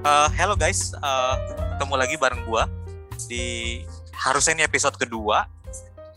Uh, 0.00 0.32
hello 0.32 0.56
guys, 0.56 0.96
uh, 1.04 1.36
ketemu 1.76 1.94
lagi 2.00 2.16
bareng 2.16 2.40
gua 2.48 2.64
di 3.28 3.84
harusnya 4.16 4.56
ini 4.56 4.64
episode 4.64 4.96
kedua 4.96 5.44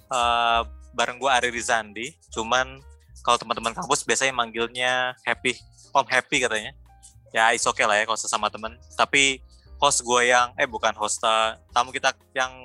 uh, 0.07 0.63
bareng 0.95 1.19
gua 1.19 1.35
Ari 1.35 1.51
Rizandi. 1.51 2.15
Cuman 2.31 2.79
kalau 3.27 3.35
teman-teman 3.35 3.75
kampus 3.75 4.07
biasanya 4.07 4.31
manggilnya 4.31 5.19
Happy, 5.27 5.59
Om 5.91 6.07
Happy 6.07 6.47
katanya. 6.47 6.71
Ya 7.35 7.51
is 7.51 7.67
okay 7.67 7.83
lah 7.83 7.99
ya 7.99 8.07
kalau 8.07 8.15
sesama 8.15 8.47
teman. 8.47 8.79
Tapi 8.95 9.43
host 9.83 9.99
gue 9.99 10.31
yang 10.31 10.55
eh 10.55 10.63
bukan 10.63 10.95
host 10.95 11.19
uh, 11.27 11.59
tamu 11.75 11.91
kita 11.91 12.15
yang 12.31 12.55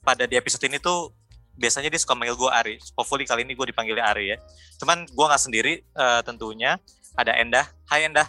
pada 0.00 0.24
di 0.24 0.40
episode 0.40 0.64
ini 0.64 0.80
tuh 0.80 1.12
biasanya 1.60 1.92
dia 1.92 2.00
suka 2.00 2.16
manggil 2.16 2.40
gue 2.40 2.48
Ari. 2.48 2.74
Hopefully 2.96 3.28
kali 3.28 3.44
ini 3.44 3.52
gue 3.52 3.68
dipanggilnya 3.68 4.08
Ari 4.08 4.32
ya. 4.32 4.40
Cuman 4.80 5.04
gue 5.04 5.24
nggak 5.28 5.42
sendiri 5.44 5.84
uh, 6.00 6.24
tentunya. 6.24 6.80
Ada 7.12 7.36
Endah. 7.36 7.68
Hai 7.92 8.08
Endah. 8.08 8.24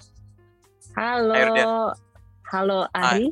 Halo. 0.92 1.32
Hai, 1.32 2.11
Halo 2.52 2.84
Ari. 2.92 3.32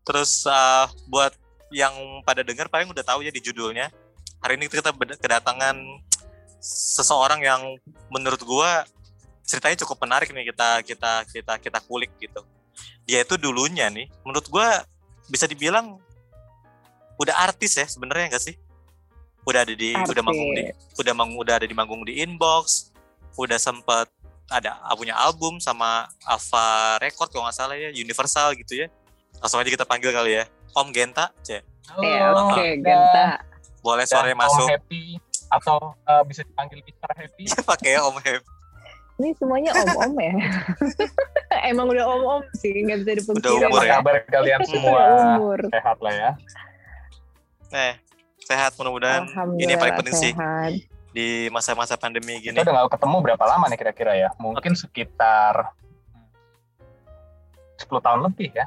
Terus 0.00 0.48
uh, 0.48 0.88
buat 1.12 1.36
yang 1.68 1.92
pada 2.24 2.40
dengar 2.40 2.72
paling 2.72 2.88
udah 2.88 3.04
tahu 3.04 3.20
ya 3.20 3.28
di 3.28 3.44
judulnya. 3.44 3.92
Hari 4.40 4.56
ini 4.56 4.64
kita 4.64 4.96
kedatangan 4.96 5.76
seseorang 6.64 7.44
yang 7.44 7.60
menurut 8.08 8.40
gue 8.40 8.70
ceritanya 9.44 9.76
cukup 9.84 10.00
menarik 10.08 10.32
nih 10.32 10.48
kita 10.48 10.80
kita 10.88 11.12
kita 11.28 11.52
kita 11.60 11.78
kulik 11.84 12.08
gitu. 12.16 12.40
Dia 13.04 13.28
itu 13.28 13.36
dulunya 13.36 13.92
nih, 13.92 14.08
menurut 14.24 14.48
gue 14.48 14.68
bisa 15.28 15.44
dibilang 15.44 16.00
udah 17.20 17.44
artis 17.44 17.76
ya 17.76 17.84
sebenarnya 17.84 18.32
enggak 18.32 18.40
sih? 18.40 18.56
Udah 19.44 19.68
ada 19.68 19.76
di 19.76 19.92
artis. 19.92 20.16
udah 20.16 20.22
manggung 20.24 20.50
di 20.56 20.64
udah 20.96 21.12
mang, 21.12 21.30
udah 21.36 21.54
ada 21.60 21.66
di 21.68 21.76
manggung 21.76 22.02
di 22.08 22.24
inbox, 22.24 22.88
udah 23.36 23.60
sempet 23.60 24.08
ada 24.50 24.82
punya 24.98 25.14
album 25.14 25.62
sama 25.62 26.10
Alpha 26.26 26.98
Record 26.98 27.30
kalau 27.30 27.46
nggak 27.46 27.56
salah 27.56 27.78
ya 27.78 27.94
Universal 27.94 28.58
gitu 28.58 28.84
ya. 28.84 28.86
Langsung 29.38 29.62
aja 29.62 29.70
kita 29.70 29.86
panggil 29.86 30.10
kali 30.10 30.42
ya. 30.42 30.44
Om 30.74 30.90
Genta 30.94 31.34
C 31.42 31.62
Iya 32.02 32.34
oke 32.34 32.58
okay, 32.58 32.70
Genta. 32.82 33.38
Boleh 33.80 34.04
sore 34.04 34.34
masuk 34.34 34.66
Om 34.66 34.74
Happy 34.74 35.02
atau 35.50 35.78
uh, 36.06 36.22
bisa 36.26 36.42
dipanggil 36.42 36.82
Mr. 36.82 37.10
Happy. 37.14 37.42
Ya 37.46 37.62
pakai 37.70 38.02
Om 38.02 38.18
Happy. 38.18 38.46
Ini 39.20 39.36
semuanya 39.36 39.76
om-om 39.76 40.16
ya? 40.16 40.32
Emang 41.70 41.92
udah 41.92 42.08
om-om 42.08 42.40
sih 42.56 42.72
nggak 42.72 43.04
bisa 43.04 43.12
dipungkiri. 43.20 43.52
Udah 43.52 43.68
umur 43.68 43.84
ya? 43.84 44.00
Kabar 44.00 44.16
kalian 44.24 44.60
semua 44.64 45.00
umur. 45.36 45.60
sehat 45.68 45.98
lah 46.00 46.14
ya. 46.16 46.30
Eh 47.68 47.94
sehat 48.48 48.72
mudah-mudahan. 48.80 49.28
Ini 49.60 49.76
yang 49.76 49.82
paling 49.84 49.96
penting 50.00 50.16
sehat. 50.16 50.72
sih 50.72 50.88
di 51.10 51.50
masa-masa 51.50 51.98
pandemi 51.98 52.38
gini. 52.38 52.54
Kita 52.54 52.70
udah 52.70 52.86
gak 52.86 52.98
ketemu 52.98 53.16
berapa 53.22 53.44
lama 53.46 53.66
nih 53.66 53.78
kira-kira 53.78 54.12
ya? 54.14 54.28
Mungkin 54.38 54.78
sekitar 54.78 55.74
10 57.80 57.88
tahun 57.88 58.20
lebih 58.30 58.54
ya? 58.54 58.66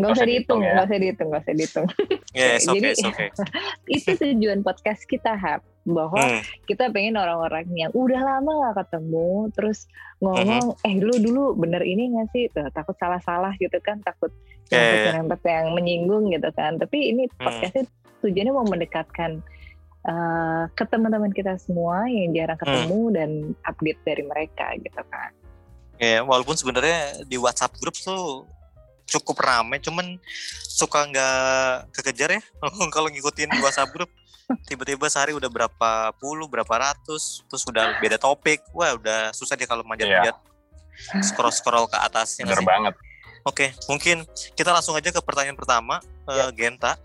Nggak 0.00 0.10
usah 0.16 0.26
dihitung, 0.26 0.60
ya. 0.64 0.72
nggak 0.72 0.86
usah 0.86 0.98
dihitung, 1.02 1.28
nggak 1.28 1.42
usah 1.42 1.54
dihitung. 1.54 1.86
Yes, 2.38 2.62
okay, 2.70 2.94
Jadi 2.94 3.10
okay. 3.10 3.28
itu 4.00 4.10
tujuan 4.16 4.62
podcast 4.62 5.02
kita, 5.04 5.34
Hap. 5.34 5.60
Bahwa 5.82 6.20
hmm. 6.20 6.42
kita 6.68 6.92
pengen 6.92 7.18
orang-orang 7.18 7.66
yang 7.74 7.90
udah 7.96 8.20
lama 8.20 8.70
gak 8.70 8.86
ketemu, 8.86 9.48
terus 9.56 9.88
ngomong, 10.20 10.76
hmm. 10.76 10.86
eh 10.86 10.94
lu 11.00 11.16
dulu 11.18 11.56
bener 11.56 11.82
ini 11.82 12.12
gak 12.16 12.28
sih? 12.32 12.46
Tuh, 12.52 12.68
takut 12.70 12.94
salah-salah 13.00 13.56
gitu 13.58 13.80
kan, 13.82 13.98
takut 14.04 14.30
yeah, 14.70 15.16
yeah. 15.16 15.24
yang 15.26 15.74
menyinggung 15.74 16.30
gitu 16.30 16.48
kan. 16.54 16.78
Tapi 16.78 17.10
ini 17.10 17.26
hmm. 17.26 17.42
podcastnya 17.42 17.84
hmm. 17.84 18.20
tujuannya 18.22 18.52
mau 18.54 18.66
mendekatkan 18.68 19.42
uh, 20.06 20.64
ke 20.72 20.84
teman-teman 20.88 21.32
kita 21.32 21.56
semua 21.60 22.08
yang 22.08 22.32
jarang 22.32 22.56
hmm. 22.56 22.64
ketemu 22.64 23.00
hmm. 23.00 23.14
dan 23.16 23.30
update 23.66 24.00
dari 24.06 24.22
mereka 24.24 24.66
gitu 24.80 25.02
kan. 25.08 25.30
Ya, 26.00 26.24
walaupun 26.24 26.56
sebenarnya 26.56 27.28
di 27.28 27.36
WhatsApp 27.36 27.76
grup 27.76 27.92
tuh 27.92 28.48
cukup 29.04 29.42
rame, 29.44 29.76
cuman 29.82 30.16
suka 30.64 31.04
nggak 31.04 31.92
kekejar 31.92 32.40
ya 32.40 32.42
kalau 32.94 33.12
ngikutin 33.12 33.52
di 33.52 33.60
WhatsApp 33.60 33.92
grup. 33.92 34.08
Tiba-tiba 34.66 35.06
sehari 35.06 35.30
udah 35.30 35.46
berapa 35.46 36.10
puluh, 36.18 36.50
berapa 36.50 36.74
ratus, 36.74 37.46
terus 37.46 37.62
udah 37.70 38.02
beda 38.02 38.18
topik. 38.18 38.58
Wah, 38.74 38.98
udah 38.98 39.30
susah 39.30 39.54
deh 39.54 39.62
kalau 39.62 39.86
manjat-manjat. 39.86 40.34
Yeah. 40.34 41.22
Scroll-scroll 41.22 41.86
ke 41.86 41.94
atasnya. 41.94 42.50
Bener 42.50 42.66
banget. 42.66 42.94
Oke, 43.46 43.70
mungkin 43.86 44.26
kita 44.58 44.74
langsung 44.74 44.98
aja 44.98 45.14
ke 45.14 45.22
pertanyaan 45.22 45.54
pertama, 45.54 46.02
yeah. 46.26 46.48
uh, 46.48 46.52
Genta. 46.52 46.98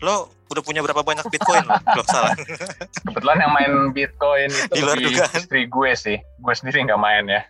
Lo 0.00 0.32
udah 0.50 0.62
punya 0.64 0.80
berapa 0.82 1.04
banyak 1.04 1.28
Bitcoin 1.30 1.62
lo? 1.68 1.76
Belum 1.94 2.06
salah. 2.08 2.34
Kebetulan 3.06 3.38
yang 3.38 3.52
main 3.52 3.72
Bitcoin 3.94 4.50
itu 4.50 4.74
di 4.74 4.82
luar 4.82 4.98
dugaan. 4.98 5.38
istri 5.38 5.62
gue 5.68 5.90
sih. 5.94 6.18
Gue 6.40 6.54
sendiri 6.56 6.88
nggak 6.88 7.00
main 7.00 7.24
ya. 7.28 7.42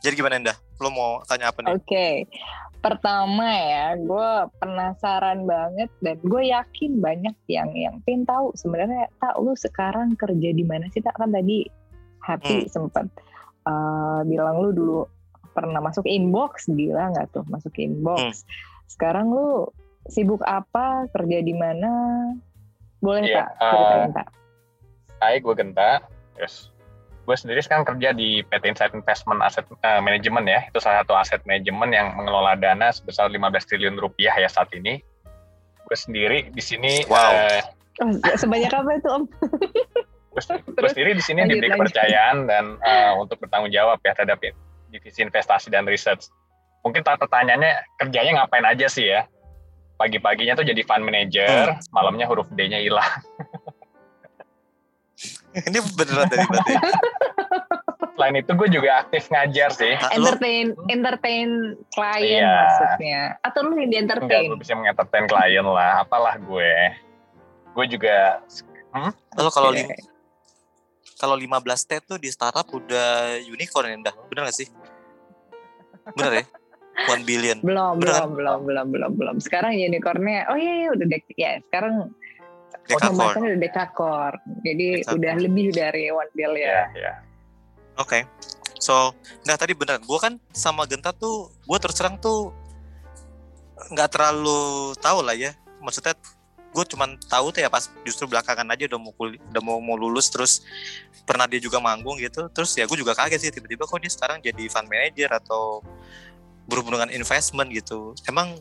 Jadi 0.00 0.14
gimana 0.14 0.38
Indah? 0.38 0.56
Lo 0.78 0.88
mau 0.94 1.20
tanya 1.26 1.50
apa 1.50 1.58
nih? 1.60 1.70
Oke. 1.74 1.82
Okay. 1.84 2.14
Pertama 2.84 3.48
ya, 3.48 3.96
gue 3.96 4.30
penasaran 4.60 5.48
banget 5.48 5.88
dan 6.04 6.20
gue 6.20 6.42
yakin 6.52 7.00
banyak 7.00 7.36
yang 7.48 7.72
yang 7.72 7.96
pin 8.04 8.28
tahu 8.28 8.52
sebenarnya 8.52 9.08
tak 9.24 9.40
lu 9.40 9.56
sekarang 9.56 10.12
kerja 10.20 10.52
di 10.52 10.64
mana 10.68 10.84
sih 10.92 11.00
tak 11.00 11.16
kan 11.16 11.32
tadi 11.32 11.64
Happy 12.20 12.64
hmm. 12.64 12.72
sempat 12.72 13.08
uh, 13.68 14.20
bilang 14.24 14.60
lu 14.60 14.72
dulu 14.72 15.00
pernah 15.56 15.80
masuk 15.80 16.04
inbox 16.04 16.68
gila 16.68 17.12
nggak 17.12 17.32
tuh 17.32 17.44
masuk 17.48 17.72
inbox. 17.80 18.44
Hmm. 18.44 18.48
Sekarang 18.88 19.32
lu 19.32 19.72
sibuk 20.08 20.40
apa, 20.44 21.08
kerja 21.12 21.38
di 21.40 21.54
mana? 21.56 21.90
Boleh 23.00 23.28
yeah, 23.28 23.48
tak 23.60 24.20
uh, 24.20 24.24
Hai, 25.20 25.40
gue 25.40 25.54
Genta. 25.56 26.04
Yes. 26.36 26.72
Gue 27.24 27.36
sendiri 27.40 27.64
sekarang 27.64 27.88
kerja 27.88 28.12
di 28.12 28.44
PT 28.44 28.76
Insight 28.76 28.92
Investment 28.92 29.40
Asset 29.40 29.64
uh, 29.80 30.00
Management 30.04 30.44
ya. 30.44 30.60
Itu 30.68 30.80
salah 30.80 31.04
satu 31.04 31.16
aset 31.16 31.40
manajemen 31.48 31.88
yang 31.92 32.12
mengelola 32.12 32.52
dana 32.60 32.92
sebesar 32.92 33.32
15 33.32 33.40
triliun 33.64 33.96
rupiah 33.96 34.36
ya 34.36 34.48
saat 34.48 34.68
ini. 34.76 35.00
Gue 35.88 35.96
sendiri 35.96 36.52
di 36.52 36.60
sini. 36.60 37.00
Wow. 37.08 37.32
Uh, 37.32 37.60
oh, 38.04 38.36
sebanyak 38.36 38.68
apa 38.72 38.90
itu 39.00 39.08
Om? 39.08 39.24
gue 40.34 40.90
sendiri 40.90 41.14
di 41.14 41.22
sini 41.22 41.46
diberi 41.46 41.70
kepercayaan 41.70 42.50
dan 42.50 42.74
uh, 42.82 43.14
untuk 43.22 43.38
bertanggung 43.38 43.70
jawab 43.70 44.02
ya 44.02 44.18
terhadap 44.18 44.42
divisi 44.90 45.22
investasi 45.22 45.70
dan 45.70 45.86
research. 45.86 46.28
Mungkin 46.84 47.00
pertanyaannya 47.00 47.96
kerjanya 47.96 48.44
ngapain 48.44 48.66
aja 48.68 48.86
sih 48.90 49.08
ya? 49.08 49.24
Pagi-paginya 49.94 50.58
tuh 50.58 50.66
jadi 50.66 50.82
fund 50.82 51.06
manager, 51.06 51.74
hmm. 51.74 51.90
malamnya 51.94 52.26
huruf 52.26 52.50
D-nya 52.50 52.82
hilang. 52.82 53.06
Ini 55.54 55.78
beneran 55.94 56.26
dari 56.26 56.46
berarti. 56.50 56.74
Selain 58.14 58.34
itu 58.38 58.50
gue 58.54 58.68
juga 58.70 58.90
aktif 59.02 59.26
ngajar 59.26 59.74
sih. 59.74 59.94
Entertain, 60.14 60.70
entertain 60.86 61.74
klien 61.90 62.46
iya. 62.46 62.54
maksudnya. 62.62 63.20
Atau 63.42 63.66
lu 63.66 63.74
yang 63.74 63.90
di 63.90 63.98
entertain? 63.98 64.50
Enggak, 64.50 64.54
gue 64.54 64.60
bisa 64.62 64.74
mengentertain 64.78 65.26
klien 65.26 65.66
lah. 65.66 66.06
Apalah 66.06 66.38
gue. 66.38 66.74
Gue 67.74 67.86
juga. 67.90 68.38
Hmm? 68.94 69.10
Lalu 69.34 69.50
kalau 69.50 69.70
okay. 69.74 69.98
kalau 71.18 71.34
15 71.34 71.90
T 71.90 71.90
tuh 72.06 72.18
di 72.22 72.30
startup 72.30 72.66
udah 72.70 73.42
unicorn 73.42 73.98
ya, 73.98 74.14
bener 74.30 74.42
gak 74.46 74.58
sih? 74.62 74.70
Bener 76.14 76.32
ya? 76.38 76.44
One 77.10 77.22
billion. 77.26 77.58
Belum, 77.60 77.98
belum, 77.98 78.38
belum, 78.38 78.58
belum, 78.64 78.86
belum, 78.94 79.12
belum. 79.18 79.36
Sekarang 79.42 79.74
unicornnya, 79.74 80.46
oh 80.48 80.58
iya, 80.58 80.86
iya 80.86 80.88
udah 80.94 81.06
dek, 81.10 81.24
ya 81.34 81.58
sekarang 81.68 82.14
dekakor. 82.86 83.34
udah 83.34 83.58
dekakor. 83.60 84.32
Jadi 84.62 84.86
dekakor. 85.02 85.16
udah 85.18 85.34
lebih 85.42 85.66
dari 85.74 86.04
one 86.14 86.32
billion. 86.32 86.70
Yeah, 86.70 86.86
yeah. 86.94 87.16
Oke. 87.98 88.22
Okay. 88.22 88.22
So, 88.78 89.16
nggak 89.42 89.58
tadi 89.58 89.72
bener. 89.74 89.98
Gue 90.04 90.18
kan 90.20 90.36
sama 90.52 90.84
Genta 90.84 91.10
tuh, 91.10 91.50
gue 91.64 91.78
terus 91.80 91.96
terang 91.96 92.20
tuh 92.20 92.52
nggak 93.90 94.08
terlalu 94.12 94.94
tahu 95.02 95.18
lah 95.24 95.34
ya. 95.34 95.56
Maksudnya 95.82 96.14
gue 96.74 96.84
cuman 96.90 97.14
tahu 97.30 97.54
tuh 97.54 97.62
ya 97.62 97.70
pas 97.70 97.86
justru 98.02 98.26
belakangan 98.26 98.66
aja 98.74 98.90
udah 98.90 98.98
mau 98.98 99.14
kuliah, 99.14 99.38
udah 99.54 99.62
mau 99.62 99.78
mau 99.78 99.94
lulus 99.94 100.26
terus 100.26 100.66
pernah 101.22 101.46
dia 101.46 101.62
juga 101.62 101.78
manggung 101.78 102.18
gitu 102.18 102.50
terus 102.50 102.74
ya 102.74 102.82
gue 102.82 102.98
juga 102.98 103.14
kaget 103.14 103.46
sih 103.46 103.52
tiba-tiba 103.54 103.86
kok 103.86 104.02
dia 104.02 104.10
sekarang 104.10 104.42
jadi 104.42 104.66
fund 104.66 104.90
manager 104.90 105.38
atau 105.38 105.86
berhubungan 106.68 107.06
dengan 107.06 107.12
investment 107.12 107.68
gitu. 107.72 108.16
Emang 108.28 108.56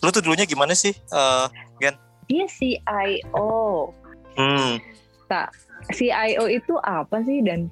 lu 0.00 0.08
tuh 0.12 0.20
dulunya 0.20 0.44
gimana 0.48 0.72
sih, 0.76 0.92
uh, 1.12 1.48
Gen? 1.80 1.96
Dia 2.28 2.44
CIO. 2.48 3.92
Hmm. 4.34 4.80
Tak, 5.28 5.52
CIO 5.92 6.44
itu 6.48 6.74
apa 6.80 7.20
sih 7.24 7.44
dan 7.44 7.68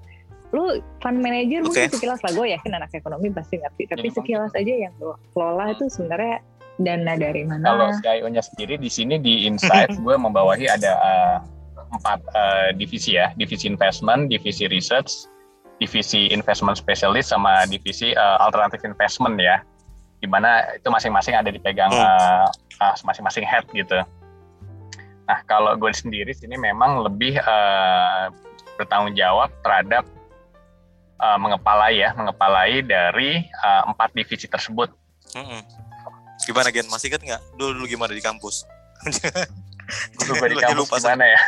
lu 0.53 0.85
fund 1.01 1.19
manager 1.25 1.65
okay. 1.65 1.89
mungkin 1.89 1.93
sekilas 1.97 2.21
lah 2.21 2.33
gue 2.37 2.47
yakin 2.53 2.73
anak 2.77 2.93
ekonomi 2.93 3.33
pasti 3.33 3.57
ngerti 3.57 3.89
tapi 3.89 4.13
ya, 4.13 4.15
sekilas 4.21 4.53
aja 4.53 4.75
yang 4.89 4.93
lo 5.01 5.17
kelola 5.33 5.73
itu 5.73 5.89
sebenarnya 5.89 6.45
dana 6.77 7.17
dari 7.17 7.43
mana 7.49 7.65
kalau 7.65 7.89
CIO-nya 8.05 8.45
sendiri 8.45 8.77
di 8.77 8.93
sini 8.93 9.17
di 9.17 9.49
Insight 9.49 9.97
gue 10.05 10.13
membawahi 10.13 10.69
ada 10.69 10.93
uh, 11.01 11.37
empat 11.97 12.21
uh, 12.37 12.69
divisi 12.77 13.17
ya 13.17 13.33
divisi 13.41 13.65
investment 13.65 14.29
divisi 14.29 14.69
research 14.69 15.25
divisi 15.81 16.31
investment 16.31 16.79
specialist 16.79 17.33
sama 17.33 17.65
divisi 17.69 18.13
uh, 18.15 18.39
alternative 18.43 18.85
investment 18.85 19.37
ya 19.41 19.61
di 20.23 20.31
mana 20.31 20.79
itu 20.79 20.87
masing-masing 20.87 21.35
ada 21.35 21.51
dipegang 21.51 21.91
hmm. 21.91 21.99
uh, 21.99 22.47
uh, 22.79 22.95
masing-masing 23.03 23.43
head 23.43 23.67
gitu. 23.75 23.99
Nah 25.27 25.39
kalau 25.51 25.75
gue 25.75 25.91
sendiri 25.91 26.31
sini 26.31 26.55
memang 26.55 27.03
lebih 27.03 27.43
uh, 27.43 28.31
bertanggung 28.79 29.19
jawab 29.19 29.51
terhadap 29.67 30.07
uh, 31.19 31.39
mengepalai 31.43 31.99
ya, 31.99 32.15
mengepalai 32.15 32.87
dari 32.87 33.43
uh, 33.67 33.91
empat 33.91 34.15
divisi 34.15 34.47
tersebut. 34.47 34.95
Mm-mm. 35.35 35.61
Gimana 36.47 36.71
Gen? 36.71 36.87
Masih 36.87 37.11
inget 37.11 37.23
nggak? 37.27 37.43
Dulu 37.59 37.83
dulu 37.83 37.87
gimana 37.91 38.15
di 38.15 38.23
kampus? 38.23 38.63
Dulu 40.15 40.39
gue 40.39 40.49
di 40.55 40.59
kampus 40.63 40.87
lupa, 40.87 41.03
gimana 41.03 41.27
ya? 41.27 41.41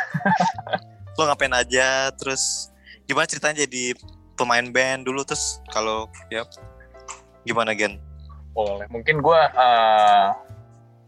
Lo 1.15 1.23
ngapain 1.31 1.55
aja? 1.55 2.11
Terus 2.19 2.67
gimana 3.07 3.23
ceritanya 3.23 3.63
jadi 3.63 3.95
pemain 4.35 4.67
band 4.69 5.07
dulu? 5.07 5.23
Terus 5.23 5.63
kalau 5.71 6.11
ya 6.29 6.43
gimana 7.47 7.71
Gen? 7.73 7.97
Boleh. 8.55 8.87
Mungkin 8.87 9.19
gue 9.19 9.39
uh, 9.55 10.27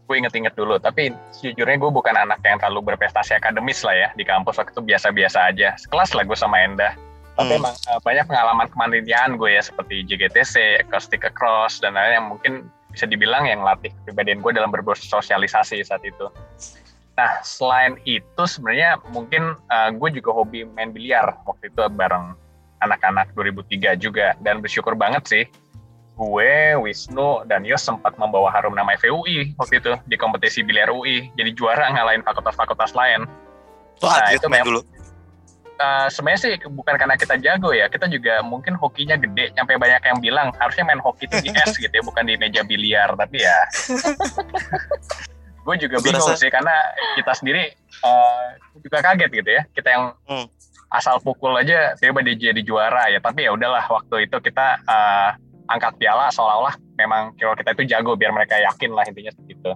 gue 0.08 0.16
inget-inget 0.16 0.56
dulu. 0.56 0.80
Tapi 0.80 1.12
sejujurnya 1.32 1.76
gue 1.76 1.90
bukan 1.92 2.16
anak 2.16 2.40
yang 2.44 2.56
terlalu 2.60 2.92
berprestasi 2.92 3.36
akademis 3.36 3.84
lah 3.84 3.94
ya 3.96 4.08
di 4.16 4.24
kampus 4.24 4.56
waktu 4.56 4.72
itu 4.72 4.82
biasa-biasa 4.84 5.38
aja. 5.52 5.76
Sekelas 5.76 6.16
lah 6.16 6.24
gue 6.24 6.36
sama 6.36 6.60
Endah. 6.64 6.92
Tapi 7.38 7.54
Hmm. 7.54 7.60
emang 7.62 7.74
uh, 7.86 8.00
banyak 8.02 8.26
pengalaman 8.26 8.66
kemanitiaan 8.66 9.38
gue 9.38 9.54
ya 9.54 9.62
seperti 9.62 10.02
JGTC, 10.10 10.82
Acoustic 10.82 11.22
Across 11.22 11.86
dan 11.86 11.94
lain-lain 11.94 12.16
yang 12.18 12.28
mungkin 12.34 12.52
bisa 12.90 13.06
dibilang 13.06 13.46
yang 13.46 13.62
latih 13.62 13.94
kepribadian 14.02 14.42
gue 14.42 14.52
dalam 14.58 14.74
bersosialisasi 14.74 15.78
saat 15.86 16.02
itu. 16.02 16.26
Nah 17.14 17.30
selain 17.46 17.94
itu 18.02 18.42
sebenarnya 18.42 18.98
mungkin 19.14 19.54
uh, 19.70 19.90
gue 19.94 20.18
juga 20.18 20.34
hobi 20.34 20.66
main 20.66 20.90
biliar 20.90 21.38
waktu 21.46 21.70
itu 21.70 21.78
bareng 21.94 22.34
anak-anak 22.80 23.32
2003 23.32 23.94
juga 23.96 24.34
dan 24.40 24.58
bersyukur 24.58 24.94
banget 24.94 25.24
sih 25.26 25.44
gue, 26.18 26.74
Wisnu, 26.82 27.46
dan 27.46 27.62
Yos 27.62 27.86
sempat 27.86 28.18
membawa 28.18 28.50
harum 28.50 28.74
nama 28.74 28.90
FUI 28.98 29.54
waktu 29.54 29.78
itu 29.78 29.94
di 30.10 30.18
kompetisi 30.18 30.66
biliar 30.66 30.90
UI. 30.90 31.30
Jadi 31.38 31.54
juara 31.54 31.94
ngalahin 31.94 32.26
fakultas-fakultas 32.26 32.90
lain. 32.90 33.22
Lo 34.02 34.10
Nah, 34.10 34.34
itu 34.34 34.50
memang- 34.50 34.66
dulu. 34.66 34.80
Uh, 35.78 36.10
sebenarnya 36.10 36.40
sih 36.42 36.52
bukan 36.74 36.98
karena 36.98 37.14
kita 37.14 37.38
jago 37.38 37.70
ya, 37.70 37.86
kita 37.86 38.10
juga 38.10 38.42
mungkin 38.42 38.74
hokinya 38.74 39.14
gede. 39.14 39.54
Sampai 39.54 39.78
banyak 39.78 40.02
yang 40.02 40.18
bilang 40.18 40.50
harusnya 40.58 40.90
main 40.90 40.98
hoki 40.98 41.30
itu 41.30 41.38
di 41.38 41.54
es 41.54 41.78
gitu 41.78 41.94
ya, 41.94 42.02
bukan 42.02 42.26
di 42.26 42.34
meja 42.34 42.66
biliar. 42.66 43.14
Tapi 43.14 43.38
ya, 43.38 43.54
gue 45.70 45.74
juga 45.78 46.02
bingung 46.02 46.34
sih 46.34 46.50
karena 46.50 46.72
kita 47.14 47.30
sendiri 47.30 47.78
uh, 48.02 48.58
juga 48.82 49.06
kaget 49.06 49.30
gitu 49.30 49.50
ya. 49.54 49.62
Kita 49.70 49.88
yang 49.88 50.04
Hmm. 50.26 50.50
Asal 50.88 51.20
pukul 51.20 51.52
aja 51.56 51.94
tiba 52.00 52.24
jadi 52.24 52.60
juara 52.64 53.12
ya. 53.12 53.20
Tapi 53.20 53.44
ya 53.44 53.52
udahlah 53.52 53.84
waktu 53.88 54.28
itu 54.28 54.36
kita 54.40 54.80
uh, 54.88 55.30
angkat 55.68 56.00
piala 56.00 56.32
seolah-olah 56.32 56.74
memang 56.96 57.36
kalau 57.36 57.54
kita 57.54 57.76
itu 57.76 57.84
jago 57.92 58.16
biar 58.16 58.32
mereka 58.32 58.56
yakin 58.58 58.96
lah 58.96 59.04
intinya 59.04 59.30
gitu. 59.46 59.72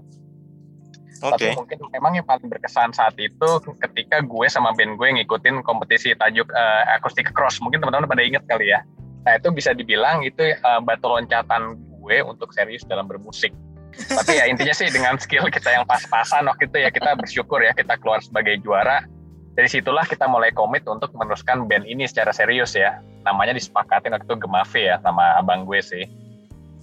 Oke. 1.22 1.38
Tapi 1.38 1.54
mungkin 1.54 1.78
memang 1.94 2.12
yang 2.18 2.26
paling 2.26 2.50
berkesan 2.50 2.90
saat 2.90 3.14
itu 3.14 3.50
ketika 3.78 4.18
gue 4.26 4.46
sama 4.50 4.74
band 4.74 4.98
gue 4.98 5.08
ngikutin 5.22 5.62
kompetisi 5.62 6.18
tajuk 6.18 6.50
eh, 6.50 6.82
Acoustic 6.98 7.30
Cross. 7.30 7.62
Mungkin 7.62 7.78
teman-teman 7.78 8.10
pada 8.10 8.26
inget 8.26 8.42
kali 8.50 8.74
ya. 8.74 8.82
Nah 9.22 9.38
itu 9.38 9.54
bisa 9.54 9.70
dibilang 9.70 10.26
itu 10.26 10.50
eh, 10.50 10.80
batu 10.82 11.06
loncatan 11.06 11.78
gue 11.78 12.16
untuk 12.26 12.50
serius 12.50 12.82
dalam 12.90 13.06
bermusik. 13.06 13.54
Tapi 13.92 14.40
ya 14.40 14.50
intinya 14.50 14.74
sih 14.74 14.88
dengan 14.90 15.14
skill 15.20 15.46
kita 15.46 15.68
yang 15.68 15.84
pas-pasan 15.86 16.48
waktu 16.48 16.66
itu 16.66 16.76
ya 16.80 16.90
kita 16.90 17.14
bersyukur 17.14 17.60
ya 17.62 17.70
kita 17.76 17.94
keluar 18.02 18.18
sebagai 18.18 18.58
juara. 18.58 19.06
Dari 19.52 19.68
situlah 19.68 20.08
kita 20.08 20.24
mulai 20.24 20.48
komit 20.48 20.88
untuk 20.88 21.12
meneruskan 21.12 21.68
band 21.68 21.84
ini 21.84 22.08
secara 22.08 22.32
serius 22.32 22.72
ya. 22.72 23.04
Namanya 23.28 23.52
disepakatin 23.52 24.16
waktu 24.16 24.24
itu 24.24 24.36
Gemafe 24.40 24.80
ya 24.88 24.96
sama 25.04 25.36
abang 25.36 25.68
gue 25.68 25.80
sih. 25.84 26.08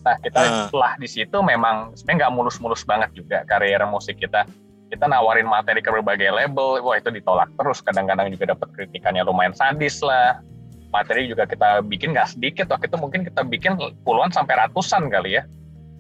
Nah 0.05 0.15
kita 0.21 0.39
Hmm. 0.39 0.53
setelah 0.69 0.93
di 1.01 1.09
situ 1.09 1.37
memang 1.41 1.97
sebenarnya 1.97 2.29
nggak 2.29 2.33
mulus-mulus 2.37 2.85
banget 2.85 3.09
juga 3.17 3.41
karir 3.49 3.81
musik 3.89 4.21
kita. 4.21 4.45
Kita 4.89 5.05
nawarin 5.05 5.45
materi 5.45 5.85
ke 5.85 5.89
berbagai 5.89 6.33
label, 6.33 6.81
wah 6.81 6.97
itu 6.97 7.13
ditolak 7.13 7.49
terus. 7.57 7.81
Kadang-kadang 7.81 8.29
juga 8.33 8.57
dapat 8.57 8.73
kritikannya 8.73 9.21
lumayan 9.21 9.53
sadis 9.53 10.01
lah. 10.01 10.41
Materi 10.89 11.29
juga 11.29 11.45
kita 11.45 11.85
bikin 11.85 12.13
nggak 12.17 12.37
sedikit. 12.37 12.65
Waktu 12.73 12.89
itu 12.89 12.97
mungkin 12.97 13.21
kita 13.21 13.45
bikin 13.45 13.77
puluhan 14.01 14.33
sampai 14.33 14.57
ratusan 14.57 15.09
kali 15.13 15.37
ya. 15.37 15.45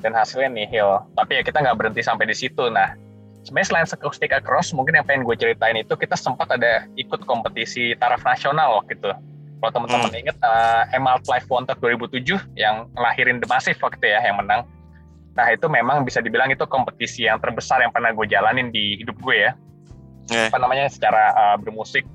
Dan 0.01 0.17
hasilnya 0.17 0.49
nihil. 0.49 1.05
Tapi 1.13 1.37
ya 1.37 1.41
kita 1.45 1.61
nggak 1.61 1.77
berhenti 1.77 2.01
sampai 2.01 2.25
di 2.25 2.33
situ. 2.33 2.65
Nah, 2.73 2.97
sebenarnya 3.43 3.67
selain 3.71 3.87
Acoustic 3.87 4.31
Across, 4.31 4.75
mungkin 4.75 4.99
yang 4.99 5.05
pengen 5.07 5.23
gue 5.23 5.35
ceritain 5.35 5.77
itu 5.79 5.93
kita 5.95 6.15
sempat 6.19 6.51
ada 6.51 6.87
ikut 6.99 7.23
kompetisi 7.23 7.95
taraf 7.95 8.23
nasional 8.23 8.83
waktu 8.83 8.99
itu. 8.99 9.11
Kalau 9.59 9.71
teman-teman 9.75 10.11
ingat 10.15 10.39
uh, 10.39 10.87
Emerald 10.95 11.27
Live 11.27 11.47
Wanted 11.51 11.83
2007 11.83 12.55
yang 12.55 12.87
ngelahirin 12.95 13.43
The 13.43 13.47
Massive 13.51 13.79
waktu 13.83 13.99
itu 13.99 14.07
ya 14.07 14.19
yang 14.23 14.39
menang. 14.39 14.63
Nah 15.35 15.47
itu 15.51 15.67
memang 15.67 16.07
bisa 16.07 16.23
dibilang 16.23 16.47
itu 16.47 16.63
kompetisi 16.63 17.27
yang 17.27 17.43
terbesar 17.43 17.83
yang 17.83 17.91
pernah 17.91 18.15
gue 18.15 18.23
jalanin 18.23 18.71
di 18.71 19.03
hidup 19.03 19.19
gue 19.19 19.35
ya. 19.35 19.51
Eh. 20.31 20.47
Apa 20.47 20.63
namanya 20.63 20.87
secara 20.87 21.35
uh, 21.35 21.57
bermusik 21.59 22.07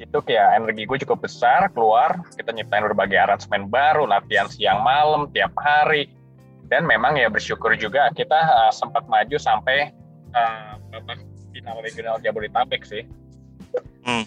itu 0.00 0.18
kayak 0.24 0.62
energi 0.62 0.84
gue 0.84 0.98
cukup 1.06 1.26
besar 1.26 1.66
keluar 1.72 2.22
kita 2.36 2.54
nyiptain 2.54 2.84
berbagai 2.86 3.18
aransemen 3.18 3.66
baru 3.66 4.06
latihan 4.06 4.46
siang 4.46 4.84
malam 4.84 5.26
tiap 5.32 5.50
hari 5.58 6.06
dan 6.70 6.86
memang 6.86 7.18
ya 7.18 7.26
bersyukur 7.26 7.74
juga 7.74 8.12
kita 8.14 8.36
uh, 8.36 8.72
sempat 8.72 9.06
maju 9.10 9.36
sampai 9.40 9.90
uh, 10.32 10.76
babak 10.90 11.20
final 11.52 11.78
regional 11.80 12.16
Jabodetabek 12.18 12.82
sih. 12.84 13.02
Hmm. 14.02 14.24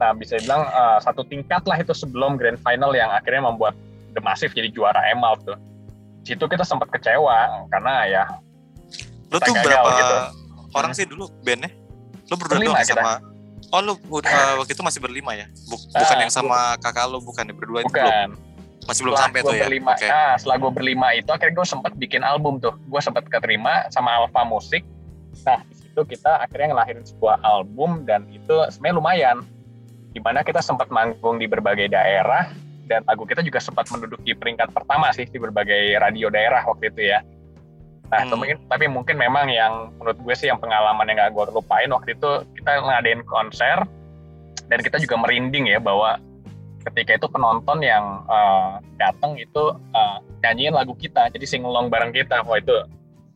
Nah 0.00 0.16
bisa 0.16 0.40
dibilang 0.40 0.64
uh, 0.70 0.98
satu 1.00 1.24
tingkat 1.26 1.64
lah 1.68 1.76
itu 1.80 1.92
sebelum 1.92 2.40
grand 2.40 2.60
final 2.60 2.92
yang 2.96 3.10
akhirnya 3.12 3.48
membuat 3.48 3.76
The 4.16 4.20
Massive 4.24 4.52
jadi 4.56 4.72
juara 4.72 5.00
Emerald 5.12 5.44
tuh. 5.44 5.58
Situ 6.24 6.44
kita 6.46 6.64
sempat 6.64 6.92
kecewa 6.92 7.68
karena 7.72 7.94
ya 8.06 8.24
kita 9.30 9.46
tuh 9.46 9.54
berapa 9.62 9.88
gitu. 9.94 10.16
orang 10.76 10.92
sih 10.92 11.04
dulu 11.08 11.28
bandnya? 11.42 11.70
Lo 12.28 12.34
berdua 12.38 12.58
doang 12.60 12.76
ya 12.78 12.86
kita. 12.86 13.00
sama 13.02 13.12
Oh 13.70 13.78
lu 13.78 13.94
uh, 13.94 14.54
waktu 14.58 14.72
itu 14.74 14.82
masih 14.82 14.98
berlima 14.98 15.30
ya? 15.36 15.46
Buk- 15.70 15.86
bukan 15.94 16.16
Ah, 16.16 16.20
yang 16.26 16.32
sama 16.32 16.74
kakak 16.82 17.06
lo 17.06 17.22
bukan 17.22 17.46
ya 17.46 17.54
berdua 17.54 17.78
itu 17.86 17.92
belum? 17.92 18.02
bukan. 18.02 18.28
Masih 18.88 19.00
belum 19.06 19.14
Setelah 19.14 19.28
sampai 19.30 19.40
tuh 19.46 19.54
ya? 19.54 19.64
berlima, 19.68 19.92
Oke. 19.94 20.06
nah, 20.08 20.32
setelah 20.34 20.56
gue 20.58 20.72
berlima 20.74 21.06
itu 21.14 21.30
akhirnya 21.30 21.54
gue 21.54 21.66
sempat 21.68 21.92
bikin 21.94 22.22
album 22.26 22.58
tuh. 22.58 22.74
Gue 22.90 22.98
sempat 22.98 23.28
keterima 23.30 23.86
sama 23.94 24.10
Alpha 24.18 24.42
Music. 24.42 24.82
Nah 25.46 25.60
di 25.66 25.74
situ 25.74 26.00
kita 26.06 26.42
akhirnya 26.42 26.74
ngelahirin 26.74 27.04
sebuah 27.06 27.42
album 27.42 28.04
dan 28.04 28.26
itu 28.30 28.54
sebenarnya 28.70 28.96
lumayan. 28.96 29.36
Di 30.10 30.18
mana 30.18 30.42
kita 30.42 30.58
sempat 30.58 30.90
manggung 30.90 31.38
di 31.38 31.46
berbagai 31.46 31.86
daerah 31.86 32.50
dan 32.90 33.06
lagu 33.06 33.22
kita 33.22 33.46
juga 33.46 33.62
sempat 33.62 33.86
menduduki 33.94 34.34
peringkat 34.34 34.74
pertama 34.74 35.14
sih 35.14 35.22
di 35.22 35.38
berbagai 35.38 35.94
radio 36.02 36.26
daerah 36.26 36.66
waktu 36.66 36.90
itu 36.90 37.14
ya. 37.14 37.22
Nah, 38.10 38.26
Hmm. 38.26 38.42
mungkin, 38.42 38.58
tapi 38.66 38.90
mungkin 38.90 39.14
memang 39.14 39.46
yang 39.46 39.94
menurut 39.94 40.18
gue 40.18 40.34
sih 40.34 40.50
yang 40.50 40.58
pengalaman 40.58 41.06
yang 41.06 41.22
gak 41.22 41.30
gue 41.30 41.44
lupain 41.54 41.86
waktu 41.94 42.18
itu 42.18 42.30
kita 42.58 42.82
ngadain 42.82 43.22
konser 43.22 43.86
dan 44.66 44.78
kita 44.82 44.98
juga 44.98 45.14
merinding 45.14 45.70
ya 45.70 45.78
bahwa 45.78 46.18
ketika 46.90 47.22
itu 47.22 47.26
penonton 47.30 47.78
yang 47.86 48.26
uh, 48.26 48.82
datang 48.98 49.38
itu 49.38 49.78
uh, 49.94 50.18
nyanyiin 50.42 50.74
lagu 50.74 50.96
kita, 50.98 51.30
jadi 51.30 51.46
singelong 51.46 51.86
bareng 51.86 52.10
kita. 52.10 52.42
Wah 52.42 52.58
itu 52.58 52.74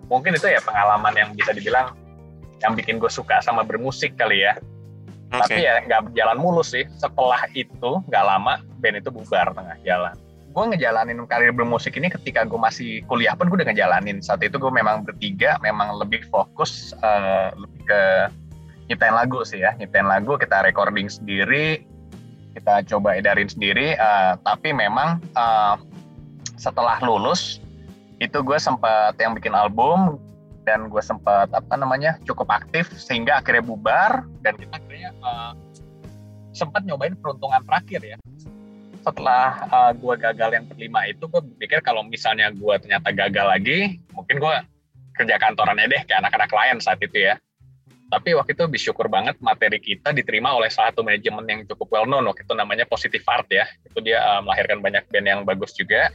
mungkin 0.08 0.36
itu 0.36 0.46
ya 0.48 0.60
pengalaman 0.62 1.14
yang 1.16 1.30
bisa 1.32 1.52
dibilang 1.52 1.94
yang 2.62 2.72
bikin 2.72 2.96
gue 2.96 3.10
suka 3.12 3.44
sama 3.44 3.60
bermusik 3.66 4.16
kali 4.16 4.44
ya. 4.44 4.56
Oke. 5.34 5.50
Tapi 5.50 5.60
ya 5.66 5.82
nggak 5.84 6.10
berjalan 6.10 6.38
mulus 6.38 6.72
sih. 6.72 6.86
Setelah 6.96 7.44
itu 7.52 8.00
nggak 8.08 8.24
lama 8.24 8.62
band 8.80 9.02
itu 9.02 9.10
bubar 9.10 9.50
tengah 9.52 9.76
jalan. 9.82 10.14
Gue 10.54 10.64
ngejalanin 10.70 11.18
karir 11.26 11.50
bermusik 11.50 11.98
ini 11.98 12.06
ketika 12.06 12.46
gue 12.46 12.56
masih 12.56 13.02
kuliah 13.10 13.34
pun 13.34 13.50
gue 13.50 13.58
udah 13.58 13.68
ngejalanin. 13.68 14.22
Saat 14.22 14.46
itu 14.46 14.56
gue 14.56 14.70
memang 14.70 15.02
bertiga, 15.02 15.58
memang 15.60 15.98
lebih 15.98 16.22
fokus 16.30 16.94
eh, 17.02 17.50
lebih 17.58 17.82
ke 17.90 18.02
nyiptain 18.86 19.16
lagu 19.16 19.42
sih 19.42 19.60
ya. 19.60 19.74
Nyiptain 19.74 20.06
lagu, 20.06 20.38
kita 20.38 20.62
recording 20.62 21.10
sendiri, 21.10 21.82
kita 22.54 22.86
coba 22.86 23.18
edarin 23.18 23.50
sendiri. 23.50 23.98
eh, 23.98 24.32
tapi 24.46 24.70
memang 24.70 25.18
eh, 25.34 25.76
setelah 26.54 27.02
lulus 27.02 27.63
itu 28.22 28.38
gue 28.42 28.58
sempat 28.58 29.18
yang 29.18 29.34
bikin 29.34 29.54
album 29.54 30.22
dan 30.64 30.88
gue 30.88 31.02
sempat 31.04 31.52
apa 31.52 31.74
namanya 31.76 32.16
cukup 32.24 32.48
aktif 32.50 32.88
sehingga 32.96 33.38
akhirnya 33.42 33.64
bubar 33.64 34.24
dan 34.40 34.56
kita 34.56 34.80
akhirnya 34.80 35.10
uh, 35.20 35.52
sempat 36.54 36.86
nyobain 36.86 37.14
peruntungan 37.18 37.60
terakhir 37.66 38.00
ya. 38.00 38.16
Setelah 39.04 39.68
uh, 39.68 39.92
gue 39.92 40.14
gagal 40.16 40.50
yang 40.56 40.64
berlima 40.64 41.04
itu 41.04 41.28
gue 41.28 41.42
berpikir 41.44 41.84
kalau 41.84 42.00
misalnya 42.06 42.48
gue 42.54 42.74
ternyata 42.80 43.12
gagal 43.12 43.46
lagi 43.46 44.00
mungkin 44.16 44.40
gue 44.40 44.54
kerja 45.14 45.36
kantorannya 45.38 45.86
deh 45.86 46.02
kayak 46.08 46.24
anak-anak 46.24 46.50
lain 46.50 46.76
saat 46.80 46.98
itu 47.04 47.28
ya. 47.28 47.36
Tapi 48.08 48.30
waktu 48.38 48.54
itu 48.54 48.64
bersyukur 48.70 49.10
banget 49.10 49.34
materi 49.42 49.82
kita 49.82 50.14
diterima 50.14 50.54
oleh 50.54 50.70
salah 50.70 50.94
satu 50.94 51.02
manajemen 51.02 51.44
yang 51.50 51.60
cukup 51.66 51.88
well 51.90 52.06
known 52.06 52.30
waktu 52.30 52.46
itu 52.46 52.54
namanya 52.54 52.86
Positive 52.86 53.26
Art 53.26 53.50
ya. 53.50 53.66
Itu 53.84 54.00
dia 54.00 54.22
uh, 54.22 54.40
melahirkan 54.40 54.80
banyak 54.80 55.04
band 55.12 55.26
yang 55.26 55.40
bagus 55.42 55.76
juga 55.76 56.14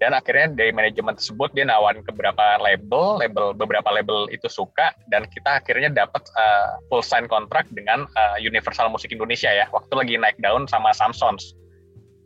dan 0.00 0.16
akhirnya 0.16 0.48
dari 0.56 0.72
manajemen 0.72 1.12
tersebut 1.12 1.52
dia 1.52 1.68
nawarin 1.68 2.00
ke 2.00 2.08
beberapa 2.08 2.56
label, 2.56 3.20
label 3.20 3.52
beberapa 3.52 3.84
label 3.92 4.32
itu 4.32 4.48
suka 4.48 4.96
dan 5.12 5.28
kita 5.28 5.60
akhirnya 5.60 5.92
dapat 5.92 6.24
uh, 6.40 6.80
full 6.88 7.04
sign 7.04 7.28
kontrak 7.28 7.68
dengan 7.68 8.08
uh, 8.16 8.36
Universal 8.40 8.88
Musik 8.88 9.12
Indonesia 9.12 9.52
ya. 9.52 9.68
Waktu 9.68 9.92
lagi 9.92 10.16
naik 10.16 10.40
daun 10.40 10.64
sama 10.64 10.96
Samsons. 10.96 11.52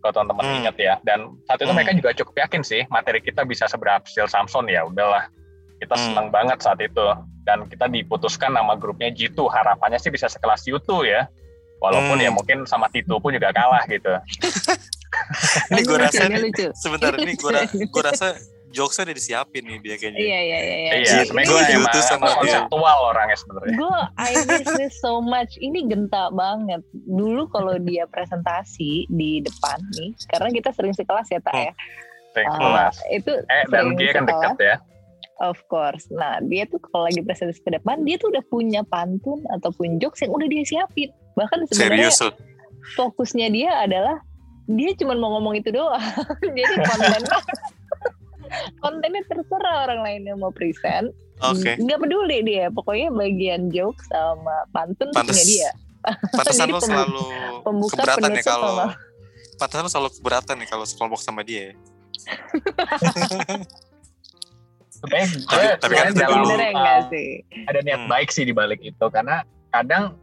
Kalau 0.07 0.23
teman-teman 0.23 0.45
Hmm. 0.47 0.59
ingat 0.63 0.77
ya. 0.79 0.95
Dan 1.03 1.35
saat 1.51 1.59
itu 1.59 1.67
Hmm. 1.67 1.75
mereka 1.75 1.93
juga 1.99 2.11
cukup 2.15 2.35
yakin 2.47 2.63
sih 2.63 2.87
materi 2.95 3.19
kita 3.19 3.43
bisa 3.43 3.67
seberhasil 3.67 4.31
Samson 4.31 4.71
ya. 4.71 4.87
Udahlah. 4.87 5.27
Kita 5.83 5.99
Hmm. 5.99 6.05
senang 6.15 6.29
banget 6.31 6.63
saat 6.63 6.79
itu 6.79 7.03
dan 7.43 7.67
kita 7.67 7.91
diputuskan 7.91 8.55
nama 8.55 8.79
grupnya 8.79 9.11
G2. 9.11 9.51
Harapannya 9.51 9.99
sih 9.99 10.15
bisa 10.15 10.31
sekelas 10.31 10.63
U2 10.71 11.11
ya. 11.11 11.27
Walaupun 11.85 12.17
Hmm. 12.17 12.25
ya 12.25 12.31
mungkin 12.31 12.59
sama 12.65 12.89
Tito 12.89 13.17
pun 13.17 13.31
juga 13.31 13.51
kalah 13.51 13.85
gitu. 13.87 14.09
ini 15.71 15.81
gue 15.81 15.99
rasa 15.99 16.23
nih, 16.27 16.41
lucu. 16.43 16.67
sebentar 16.75 17.13
ini 17.15 17.33
gue 17.35 17.53
gue 17.87 18.03
rasa 18.03 18.35
jokesnya 18.69 19.07
udah 19.07 19.17
disiapin 19.17 19.63
nih 19.63 19.79
dia 19.79 19.95
kayaknya. 19.95 20.19
Iya 20.19 20.39
iya 20.41 20.59
iya. 20.59 20.75
iya. 20.75 20.91
Iya, 20.97 21.17
sebenarnya 21.23 21.47
gue 21.47 21.61
emang 21.71 22.03
sama 22.03 22.27
dia. 22.27 22.35
konseptual 22.35 22.99
orangnya 23.07 23.37
sebenarnya. 23.37 23.75
Gue 23.75 23.99
I 24.19 24.31
miss 24.43 24.69
this 24.75 24.95
so 24.99 25.23
much. 25.23 25.55
Ini 25.57 25.79
genta 25.87 26.33
banget. 26.33 26.83
Dulu 26.93 27.47
kalau 27.49 27.79
dia 27.79 28.05
presentasi 28.05 29.07
di 29.09 29.39
depan 29.39 29.79
nih, 29.95 30.11
karena 30.29 30.49
kita 30.51 30.69
sering 30.73 30.91
sekelas 30.91 31.29
ya 31.29 31.39
tak 31.41 31.55
ya. 31.55 31.73
Kayak 32.35 32.49
Ah, 32.49 32.59
kelas. 32.59 32.95
itu 33.13 33.31
Eh, 33.31 33.65
dan 33.71 33.71
sering 33.71 33.91
dia 33.95 34.11
kan 34.11 34.23
sekelas. 34.25 34.43
deket 34.51 34.59
ya. 34.61 34.77
Of 35.37 35.59
course. 35.65 36.07
Nah, 36.11 36.39
dia 36.45 36.63
tuh 36.65 36.79
kalau 36.81 37.07
lagi 37.07 37.19
presentasi 37.19 37.59
ke 37.61 37.71
depan, 37.73 38.03
dia 38.03 38.15
tuh 38.17 38.31
udah 38.31 38.43
punya 38.45 38.83
pantun 38.85 39.43
ataupun 39.53 39.99
jokes 39.99 40.19
yang 40.21 40.31
udah 40.31 40.47
dia 40.47 40.63
siapin. 40.63 41.11
Bahkan 41.35 41.59
sebenarnya 41.67 42.09
Serius 42.09 42.19
loh. 42.21 42.35
fokusnya 42.95 43.49
dia 43.49 43.71
adalah 43.81 44.23
dia 44.67 44.95
cuma 44.95 45.13
mau 45.15 45.35
ngomong 45.35 45.55
itu 45.57 45.69
doang. 45.69 45.99
Jadi 46.57 46.75
kontennya 46.81 47.39
kontennya 48.83 49.23
terserah 49.25 49.77
orang 49.85 50.01
lain 50.01 50.23
yang 50.25 50.39
mau 50.39 50.51
present. 50.51 51.11
Oke. 51.41 51.75
Nggak 51.77 51.99
peduli 51.99 52.39
dia. 52.43 52.71
Pokoknya 52.71 53.11
bagian 53.11 53.69
jokes 53.69 54.07
sama 54.07 54.65
pantun 54.71 55.11
Pantes. 55.11 55.33
punya 55.33 55.45
dia. 55.45 55.71
Pantesan 56.37 56.69
lo 56.69 56.79
selalu 56.79 57.25
pembuka, 57.61 57.97
keberatan 57.99 58.31
ya 58.31 58.43
kalau 58.43 58.69
sama- 58.77 58.95
Pantesan 59.57 59.83
lo 59.83 59.91
selalu 59.91 60.11
keberatan 60.15 60.55
nih 60.57 60.69
kalau 60.69 60.85
sekelompok 60.85 61.21
sama 61.21 61.41
dia. 61.41 61.73
ya. 61.73 61.73
Sebenarnya 64.95 65.27
Tapi- 65.45 65.67
gue- 65.67 65.77
tapi 65.77 65.93
kan. 65.95 66.13
Sebenarnya 66.15 66.71
uh, 66.73 67.03
ada 67.67 67.79
niat 67.83 68.01
Hmm. 68.01 68.09
baik 68.09 68.29
sih 68.31 68.45
di 68.45 68.53
balik 68.53 68.81
itu 68.81 69.07
karena 69.07 69.43
kadang 69.69 70.17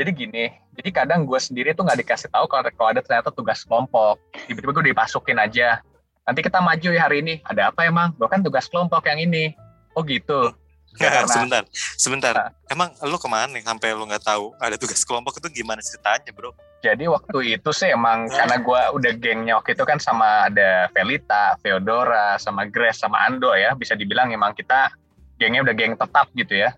jadi 0.00 0.10
gini 0.10 0.44
jadi 0.72 0.88
kadang 0.88 1.28
gue 1.28 1.36
sendiri 1.36 1.76
tuh 1.76 1.84
nggak 1.84 2.00
dikasih 2.00 2.32
tahu 2.32 2.48
kalau 2.48 2.64
kalau 2.72 2.88
ada 2.96 3.04
ternyata 3.04 3.28
tugas 3.28 3.60
kelompok. 3.68 4.16
Tiba-tiba 4.48 4.72
gue 4.72 4.84
dimasukin 4.92 5.36
aja. 5.36 5.84
Nanti 6.24 6.40
kita 6.40 6.64
maju 6.64 6.88
ya 6.88 7.02
hari 7.04 7.20
ini. 7.20 7.34
Ada 7.44 7.68
apa 7.68 7.84
emang? 7.84 8.16
Lo 8.16 8.24
kan 8.24 8.40
tugas 8.40 8.72
kelompok 8.72 9.04
yang 9.04 9.20
ini. 9.20 9.52
Oh 9.92 10.00
gitu. 10.00 10.48
Ya, 10.96 11.12
karena- 11.20 11.28
sebentar, 11.28 11.62
sebentar. 12.00 12.32
Nah. 12.32 12.50
Emang 12.72 12.88
lo 13.04 13.20
ke 13.20 13.28
mana 13.28 13.52
nih 13.52 13.64
sampai 13.64 13.92
lo 13.92 14.08
nggak 14.08 14.24
tahu 14.24 14.56
ada 14.56 14.80
tugas 14.80 15.04
kelompok 15.04 15.36
itu 15.44 15.60
gimana 15.60 15.80
ceritanya, 15.84 16.32
bro? 16.32 16.52
jadi 16.82 17.06
waktu 17.06 17.54
itu 17.54 17.70
sih 17.70 17.94
emang 17.94 18.26
karena 18.26 18.58
gue 18.58 18.80
udah 18.98 19.12
gengnya 19.14 19.54
waktu 19.54 19.78
itu 19.78 19.86
kan 19.86 20.02
sama 20.02 20.50
ada 20.50 20.90
Felita, 20.90 21.54
Theodora, 21.62 22.34
sama 22.42 22.66
Grace, 22.66 22.98
sama 22.98 23.22
Ando 23.22 23.54
ya. 23.54 23.78
Bisa 23.78 23.94
dibilang 23.94 24.34
emang 24.34 24.50
kita 24.50 24.90
gengnya 25.38 25.62
udah 25.62 25.74
geng 25.78 25.94
tetap 25.94 26.26
gitu 26.34 26.58
ya 26.58 26.74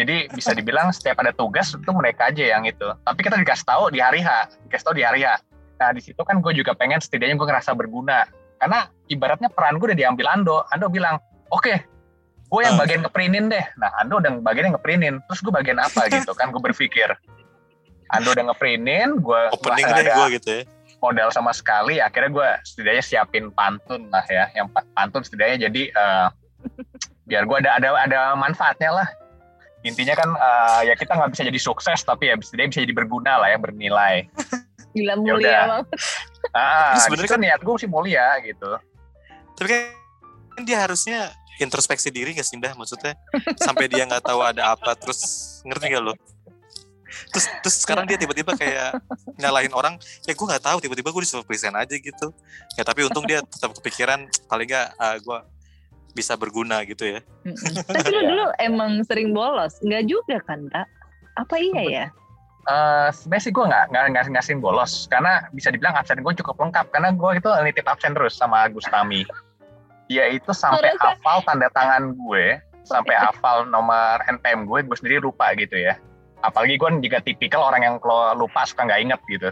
jadi 0.00 0.16
bisa 0.32 0.56
dibilang 0.56 0.88
setiap 0.90 1.20
ada 1.20 1.30
tugas 1.30 1.76
itu 1.76 1.90
mereka 1.92 2.32
aja 2.32 2.56
yang 2.56 2.64
itu. 2.64 2.88
Tapi 3.04 3.20
kita 3.20 3.36
dikasih 3.36 3.66
tahu 3.68 3.92
di 3.92 4.00
hari 4.00 4.24
H 4.24 4.48
dikasih 4.64 4.84
tahu 4.88 4.94
di 4.96 5.04
hari 5.04 5.20
H. 5.22 5.36
Nah 5.76 5.92
di 5.92 6.00
situ 6.00 6.20
kan 6.24 6.40
gue 6.40 6.52
juga 6.56 6.72
pengen 6.72 6.96
setidaknya 6.98 7.36
gue 7.36 7.44
ngerasa 7.44 7.76
berguna. 7.76 8.24
Karena 8.56 8.88
ibaratnya 9.06 9.52
peran 9.52 9.76
gue 9.76 9.92
udah 9.92 9.98
diambil 9.98 10.26
Ando. 10.32 10.64
Ando 10.68 10.88
bilang 10.88 11.20
oke 11.48 11.74
gue 12.50 12.60
yang 12.64 12.74
Ah. 12.74 12.82
bagian 12.82 13.00
ngeprintin 13.04 13.46
deh. 13.46 13.64
Nah 13.76 13.92
Ando 14.00 14.18
udah 14.18 14.40
bagian 14.40 14.72
ngeprintin 14.72 15.20
terus 15.28 15.40
gue 15.40 15.52
bagian 15.52 15.76
apa 15.76 16.08
gitu 16.08 16.32
kan? 16.32 16.48
Gue 16.48 16.62
berpikir. 16.64 17.12
Ando 18.10 18.32
udah 18.32 18.44
ngeprintin 18.50 19.20
gue 19.20 19.40
Opening 19.52 19.86
deh 19.86 20.02
ada 20.08 20.12
gue 20.16 20.26
gitu 20.40 20.50
ya. 20.50 20.62
modal 20.98 21.28
sama 21.30 21.52
sekali. 21.52 21.96
Akhirnya 21.96 22.28
gue 22.28 22.48
setidaknya 22.64 23.04
siapin 23.04 23.52
pantun 23.52 24.08
lah 24.08 24.24
ya. 24.26 24.48
Yang 24.52 24.72
pa- 24.72 24.88
pantun 24.92 25.22
setidaknya 25.22 25.68
jadi 25.68 25.82
eh, 25.92 26.26
biar 27.24 27.46
gue 27.46 27.56
ada 27.62 27.80
ada 27.80 27.88
ada 27.96 28.20
manfaatnya 28.34 28.90
lah 28.92 29.08
intinya 29.80 30.14
kan 30.16 30.30
eh, 30.32 30.80
ya 30.92 30.94
kita 30.96 31.16
nggak 31.16 31.30
bisa 31.32 31.42
jadi 31.48 31.60
sukses 31.60 32.00
tapi 32.04 32.28
ya 32.28 32.34
setidaknya 32.36 32.70
bisa 32.72 32.80
jadi 32.84 32.94
berguna 32.96 33.40
lah 33.40 33.48
ya 33.52 33.58
bernilai 33.60 34.28
Gila 34.94 35.14
Ya 35.14 35.16
mulia 35.16 35.60
banget. 35.70 35.86
ah 36.58 36.98
sebenarnya 36.98 37.30
kan 37.30 37.40
niat 37.40 37.60
gue 37.62 37.74
sih 37.78 37.86
mulia 37.86 38.26
gitu 38.42 38.70
Tapi 39.54 39.68
kan 39.70 40.62
dia 40.66 40.82
harusnya 40.82 41.30
introspeksi 41.60 42.08
diri 42.08 42.32
gak 42.32 42.48
sih, 42.48 42.56
Dah? 42.56 42.72
Maksudnya 42.72 43.12
sampai 43.60 43.86
dia 43.92 44.08
nggak 44.08 44.24
tahu 44.24 44.40
ada 44.40 44.72
apa, 44.72 44.96
terus 44.96 45.20
ngerti 45.68 45.92
gak 45.92 46.02
lo? 46.02 46.16
Terus, 47.34 47.46
terus 47.60 47.76
sekarang 47.84 48.08
dia 48.08 48.16
tiba-tiba 48.16 48.56
kayak 48.56 48.96
nyalahin 49.36 49.74
orang, 49.76 49.94
ya 50.24 50.32
gue 50.32 50.46
nggak 50.46 50.64
tahu, 50.64 50.80
tiba-tiba 50.80 51.12
gue 51.12 51.22
disuruh 51.26 51.44
present 51.44 51.76
aja 51.76 51.92
gitu. 51.92 52.32
Ya 52.78 52.82
tapi 52.86 53.04
untung 53.04 53.28
dia 53.28 53.44
tetap 53.44 53.76
kepikiran, 53.76 54.24
paling 54.48 54.66
nggak 54.70 54.88
ah, 54.96 55.20
gue 55.20 55.38
bisa 56.12 56.34
berguna 56.34 56.82
gitu 56.84 57.06
ya. 57.06 57.20
Tapi 57.86 58.08
lu 58.10 58.20
Iya. 58.20 58.28
dulu 58.34 58.44
emang 58.58 59.02
sering 59.06 59.30
bolos? 59.32 59.78
Enggak 59.82 60.04
juga 60.10 60.36
kan, 60.44 60.66
Tak? 60.70 60.86
Apa 61.38 61.56
iya 61.56 61.82
ya? 61.86 62.06
Eh 62.68 63.08
sebenarnya 63.14 63.44
sih 63.48 63.52
gue 63.54 63.64
nggak 63.64 63.84
nggak 63.90 64.04
nggak 64.12 64.24
ngasihin 64.36 64.60
bolos. 64.60 65.08
Karena 65.08 65.48
bisa 65.56 65.72
dibilang 65.72 65.96
absen 65.96 66.20
gue 66.20 66.34
cukup 66.42 66.56
lengkap. 66.60 66.86
Karena 66.92 67.10
gue 67.14 67.30
itu 67.38 67.48
nitip 67.64 67.86
absen 67.88 68.12
terus 68.12 68.36
sama 68.36 68.68
Gustami. 68.68 69.24
Dia 70.10 70.26
itu 70.28 70.50
sampai 70.50 70.92
hafal 70.98 71.40
tanda 71.46 71.70
tangan 71.70 72.18
gue 72.18 72.58
sampai 72.82 73.14
hafal 73.14 73.68
nomor 73.70 74.18
NPM 74.26 74.66
gue 74.66 74.82
gue 74.82 74.96
sendiri 74.98 75.22
lupa 75.22 75.54
gitu 75.54 75.78
ya. 75.78 75.96
Apalagi 76.42 76.76
gue 76.76 76.90
juga 77.04 77.18
tipikal 77.22 77.62
orang 77.62 77.82
yang 77.86 77.96
kalau 78.02 78.34
lupa 78.34 78.66
suka 78.66 78.84
nggak 78.84 79.00
inget 79.06 79.20
gitu. 79.30 79.48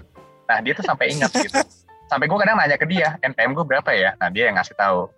Nah 0.50 0.58
dia 0.64 0.72
tuh 0.74 0.84
sampai 0.84 1.14
inget 1.14 1.30
gitu. 1.32 1.58
Sampai 2.08 2.24
gue 2.24 2.38
kadang 2.40 2.56
nanya 2.56 2.80
ke 2.80 2.88
dia 2.88 3.20
NPM 3.20 3.52
gue 3.52 3.68
berapa 3.68 3.92
ya? 3.92 4.16
Nah 4.16 4.32
dia 4.32 4.48
yang 4.48 4.56
ngasih 4.56 4.72
tahu 4.80 5.12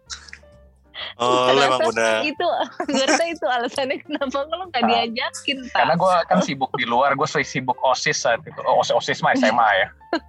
Oh, 1.16 1.48
lo 1.48 1.60
emang 1.60 1.80
udah 1.86 2.22
Itu, 2.22 2.46
gue 2.88 3.04
rasa 3.04 3.24
itu 3.24 3.44
alasannya 3.44 3.96
kenapa 4.00 4.44
lu 4.46 4.64
nggak 4.66 4.82
Ah. 4.82 4.88
diajakin, 4.88 5.58
Tak? 5.68 5.76
karena 5.76 5.94
gue 5.94 6.12
kan 6.26 6.38
sibuk 6.40 6.70
di 6.74 6.84
luar 6.84 7.12
gue 7.12 7.28
sibuk 7.40 7.76
osis 7.80 8.20
saat 8.20 8.40
itu 8.42 8.60
oh, 8.60 8.80
osis 8.80 8.92
osis 8.92 9.18
mah 9.20 9.32
SMA 9.32 9.68
ya 9.76 9.88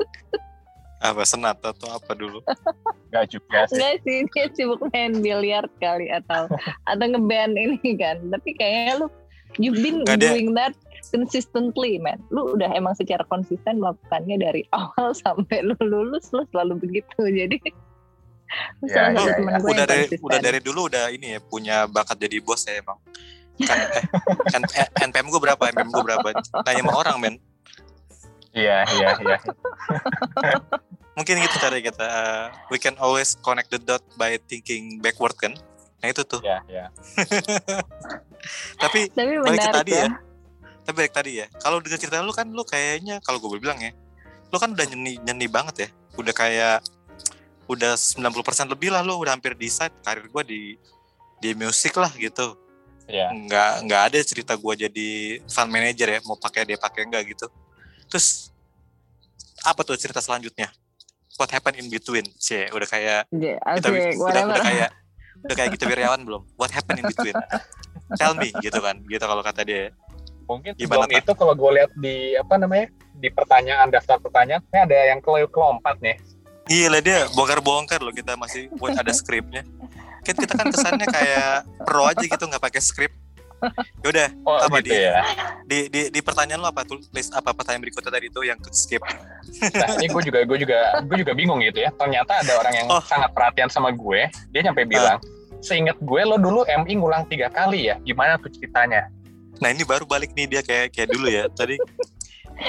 apa 1.01 1.25
senat 1.25 1.58
atau 1.60 1.90
apa 1.90 2.13
dulu? 2.13 2.46
nggak 3.10 3.25
juga 3.28 3.66
sih 3.66 3.74
Enggak 3.74 3.96
sih, 4.06 4.18
dia 4.30 4.46
sibuk 4.54 4.80
main 4.88 5.18
biliar 5.18 5.66
kali 5.78 6.08
atau 6.08 6.46
atau 6.86 7.06
ngeband 7.08 7.58
ini 7.58 7.98
kan. 7.98 8.22
Tapi 8.30 8.50
kayaknya 8.54 9.01
lu 9.01 9.08
you've 9.58 9.82
been 9.82 10.06
Nggak, 10.06 10.22
dia- 10.22 10.30
doing 10.30 10.54
that 10.54 10.78
consistently, 11.10 11.98
man. 11.98 12.22
Lu 12.30 12.54
udah 12.54 12.70
emang 12.72 12.94
secara 12.94 13.25
konsisten 13.28 13.82
melakukannya 13.82 14.38
dari 14.38 14.62
awal 14.78 15.12
sampai 15.12 15.66
lu 15.66 15.74
lulus 15.82 16.30
lu 16.32 16.46
selalu 16.54 16.78
begitu. 16.80 17.18
Jadi 17.20 17.58
lu 17.66 17.74
Ya, 18.84 19.13
ya, 19.15 19.31
ya. 19.38 19.58
udah 19.63 19.86
dari 19.88 20.05
konsisten. 20.12 20.25
udah 20.27 20.39
dari 20.43 20.60
dulu 20.60 20.91
udah 20.91 21.05
ini 21.13 21.38
ya 21.38 21.39
punya 21.39 21.88
bakat 21.88 22.20
jadi 22.20 22.43
bos 22.43 22.65
ya 22.67 22.84
emang. 22.84 23.00
Kan, 23.62 23.77
eh, 23.77 24.05
kan 24.50 24.62
eh, 24.75 24.88
NPM 25.08 25.27
gue 25.29 25.41
berapa? 25.41 25.63
NPM 25.72 25.89
gue 25.93 26.03
berapa? 26.03 26.27
Nanya 26.65 26.81
sama 26.81 26.93
orang 26.98 27.17
men. 27.22 27.36
iya 28.51 28.84
iya 29.00 29.15
iya 29.24 29.38
Mungkin 31.15 31.39
gitu 31.39 31.55
cara 31.55 31.79
kita. 31.79 32.03
uh, 32.03 32.46
we 32.67 32.75
can 32.75 32.96
always 33.00 33.39
connect 33.39 33.72
the 33.72 33.79
dot 33.79 34.03
by 34.20 34.36
thinking 34.51 35.00
backward 35.00 35.36
kan. 35.39 35.55
Nah 36.01 36.08
itu 36.10 36.25
tuh. 36.27 36.41
iya 36.43 36.60
iya 36.67 36.86
Tapi 38.81 39.08
Tapi 39.17 39.34
balik 39.39 39.60
ke 39.62 39.72
tadi 39.72 39.91
ya. 39.96 40.03
ya. 40.03 40.10
Tapi 40.84 40.96
balik 40.98 41.13
tadi 41.13 41.31
ya. 41.39 41.46
Kalau 41.62 41.77
dengan 41.79 42.00
cerita 42.01 42.20
lu 42.25 42.34
kan 42.36 42.48
lu 42.51 42.63
kayaknya 42.67 43.24
kalau 43.24 43.39
gue 43.39 43.60
bilang 43.62 43.79
ya, 43.79 43.96
lu 44.50 44.58
kan 44.58 44.74
udah 44.74 44.86
nyeni 44.91 45.22
nyeni 45.24 45.48
banget 45.48 45.75
ya. 45.88 45.89
Udah 46.20 46.34
kayak 46.36 46.84
udah 47.70 47.94
90% 47.96 48.72
lebih 48.72 48.89
lah 48.89 49.06
lu 49.06 49.18
udah 49.22 49.38
hampir 49.38 49.53
decide 49.53 49.94
karir 50.01 50.25
gue 50.27 50.44
di 50.44 50.62
di 51.41 51.58
musik 51.58 51.98
lah 51.98 52.13
gitu. 52.13 52.53
iya. 53.10 53.34
Nggak 53.34 53.72
nggak 53.89 54.01
ada 54.13 54.20
cerita 54.22 54.53
gua 54.53 54.77
jadi 54.77 55.41
fund 55.50 55.74
manager 55.74 56.08
ya 56.08 56.20
mau 56.24 56.38
pakai 56.38 56.70
dia 56.70 56.77
pakai 56.77 57.10
enggak 57.10 57.34
gitu. 57.34 57.50
Terus 58.06 58.53
apa 59.65 59.82
tuh 59.82 59.98
cerita 59.98 60.22
selanjutnya? 60.22 60.70
What 61.41 61.50
happened 61.50 61.82
in 61.82 61.89
between? 61.89 62.30
Sih 62.38 62.70
udah 62.70 62.86
kayak 62.86 63.22
Iya, 63.34 63.58
kita 63.58 63.89
Asik, 63.89 64.22
udah, 64.22 64.44
udah 64.53 64.62
kayak 64.62 64.89
udah 65.41 65.56
kayak 65.58 65.70
gitu 65.74 65.84
Wiryawan 65.89 66.22
belum? 66.22 66.46
What 66.56 66.70
happened 66.70 67.01
in 67.01 67.10
between? 67.10 67.34
Tell 68.22 68.38
me 68.38 68.53
gitu 68.62 68.77
kan 68.77 69.01
gitu 69.10 69.25
kalau 69.25 69.41
kata 69.41 69.65
dia. 69.65 69.89
Mungkin 70.46 70.77
Gimana, 70.77 71.10
sebelum 71.10 71.22
itu 71.25 71.32
kalau 71.34 71.53
gue 71.58 71.72
lihat 71.82 71.91
di 71.98 72.38
apa 72.38 72.53
namanya 72.62 72.88
di 73.18 73.30
pertanyaan 73.34 73.88
daftar 73.89 74.20
pertanyaan 74.22 74.62
ini 74.70 74.80
ada 74.84 74.98
yang 75.10 75.20
ke 75.24 75.30
kelompat 75.50 75.96
nih 76.03 76.18
iya 76.68 76.88
lah 76.89 77.01
dia 77.01 77.25
bongkar-bongkar 77.32 78.00
loh 78.00 78.13
kita 78.13 78.36
masih 78.36 78.70
buat 78.75 78.94
ada 78.94 79.10
skripnya 79.10 79.65
kan 80.22 80.36
kita 80.36 80.53
kan 80.53 80.68
kesannya 80.70 81.08
kayak 81.08 81.65
pro 81.82 82.06
aja 82.06 82.22
gitu 82.22 82.44
nggak 82.44 82.62
pakai 82.62 82.82
skrip 82.82 83.12
yaudah 84.01 84.30
oh 84.41 84.58
Apa 84.58 84.82
gitu 84.82 84.89
dia? 84.89 85.22
ya? 85.22 85.22
Di, 85.70 85.86
di 85.86 86.01
di 86.10 86.20
pertanyaan 86.20 86.65
lo 86.65 86.70
apa 86.70 86.82
tulis 86.82 87.30
apa 87.30 87.53
pertanyaan 87.53 87.86
berikutnya 87.86 88.10
tadi 88.10 88.25
itu 88.25 88.41
yang 88.41 88.58
ke 88.58 88.74
skip? 88.74 89.06
Nah 89.77 90.01
ini 90.01 90.10
gue 90.10 90.22
juga 90.25 90.39
gue 90.41 90.58
juga 90.58 90.77
gue 91.06 91.18
juga 91.22 91.34
bingung 91.38 91.62
gitu 91.62 91.77
ya. 91.77 91.94
Ternyata 91.94 92.41
ada 92.41 92.58
orang 92.58 92.74
yang 92.74 92.88
Oh. 92.89 92.98
sangat 93.06 93.30
perhatian 93.30 93.70
sama 93.70 93.94
gue 93.94 94.25
dia 94.50 94.62
nyampe 94.65 94.82
bilang 94.84 95.22
seingat 95.62 95.94
gue 96.01 96.22
lo 96.25 96.41
dulu 96.41 96.65
MI 96.65 96.98
ngulang 96.98 97.30
tiga 97.30 97.53
kali 97.53 97.94
ya. 97.94 98.01
Gimana 98.01 98.41
tuh 98.41 98.50
ceritanya? 98.50 99.13
Nah 99.62 99.70
ini 99.70 99.86
baru 99.86 100.10
balik 100.10 100.34
nih 100.34 100.58
dia 100.58 100.62
kayak 100.65 100.89
kayak 100.89 101.13
dulu 101.13 101.30
ya. 101.30 101.46
Tadi 101.53 101.77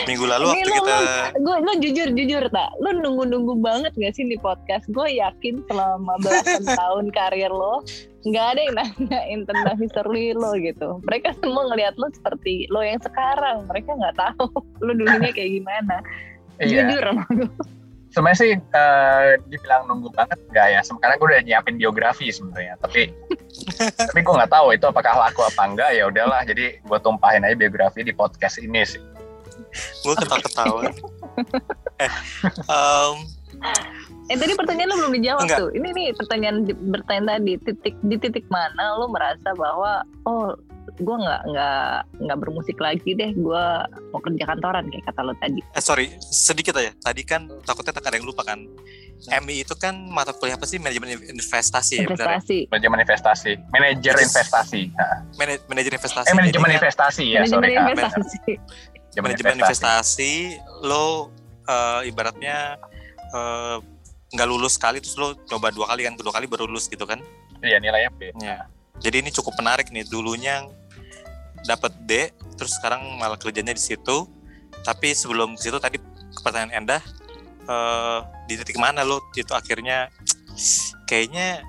minggu 0.09 0.25
lalu 0.27 0.45
waktu 0.53 0.69
lu- 0.69 0.77
kita 0.81 0.97
gue 1.39 1.57
lo 1.63 1.73
jujur 1.79 2.09
jujur 2.17 2.45
tak? 2.49 2.71
Lo 2.81 2.91
nunggu 2.97 3.25
nunggu 3.29 3.55
banget 3.61 3.93
gak 3.97 4.15
sih 4.17 4.27
di 4.27 4.37
podcast? 4.41 4.89
Gue 4.91 5.19
yakin 5.21 5.63
selama 5.69 6.19
belasan 6.21 6.65
tahun 6.81 7.07
karir 7.13 7.53
lo 7.53 7.85
nggak 8.23 8.47
ada 8.55 8.61
yang 8.63 8.77
nanyain 8.79 9.41
tentang 9.51 9.77
history 9.83 10.31
lo 10.33 10.55
gitu. 10.55 11.03
Mereka 11.11 11.35
semua 11.43 11.67
ngelihat 11.73 11.99
lo 11.99 12.07
seperti 12.15 12.71
lo 12.71 12.81
yang 12.81 13.03
sekarang. 13.03 13.67
Mereka 13.67 13.91
nggak 13.93 14.17
tahu 14.17 14.47
lo 14.85 14.93
dulunya 14.95 15.31
kayak 15.35 15.51
gimana. 15.63 15.97
Iya. 16.63 16.87
Jujur 16.87 17.03
sama 17.03 17.25
gue 17.33 17.51
sebenarnya 18.13 18.39
sih 18.45 18.53
uh, 18.61 19.41
dibilang 19.49 19.89
nunggu 19.89 20.13
banget 20.13 20.37
enggak 20.53 20.67
ya? 20.69 20.81
Karena 20.85 21.17
gue 21.17 21.27
udah 21.33 21.43
nyiapin 21.49 21.77
biografi 21.81 22.29
sebenarnya 22.29 22.77
tapi 22.77 23.09
tapi 24.13 24.21
gue 24.21 24.35
nggak 24.37 24.53
tahu 24.53 24.77
itu 24.77 24.85
apakah 24.85 25.17
laku 25.17 25.41
apa 25.45 25.63
enggak 25.65 25.91
ya 25.97 26.09
udahlah 26.09 26.45
jadi 26.45 26.77
gue 26.81 26.99
tumpahin 27.01 27.45
aja 27.45 27.57
biografi 27.57 28.05
di 28.05 28.13
podcast 28.13 28.61
ini 28.61 28.85
sih 28.85 29.01
gue 30.03 30.15
ketawa-ketawa. 30.19 30.83
Eh, 32.03 32.11
um, 32.67 33.17
eh 34.31 34.37
tadi 34.39 34.53
pertanyaan 34.59 34.89
lo 34.91 34.97
belum 35.07 35.15
dijawab 35.19 35.43
Enggak. 35.47 35.59
tuh. 35.61 35.71
Ini 35.75 35.89
nih 35.95 36.09
pertanyaan 36.19 36.57
di- 36.67 36.79
bertanya 36.79 37.37
tadi 37.37 37.53
titik 37.63 37.95
di 38.03 38.17
titik 38.19 38.47
mana 38.51 38.99
lo 38.99 39.07
merasa 39.11 39.55
bahwa 39.55 40.03
oh 40.27 40.57
gue 40.99 41.17
nggak 41.17 41.43
nggak 41.49 41.95
nggak 42.27 42.39
bermusik 42.43 42.77
lagi 42.77 43.15
deh 43.17 43.33
gue 43.33 43.65
mau 44.13 44.21
kerja 44.21 44.45
kantoran 44.45 44.91
kayak 44.91 45.05
kata 45.09 45.21
lo 45.25 45.33
tadi. 45.39 45.61
Eh 45.73 45.83
sorry 45.83 46.13
sedikit 46.21 46.77
aja. 46.77 46.93
Tadi 47.01 47.23
kan 47.23 47.49
takutnya 47.63 47.95
tak 47.95 48.13
ada 48.13 48.19
yang 48.19 48.27
lupa 48.29 48.43
kan. 48.45 48.67
MI 49.23 49.63
itu 49.63 49.79
kan 49.79 49.95
mata 50.11 50.35
kuliah 50.35 50.59
apa 50.59 50.67
sih? 50.67 50.83
Manajemen 50.83 51.15
investasi 51.15 52.03
ya 52.03 52.11
benar 52.11 52.19
ya? 52.19 52.43
investasi. 52.43 52.59
Manajemen 52.67 52.99
investasi. 53.07 53.53
Manajer 53.71 54.15
investasi. 54.19 54.83
Mana- 55.39 55.63
manajemen 55.71 55.97
investasi. 56.03 56.27
Eh 56.27 56.35
manajemen 56.35 56.71
investasi 56.75 57.25
ya 57.31 57.41
manajemen 57.47 57.63
sorry. 57.63 57.73
Investasi 57.79 58.51
manajemen 59.21 59.61
investasi 59.61 60.57
lo 60.87 61.29
eh, 61.69 62.09
ibaratnya 62.09 62.81
eh, 63.35 63.77
nggak 64.33 64.49
lulus 64.49 64.81
sekali 64.81 65.05
terus 65.05 65.19
lo 65.21 65.37
coba 65.45 65.69
dua 65.69 65.93
kali 65.93 66.09
kan 66.09 66.17
kedua 66.17 66.33
kali 66.33 66.49
baru 66.49 66.65
lulus 66.65 66.89
gitu 66.89 67.05
kan 67.05 67.21
iya 67.61 67.77
nilainya 67.77 68.11
B 68.17 68.33
Ya. 68.41 68.65
Jadi 69.03 69.27
ini 69.27 69.31
cukup 69.35 69.59
menarik 69.59 69.91
nih. 69.91 70.07
Dulunya 70.07 70.63
dapat 71.67 71.91
D, 72.07 72.31
terus 72.55 72.79
sekarang 72.79 73.19
malah 73.19 73.35
kerjanya 73.35 73.75
di 73.75 73.83
situ. 73.83 74.31
Tapi 74.87 75.11
sebelum 75.15 75.59
ke 75.59 75.67
situ 75.67 75.79
tadi 75.83 75.99
pertanyaan 76.43 76.87
Endah 76.87 77.03
eh 77.63 78.19
di 78.51 78.59
titik 78.59 78.75
mana 78.75 79.07
lo 79.07 79.23
itu 79.39 79.55
akhirnya 79.55 80.11
kayaknya 81.07 81.63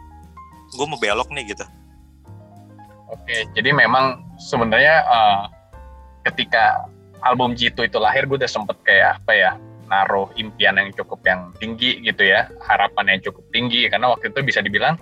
gue 0.73 0.85
mau 0.89 0.97
belok 0.97 1.29
nih 1.29 1.53
gitu. 1.53 1.65
Oke, 3.13 3.45
jadi 3.53 3.69
memang 3.77 4.25
sebenarnya 4.41 5.05
eh, 5.05 5.41
ketika 6.25 6.89
album 7.23 7.55
Jitu 7.55 7.87
itu 7.87 7.97
lahir, 7.97 8.27
gue 8.27 8.37
udah 8.37 8.51
sempet 8.51 8.77
kayak 8.83 9.23
apa 9.23 9.31
ya, 9.31 9.51
naruh 9.87 10.27
impian 10.35 10.75
yang 10.79 10.91
cukup 10.95 11.23
yang 11.23 11.51
tinggi 11.59 12.03
gitu 12.03 12.23
ya, 12.27 12.51
harapan 12.63 13.15
yang 13.15 13.19
cukup 13.31 13.43
tinggi, 13.55 13.87
karena 13.87 14.11
waktu 14.11 14.31
itu 14.31 14.39
bisa 14.43 14.59
dibilang 14.59 14.99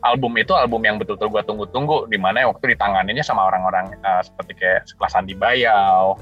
album 0.00 0.32
itu 0.40 0.56
album 0.56 0.80
yang 0.86 0.96
betul-betul 0.96 1.28
gue 1.28 1.42
tunggu-tunggu, 1.44 2.08
di 2.08 2.16
mana 2.16 2.48
waktu 2.48 2.72
ditanganinnya 2.72 3.26
sama 3.26 3.46
orang-orang 3.50 3.92
eh, 3.98 4.22
seperti 4.24 4.52
kayak 4.56 4.88
sekelas 4.88 5.18
Andi 5.18 5.34
Bayau, 5.36 6.16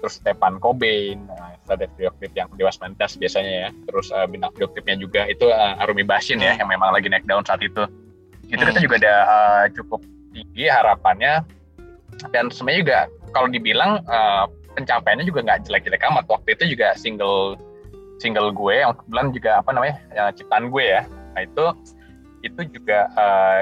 terus 0.00 0.16
Stepan 0.16 0.56
Cobain, 0.56 1.20
uh, 1.28 1.52
ada 1.70 1.86
video 1.94 2.10
klip 2.16 2.32
yang 2.34 2.48
Dewas 2.56 2.80
Mentas 2.80 3.14
biasanya 3.20 3.68
ya, 3.68 3.70
terus 3.86 4.08
eh, 4.10 4.26
bintang 4.26 4.50
video 4.56 4.68
klipnya 4.72 4.96
juga 4.96 5.22
itu 5.28 5.46
eh, 5.46 5.82
Arumi 5.84 6.02
Bashin 6.02 6.40
ya, 6.40 6.56
Hmm. 6.56 6.64
yang 6.64 6.68
memang 6.72 6.90
lagi 6.90 7.06
naik 7.12 7.28
daun 7.28 7.44
saat 7.44 7.60
itu. 7.62 7.84
Itu 8.48 8.58
Hmm. 8.58 8.74
kita 8.74 8.80
juga 8.82 8.96
ada 8.98 9.14
eh, 9.28 9.64
cukup 9.76 10.00
tinggi 10.32 10.66
harapannya 10.66 11.44
dan 12.32 12.50
sebenarnya 12.50 12.80
juga 12.80 12.98
kalau 13.30 13.48
dibilang 13.52 14.00
eh, 14.02 14.44
pencapaiannya 14.76 15.26
juga 15.26 15.40
nggak 15.46 15.66
jelek-jelek 15.66 16.02
amat 16.10 16.24
waktu 16.30 16.48
itu 16.54 16.76
juga 16.76 16.94
single 16.94 17.58
single 18.20 18.52
gue 18.52 18.74
yang 18.84 18.92
kebetulan 18.94 19.26
juga 19.32 19.50
apa 19.58 19.70
namanya 19.72 19.96
ya, 20.12 20.24
ciptaan 20.34 20.68
gue 20.68 20.84
ya 20.84 21.02
nah 21.34 21.42
itu 21.42 21.64
itu 22.40 22.60
juga 22.72 22.98
eh, 23.16 23.60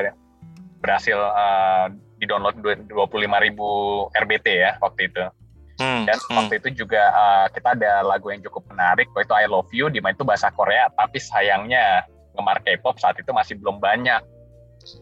berhasil 0.82 1.18
eh, 1.18 1.86
di 2.18 2.26
download 2.26 2.58
25.000 2.58 2.90
RBT 4.14 4.46
ya 4.50 4.72
waktu 4.82 5.10
itu 5.10 5.24
Hmm, 5.78 6.10
dan 6.10 6.18
hmm. 6.18 6.34
waktu 6.34 6.58
itu 6.58 6.82
juga 6.82 6.98
eh, 7.06 7.46
kita 7.54 7.78
ada 7.78 8.02
lagu 8.02 8.34
yang 8.34 8.42
cukup 8.42 8.66
menarik 8.74 9.06
waktu 9.14 9.30
itu 9.30 9.34
I 9.38 9.46
Love 9.46 9.70
You 9.70 9.86
di 9.86 10.02
mana 10.02 10.10
itu 10.10 10.26
bahasa 10.26 10.50
Korea 10.50 10.90
tapi 10.90 11.22
sayangnya 11.22 12.02
ngemar 12.34 12.66
K-pop 12.66 12.98
saat 12.98 13.14
itu 13.22 13.30
masih 13.30 13.54
belum 13.62 13.78
banyak 13.78 14.18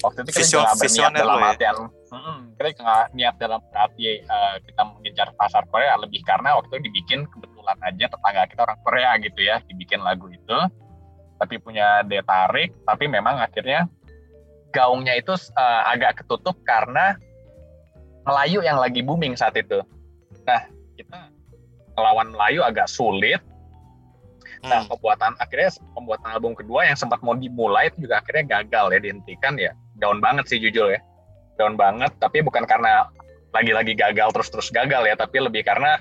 waktu 0.04 0.28
itu 0.28 0.30
kita 0.36 0.40
Vision- 0.44 0.68
juga 0.68 0.72
dalam 1.16 1.40
ya? 1.40 1.72
Mm-mm, 2.06 2.54
kita 2.54 2.82
nggak 2.82 3.06
niat 3.18 3.34
dalam 3.42 3.58
arti 3.74 4.22
eh, 4.22 4.54
kita 4.62 4.82
mengincar 4.86 5.34
pasar 5.34 5.66
Korea 5.70 5.98
lebih 5.98 6.22
karena 6.22 6.54
waktu 6.54 6.78
itu 6.78 6.90
dibikin 6.90 7.26
kebetulan 7.26 7.78
aja 7.82 8.06
tetangga 8.06 8.46
kita 8.46 8.60
orang 8.62 8.78
Korea 8.86 9.10
gitu 9.18 9.40
ya 9.42 9.58
dibikin 9.66 10.00
lagu 10.06 10.30
itu 10.30 10.58
tapi 11.36 11.58
punya 11.58 12.06
daya 12.06 12.22
tarik 12.22 12.72
tapi 12.86 13.10
memang 13.10 13.42
akhirnya 13.42 13.90
gaungnya 14.70 15.18
itu 15.18 15.34
eh, 15.34 15.82
agak 15.90 16.22
ketutup 16.22 16.54
karena 16.62 17.18
Melayu 18.26 18.62
yang 18.62 18.78
lagi 18.78 19.02
booming 19.02 19.34
saat 19.34 19.58
itu 19.58 19.82
nah 20.46 20.62
kita 20.94 21.30
melawan 21.98 22.30
Melayu 22.30 22.62
agak 22.62 22.86
sulit 22.86 23.42
Nah, 24.64 24.82
Hmm. 24.82 24.88
pembuatan 24.88 25.36
akhirnya 25.36 25.70
pembuatan 25.92 26.28
album 26.32 26.52
kedua 26.56 26.88
yang 26.88 26.96
sempat 26.96 27.20
mau 27.20 27.36
dimulai 27.36 27.92
itu 27.92 28.08
juga 28.08 28.24
akhirnya 28.24 28.44
gagal 28.62 28.86
ya 28.96 29.00
dihentikan 29.04 29.54
ya. 29.60 29.72
Down 30.00 30.18
banget 30.18 30.48
sih 30.48 30.58
jujur 30.58 30.90
ya. 30.90 31.00
Down 31.56 31.74
banget, 31.74 32.12
tapi 32.20 32.44
bukan 32.44 32.64
karena 32.64 33.08
lagi-lagi 33.52 33.96
gagal 33.96 34.28
terus-terus 34.36 34.68
gagal 34.68 35.08
ya, 35.08 35.16
tapi 35.16 35.40
lebih 35.40 35.64
karena 35.64 35.96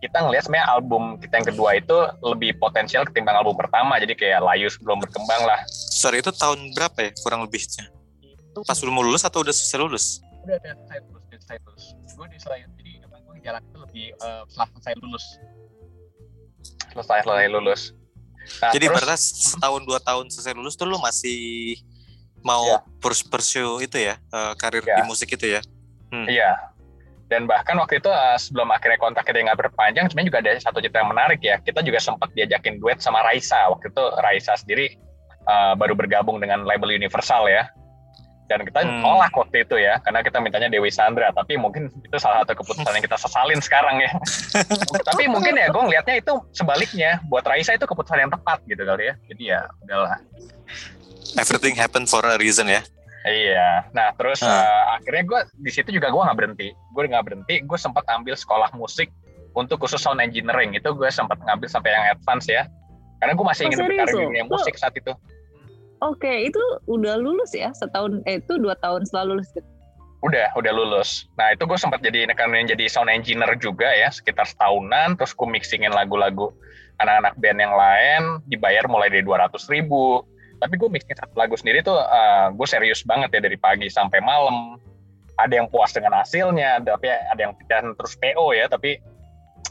kita 0.00 0.16
ngelihat 0.24 0.48
sebenarnya 0.48 0.68
album 0.72 1.02
kita 1.20 1.34
yang 1.38 1.48
kedua 1.52 1.70
itu 1.76 1.96
lebih 2.24 2.56
potensial 2.56 3.04
ketimbang 3.04 3.36
album 3.36 3.54
pertama. 3.54 4.00
Jadi 4.00 4.16
kayak 4.16 4.40
Layus 4.40 4.80
belum 4.80 4.98
berkembang 4.98 5.44
lah. 5.44 5.60
Sorry 5.70 6.24
itu 6.24 6.32
tahun 6.32 6.72
berapa 6.72 6.98
ya 7.04 7.10
kurang 7.20 7.44
lebihnya? 7.44 7.92
Itu 8.24 8.64
Pas 8.64 8.80
udah 8.80 8.92
mau 8.92 9.04
lulus 9.04 9.22
atau 9.22 9.44
udah 9.44 9.52
selesai 9.54 9.78
lulus? 9.78 10.24
udah 10.40 10.56
ada 10.56 10.72
selesai 10.72 10.98
lulus, 11.04 11.22
udah 11.28 11.38
selesai 11.44 11.58
lulus. 11.68 11.84
Gue 12.16 12.26
di 12.32 12.38
selain 12.40 12.64
jadi 12.80 12.92
emang 13.04 13.20
gue 13.28 13.36
jalan 13.44 13.60
itu 13.60 13.76
lebih 13.76 14.06
eh, 14.16 14.42
setelah 14.48 14.68
selesai 14.72 14.94
lulus. 15.04 15.24
Selesai 16.90 17.18
selesai 17.22 17.48
lulus. 17.52 17.82
Nah, 18.58 18.72
Jadi 18.72 18.86
terus- 18.88 18.96
berarti 19.04 19.16
setahun 19.20 19.82
dua 19.84 19.98
tahun 20.00 20.24
selesai 20.32 20.54
lulus 20.56 20.74
tuh 20.74 20.88
lo 20.88 20.96
masih 20.98 21.76
mau 22.40 22.64
Iya. 22.64 22.78
pers- 22.98 23.24
pursue 23.24 23.80
itu 23.80 23.96
ya 23.98 24.16
eh, 24.16 24.52
karir 24.54 24.80
Iya. 24.80 24.96
di 24.96 25.02
musik 25.04 25.28
itu 25.30 25.46
ya? 25.48 25.60
Iya. 26.10 26.52
Dan 27.26 27.46
bahkan 27.46 27.78
waktu 27.78 27.98
itu 27.98 28.10
eh, 28.10 28.36
sebelum 28.36 28.68
akhirnya 28.68 28.98
kontak 28.98 29.22
kita 29.22 29.38
nggak 29.40 29.60
berpanjang, 29.60 30.10
sebenarnya 30.10 30.28
juga 30.28 30.40
ada 30.42 30.50
satu 30.58 30.78
cerita 30.78 30.98
yang 30.98 31.10
menarik 31.10 31.38
ya. 31.38 31.56
Kita 31.58 31.78
juga 31.80 31.98
sempat 31.98 32.32
diajakin 32.32 32.78
duet 32.78 32.98
sama 32.98 33.22
Raisa. 33.22 33.70
Waktu 33.70 33.88
itu 33.88 34.04
Raisa 34.18 34.54
sendiri 34.54 34.98
eh, 35.42 35.72
baru 35.74 35.94
bergabung 35.94 36.36
dengan 36.36 36.62
label 36.62 36.90
Universal 36.90 37.46
ya. 37.46 37.70
Dan 38.44 38.66
kita 38.66 38.82
Hmm. 38.82 38.98
tolak 38.98 39.30
waktu 39.30 39.62
itu 39.62 39.78
ya, 39.78 40.02
karena 40.02 40.20
kita 40.20 40.42
mintanya 40.42 40.66
Dewi 40.66 40.90
Sandra. 40.90 41.30
Tapi 41.30 41.54
mungkin 41.54 41.86
itu 41.86 42.16
salah 42.18 42.42
satu 42.42 42.58
keputusan 42.58 42.90
yang 42.90 43.04
kita 43.06 43.14
sesalin 43.14 43.62
sekarang 43.62 44.02
ya. 44.02 44.10
Tapi 45.06 45.30
mungkin 45.30 45.54
ya 45.54 45.70
gue 45.70 45.78
ngelihatnya 45.80 46.18
itu 46.18 46.34
sebaliknya. 46.50 47.22
Buat 47.30 47.46
Raisa 47.46 47.72
itu 47.72 47.86
keputusan 47.86 48.18
yang 48.18 48.28
tepat 48.28 48.58
gitu 48.66 48.82
kali 48.82 49.06
ya. 49.06 49.14
Jadi 49.30 49.42
ya 49.46 49.60
udahlah. 49.80 50.18
Everything 51.38 51.74
happen 51.76 52.04
for 52.04 52.22
a 52.24 52.36
reason 52.40 52.66
ya. 52.66 52.82
Iya. 53.24 53.84
Nah 53.92 54.16
terus 54.16 54.40
Ah. 54.40 54.64
eh, 54.64 54.84
akhirnya 55.00 55.24
gue 55.28 55.40
di 55.60 55.70
situ 55.70 55.92
juga 55.92 56.08
gue 56.08 56.22
nggak 56.24 56.38
berhenti. 56.38 56.68
Gue 56.96 57.04
nggak 57.08 57.24
berhenti. 57.24 57.54
Gue 57.64 57.76
sempat 57.76 58.04
ambil 58.08 58.32
sekolah 58.32 58.72
musik 58.72 59.12
untuk 59.52 59.82
khusus 59.84 60.00
sound 60.00 60.24
engineering. 60.24 60.72
Itu 60.72 60.96
gue 60.96 61.08
sempat 61.12 61.36
ngambil 61.44 61.68
sampai 61.68 61.92
yang 61.92 62.04
advance 62.16 62.48
ya. 62.48 62.64
Karena 63.20 63.36
gue 63.36 63.44
masih 63.44 63.62
Oh, 63.64 63.68
ingin 63.68 63.78
berkarir 63.84 64.14
di 64.16 64.24
dunia 64.24 64.44
musik 64.48 64.74
saat 64.80 64.96
itu. 64.96 65.12
Oke, 66.00 66.48
itu 66.48 66.60
udah 66.88 67.20
lulus 67.20 67.52
ya 67.52 67.68
setahun 67.76 68.24
eh 68.24 68.40
itu 68.40 68.56
dua 68.56 68.72
tahun 68.80 69.04
setelah 69.04 69.36
lulus. 69.36 69.52
Udah, 70.24 70.48
udah 70.56 70.72
lulus. 70.72 71.28
Nah 71.36 71.52
itu 71.52 71.68
gue 71.68 71.76
sempat 71.76 72.00
jadi 72.00 72.28
kan 72.32 72.52
jadi 72.52 72.88
sound 72.88 73.12
engineer 73.12 73.52
juga 73.60 73.88
ya 73.92 74.08
sekitar 74.08 74.48
setahunan. 74.48 75.20
Terus 75.20 75.36
gue 75.36 75.48
mixingin 75.48 75.92
lagu-lagu 75.92 76.56
anak-anak 77.04 77.36
band 77.36 77.60
yang 77.60 77.74
lain. 77.76 78.22
Dibayar 78.48 78.88
mulai 78.88 79.12
dari 79.12 79.20
200 79.20 79.68
ribu. 79.68 80.24
Tapi 80.60 80.76
gue 80.76 80.88
mixing 80.92 81.16
satu 81.16 81.34
lagu 81.40 81.56
sendiri 81.56 81.80
tuh 81.80 81.96
gue 82.54 82.68
serius 82.68 83.00
banget 83.08 83.32
ya 83.32 83.40
dari 83.40 83.56
pagi 83.56 83.88
sampai 83.88 84.20
malam. 84.20 84.76
Ada 85.40 85.56
yang 85.56 85.72
puas 85.72 85.88
dengan 85.96 86.20
hasilnya, 86.20 86.84
tapi 86.84 87.08
ada 87.08 87.40
yang 87.40 87.56
dan 87.64 87.96
terus 87.96 88.12
PO 88.20 88.52
ya, 88.52 88.68
tapi 88.68 89.00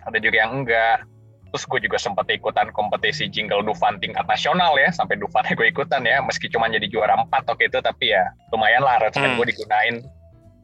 ada 0.02 0.17
juga 0.17 0.41
yang 0.41 0.65
enggak. 0.65 1.06
Terus 1.54 1.65
gue 1.69 1.80
juga 1.86 1.97
sempat 2.02 2.25
ikutan 2.30 2.73
kompetisi 2.73 3.30
jingle 3.30 3.62
Dufan 3.62 4.02
tingkat 4.02 4.25
nasional 4.25 4.73
ya, 4.82 4.89
sampai 4.89 5.21
Dufannya 5.21 5.54
gue 5.54 5.69
ikutan 5.69 6.02
ya, 6.06 6.25
meski 6.25 6.49
cuma 6.49 6.69
jadi 6.73 6.89
juara 6.89 7.13
empat 7.21 7.45
waktu 7.54 7.69
itu, 7.69 7.82
tapi 7.86 8.13
ya 8.13 8.34
lumayan 8.49 8.82
lah 8.82 8.97
aransemen 8.97 9.34
Hmm. 9.34 9.38
gue 9.41 9.45
digunain 9.54 9.95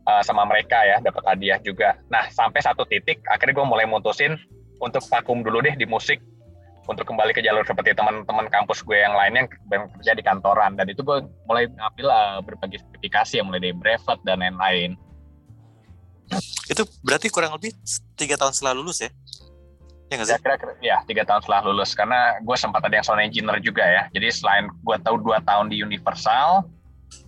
uh, 0.10 0.22
sama 0.26 0.42
mereka 0.46 0.82
ya, 0.82 0.98
dapat 1.02 1.22
hadiah 1.26 1.62
juga. 1.62 2.02
Nah 2.10 2.26
sampai 2.34 2.66
satu 2.66 2.86
titik, 2.90 3.22
akhirnya 3.30 3.62
gue 3.62 3.66
mulai 3.66 3.86
mutusin 3.86 4.42
untuk 4.82 5.06
vakum 5.06 5.46
dulu 5.46 5.62
deh 5.62 5.78
di 5.78 5.86
musik, 5.86 6.18
untuk 6.86 7.06
kembali 7.06 7.34
ke 7.34 7.42
jalur 7.42 7.66
seperti 7.66 7.98
teman-teman 7.98 8.48
kampus 8.50 8.86
gue 8.86 8.98
yang 8.98 9.18
lainnya 9.18 9.50
yang 9.74 9.90
kerja 9.98 10.14
di 10.14 10.24
kantoran, 10.24 10.78
dan 10.78 10.86
itu 10.86 11.02
gue 11.02 11.26
mulai 11.50 11.66
ngambil 11.68 12.08
uh, 12.08 12.40
berbagai 12.46 12.82
sertifikasi 12.86 13.42
ya, 13.42 13.44
mulai 13.44 13.60
dari 13.62 13.76
brevet 13.76 14.20
dan 14.24 14.42
lain-lain. 14.42 14.94
Itu 16.66 16.86
berarti 17.06 17.30
kurang 17.30 17.54
lebih 17.54 17.74
tiga 18.18 18.38
tahun 18.38 18.54
setelah 18.54 18.74
lulus 18.74 19.06
ya? 19.06 19.10
Ya 20.10 20.22
nggak 20.22 20.30
Ya 20.30 20.38
sih? 20.38 20.42
kira-kira 20.42 20.74
ya 20.82 20.98
tiga 21.06 21.24
tahun 21.26 21.42
setelah 21.46 21.62
lulus 21.66 21.94
karena 21.98 22.38
gue 22.42 22.58
sempat 22.58 22.82
ada 22.86 22.94
yang 22.94 23.06
sound 23.06 23.22
engineer 23.22 23.58
juga 23.62 23.86
ya. 23.86 24.04
Jadi 24.14 24.30
selain 24.34 24.70
gue 24.70 24.98
tahu 25.02 25.18
dua 25.22 25.42
tahun 25.42 25.70
di 25.74 25.82
Universal 25.82 26.66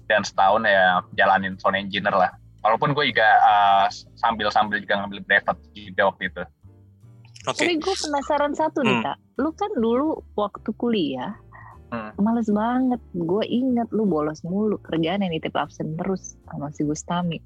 dan 0.05 0.21
setahun 0.21 0.65
ya 0.65 1.01
jalanin 1.17 1.57
sound 1.57 1.77
engineer 1.77 2.13
lah. 2.13 2.33
Walaupun 2.61 2.93
gue 2.97 3.13
juga 3.13 3.25
uh, 3.41 3.85
sambil-sambil 4.17 4.81
juga 4.81 4.97
ngambil 5.01 5.21
brevet 5.25 5.57
juga 5.73 6.01
waktu 6.09 6.23
itu. 6.29 6.43
Oke. 7.47 7.63
Tapi 7.63 7.73
gue 7.79 7.95
penasaran 7.95 8.51
satu 8.51 8.83
nih 8.83 8.99
Hmm. 8.99 9.05
kak. 9.07 9.17
Lu 9.39 9.49
kan 9.55 9.71
dulu 9.79 10.19
waktu 10.35 10.69
kuliah 10.75 11.31
Hmm. 11.87 12.11
males 12.19 12.51
banget. 12.51 12.99
Gue 13.15 13.47
inget 13.47 13.87
lu 13.95 14.03
bolos 14.03 14.43
mulu 14.43 14.75
kerjaan 14.83 15.23
yang 15.23 15.31
nitip 15.31 15.55
absen 15.55 15.95
terus 15.95 16.35
sama 16.51 16.67
si 16.75 16.83
Gustami. 16.83 17.39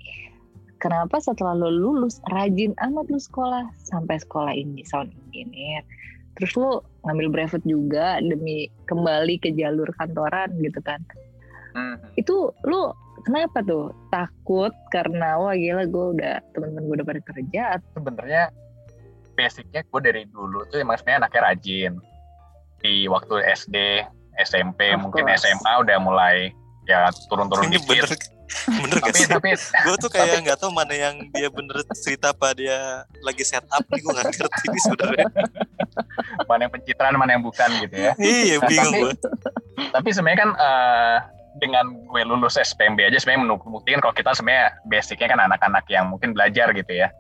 Kenapa 0.81 1.21
setelah 1.21 1.53
lu 1.53 1.69
lulus 1.69 2.17
rajin 2.33 2.73
amat 2.81 3.05
lu 3.13 3.21
sekolah 3.21 3.69
sampai 3.85 4.17
sekolah 4.17 4.49
ini 4.57 4.81
sound 4.81 5.13
engineer. 5.29 5.85
Terus 6.33 6.57
lu 6.57 6.81
ngambil 7.05 7.27
brevet 7.29 7.63
juga 7.69 8.17
demi 8.17 8.65
kembali 8.89 9.37
ke 9.37 9.53
jalur 9.53 9.85
kantoran 9.93 10.49
gitu 10.57 10.81
kan. 10.81 10.97
Hmm. 11.77 12.01
Itu 12.17 12.57
lu 12.65 12.89
kenapa 13.21 13.61
tuh? 13.61 13.93
Takut 14.09 14.73
karena 14.89 15.37
wah 15.37 15.53
gila 15.53 15.85
gue 15.85 16.05
udah 16.17 16.41
temen-temen 16.57 16.89
gue 16.89 16.95
udah 16.97 17.07
pada 17.13 17.21
kerja 17.29 17.63
sebenarnya 17.93 18.49
basicnya 19.43 19.81
gue 19.83 19.99
dari 20.01 20.23
dulu 20.25 20.63
tuh 20.65 20.77
emang 20.77 20.95
sebenarnya 20.95 21.19
anaknya 21.21 21.41
rajin 21.43 21.93
di 22.79 23.05
waktu 23.05 23.33
SD 23.47 23.75
SMP 24.39 24.91
Of 24.91 25.01
mungkin 25.01 25.25
course. 25.25 25.43
SMA 25.43 25.71
udah 25.79 25.97
mulai 25.97 26.49
ya 26.83 26.99
turun-turun 27.25 27.67
Ini 27.67 27.77
dikit 27.77 27.87
bener 27.87 28.09
bener 28.51 28.97
gak 28.97 29.05
tapi 29.05 29.15
sih? 29.15 29.27
tapi 29.27 29.49
Gue 29.85 29.95
tuh 29.97 30.09
kayak 30.09 30.37
nggak 30.41 30.57
tahu 30.57 30.71
mana 30.71 30.91
yang 30.91 31.15
dia 31.31 31.47
bener 31.47 31.77
cerita 31.95 32.29
apa 32.29 32.51
dia 32.51 32.77
lagi 33.19 33.41
setup 33.41 33.79
nih 33.85 33.99
gue 33.99 34.11
nggak 34.11 34.27
ngerti 34.29 34.65
nih 34.67 34.81
sebenarnya. 34.81 35.27
mana 36.43 36.61
yang 36.61 36.73
pencitraan 36.73 37.15
mana 37.15 37.31
yang 37.31 37.41
bukan 37.41 37.69
gitu 37.79 37.95
ya 37.97 38.11
Iya 38.15 38.55
Nah, 38.57 38.67
bingung 38.67 38.91
tapi- 38.91 39.01
gue. 39.01 39.13
tapi 39.89 40.07
sebenarnya 40.09 40.39
kan 40.41 40.51
eh, 40.53 41.17
dengan 41.53 41.85
gue 42.01 42.21
lulus 42.23 42.55
SPMB 42.55 42.99
aja 43.05 43.17
sebenarnya 43.17 43.43
membuktikan 43.45 43.99
kalau 43.99 44.11
kita 44.11 44.31
sebenarnya 44.31 44.75
basicnya 44.85 45.27
kan 45.27 45.39
anak-anak 45.41 45.83
yang 45.85 46.07
mungkin 46.07 46.31
belajar 46.31 46.71
gitu 46.71 46.91
ya. 46.93 47.11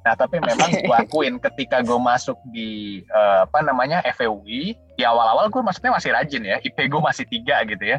Nah 0.00 0.14
tapi 0.16 0.40
memang 0.40 0.70
gue 0.80 0.96
akuin 0.96 1.36
ketika 1.36 1.84
gue 1.84 1.98
masuk 2.00 2.36
di 2.48 3.02
eh, 3.04 3.40
apa 3.44 3.60
namanya 3.60 4.00
FEUI 4.16 4.72
di 4.96 5.02
awal-awal 5.04 5.52
gue 5.52 5.60
masuknya 5.60 5.92
masih 5.96 6.10
rajin 6.16 6.42
ya, 6.44 6.56
IP 6.64 6.76
gue 6.88 7.00
masih 7.00 7.24
tiga 7.28 7.60
gitu 7.68 7.84
ya. 7.84 7.98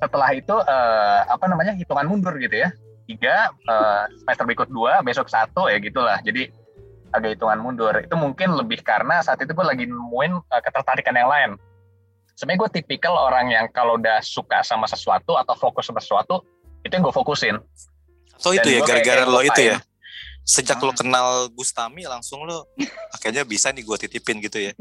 Setelah 0.00 0.32
itu 0.32 0.56
eh, 0.56 1.20
apa 1.28 1.44
namanya 1.44 1.76
hitungan 1.76 2.08
mundur 2.08 2.36
gitu 2.40 2.56
ya, 2.56 2.72
tiga 3.04 3.52
eh, 3.52 4.02
semester 4.24 4.44
berikut 4.48 4.68
dua, 4.72 5.04
besok 5.04 5.28
satu 5.28 5.68
ya 5.68 5.76
gitulah. 5.76 6.16
Jadi 6.24 6.48
agak 7.12 7.36
hitungan 7.36 7.60
mundur. 7.60 7.92
Itu 8.00 8.16
mungkin 8.16 8.56
lebih 8.56 8.80
karena 8.80 9.20
saat 9.20 9.42
itu 9.44 9.52
gue 9.52 9.66
lagi 9.66 9.84
nemuin 9.84 10.32
eh, 10.40 10.62
ketertarikan 10.64 11.16
yang 11.16 11.28
lain 11.28 11.52
sebenarnya 12.40 12.60
gue 12.64 12.70
tipikal 12.80 13.12
orang 13.20 13.52
yang 13.52 13.68
kalau 13.68 14.00
udah 14.00 14.24
suka 14.24 14.64
sama 14.64 14.88
sesuatu 14.88 15.36
atau 15.36 15.52
fokus 15.52 15.92
sama 15.92 16.00
sesuatu 16.00 16.40
itu 16.80 16.88
yang 16.88 17.04
gue 17.04 17.12
fokusin 17.12 17.60
So 18.40 18.56
itu 18.56 18.72
ya 18.72 18.80
gara-gara 18.80 19.28
lo 19.28 19.44
itu 19.44 19.60
ya. 19.60 19.76
Sejak 20.50 20.82
lo 20.82 20.90
Hmm. 20.90 20.98
kenal 20.98 21.26
Gustami 21.54 22.02
langsung 22.04 22.42
lo 22.42 22.66
akhirnya 23.14 23.46
bisa 23.46 23.70
nih 23.70 23.86
gue 23.86 23.96
titipin 24.02 24.42
gitu 24.42 24.58
ya. 24.58 24.74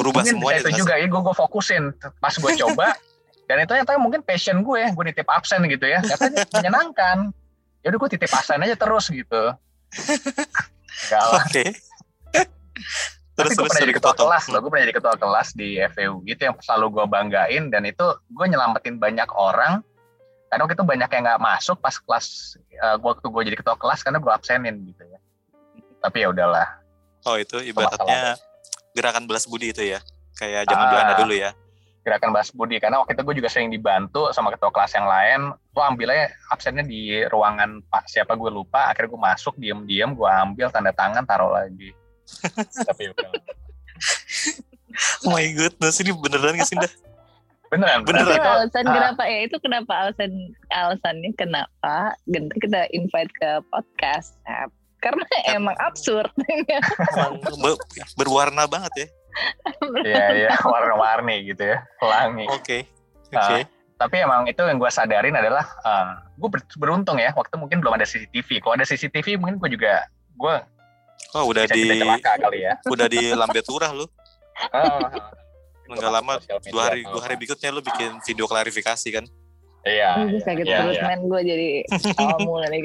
Merubah 0.00 0.24
mungkin 0.24 0.40
semuanya. 0.40 0.60
itu 0.64 0.80
juga 0.80 0.96
ya 0.96 1.04
gue 1.04 1.20
gue 1.20 1.34
fokusin 1.36 1.92
pas 2.16 2.32
gue 2.32 2.52
coba 2.56 2.96
dan 3.44 3.56
itu 3.60 3.68
ternyata 3.68 4.00
mungkin 4.00 4.24
passion 4.24 4.64
gue 4.64 4.80
gue 4.88 5.04
nitip 5.04 5.28
absen 5.28 5.60
gitu 5.66 5.84
ya 5.84 6.00
katanya 6.00 6.46
menyenangkan 6.54 7.16
ya 7.82 7.92
udah 7.92 7.98
gue 8.00 8.10
titip 8.14 8.30
absen 8.30 8.62
aja 8.62 8.78
terus 8.78 9.10
gitu 9.10 9.42
Oke. 11.34 11.64
tapi 12.30 12.46
terus 13.34 13.52
gue 13.56 13.64
terus 13.64 13.70
pernah 13.72 13.82
jadi 13.82 13.94
ketua 13.98 14.14
kelas 14.14 14.44
loh 14.48 14.58
gue 14.62 14.70
pernah 14.70 14.84
jadi 14.86 14.96
ketua 14.96 15.14
kelas 15.16 15.48
di 15.52 15.68
FEU 15.92 16.14
gitu 16.22 16.40
yang 16.44 16.54
selalu 16.62 16.86
gue 16.94 17.04
banggain 17.08 17.64
dan 17.68 17.82
itu 17.84 18.06
gue 18.30 18.46
nyelamatin 18.46 18.96
banyak 18.96 19.28
orang 19.34 19.82
karena 20.50 20.66
waktu 20.66 20.74
itu 20.74 20.82
banyak 20.82 21.08
yang 21.08 21.22
nggak 21.24 21.40
masuk 21.40 21.78
pas 21.78 21.94
kelas 21.94 22.26
eh, 22.68 22.96
waktu 22.98 23.22
gue 23.24 23.42
jadi 23.46 23.56
ketua 23.56 23.78
kelas 23.78 24.02
karena 24.02 24.18
gue 24.18 24.32
absenin 24.34 24.74
gitu 24.84 25.06
ya 25.06 25.18
tapi 26.02 26.26
ya 26.26 26.34
udahlah 26.34 26.68
Oh 27.22 27.36
itu 27.36 27.60
ibaratnya 27.60 28.34
gerakan 28.90 29.28
belas 29.28 29.44
budi 29.44 29.70
itu 29.70 29.84
ya. 29.84 30.00
Kayak 30.34 30.72
zaman 30.72 30.84
Ah. 30.84 30.90
Belanda 30.90 31.14
dulu 31.20 31.34
ya. 31.36 31.52
gerakan 32.00 32.32
Bas 32.32 32.48
Budi 32.48 32.80
karena 32.80 32.96
waktu 32.96 33.12
itu 33.12 33.20
gue 33.20 33.34
juga 33.44 33.52
sering 33.52 33.68
dibantu 33.68 34.32
sama 34.32 34.48
ketua 34.48 34.72
kelas 34.72 34.96
yang 34.96 35.04
lain 35.04 35.40
gue 35.52 35.84
ambilnya 35.84 36.32
absennya 36.48 36.80
di 36.80 37.20
ruangan 37.28 37.84
pak 37.92 38.08
siapa 38.08 38.40
gue 38.40 38.48
lupa 38.48 38.88
akhirnya 38.88 39.12
gue 39.12 39.20
masuk 39.20 39.54
diem-diem 39.60 40.16
gue 40.16 40.24
ambil 40.24 40.72
tanda 40.72 40.96
tangan 40.96 41.28
taruh 41.28 41.52
lagi 41.52 41.92
tapi 42.88 43.04
ya 43.04 43.12
udah 43.12 43.30
Oh 45.28 45.30
my 45.30 45.44
goodness 45.52 46.00
ini 46.00 46.16
beneran 46.16 46.56
gak 46.56 46.66
sih 46.66 46.76
Dah? 46.80 46.88
Beneran 47.70 48.02
Beneran. 48.02 48.34
Itu 48.34 48.42
alasan 48.42 48.84
ah. 48.86 48.92
kenapa 48.92 49.22
ya 49.30 49.38
itu 49.46 49.56
kenapa 49.62 49.92
alasan 49.94 50.32
alasannya 50.74 51.30
kenapa 51.38 52.18
Genta 52.26 52.54
kita 52.58 52.80
invite 52.90 53.30
ke 53.38 53.50
podcast 53.70 54.36
Nah, 54.44 54.66
karena 55.00 55.24
emang 55.48 55.76
absurd 55.80 56.28
Emang 57.16 57.40
be- 57.64 57.80
berwarna 58.18 58.68
banget 58.68 58.92
ya. 58.92 59.06
Iya 60.04 60.24
iya 60.34 60.50
warna-warni 60.66 61.46
gitu 61.46 61.62
ya 61.62 61.78
pelangi 62.02 62.50
Oke. 62.50 62.84
Oke. 63.30 63.38
Ah. 63.38 63.62
tapi 63.94 64.16
emang 64.18 64.48
itu 64.50 64.58
yang 64.58 64.80
gue 64.80 64.90
sadarin 64.90 65.38
adalah 65.38 65.62
gue 66.34 66.50
beruntung 66.76 67.22
ya 67.22 67.30
waktu 67.38 67.54
mungkin 67.54 67.78
belum 67.78 67.94
ada 67.94 68.04
CCTV 68.08 68.58
kalau 68.58 68.74
ada 68.74 68.84
CCTV 68.88 69.38
mungkin 69.38 69.62
gue 69.62 69.70
juga 69.78 70.10
gue 70.34 70.56
Oh 71.30 71.46
udah 71.46 71.62
bisa 71.68 71.78
di 71.78 72.00
celaka 72.02 72.32
kali 72.42 72.66
ya 72.66 72.74
udah 72.90 73.06
di 73.06 73.22
lambe 73.30 73.60
turah 73.62 73.90
lu. 73.94 74.06
Oh, 74.74 74.98
Nggak 75.90 76.12
lama 76.12 76.34
dua 76.70 76.82
hari 76.86 77.00
dua 77.02 77.22
hari 77.26 77.34
berikutnya 77.40 77.70
lu 77.74 77.82
bikin 77.82 78.10
video 78.22 78.46
klarifikasi 78.46 79.08
kan. 79.10 79.26
iya 79.80 80.28
Gue 80.28 80.36
iya, 80.36 80.44
sakit 80.44 80.64
iya, 80.68 80.76
perut 80.76 80.92
iya. 80.92 81.08
men 81.08 81.20
gue 81.24 81.40
jadi 81.40 81.68
awal 82.20 82.38
mula 82.52 82.68
nih 82.68 82.84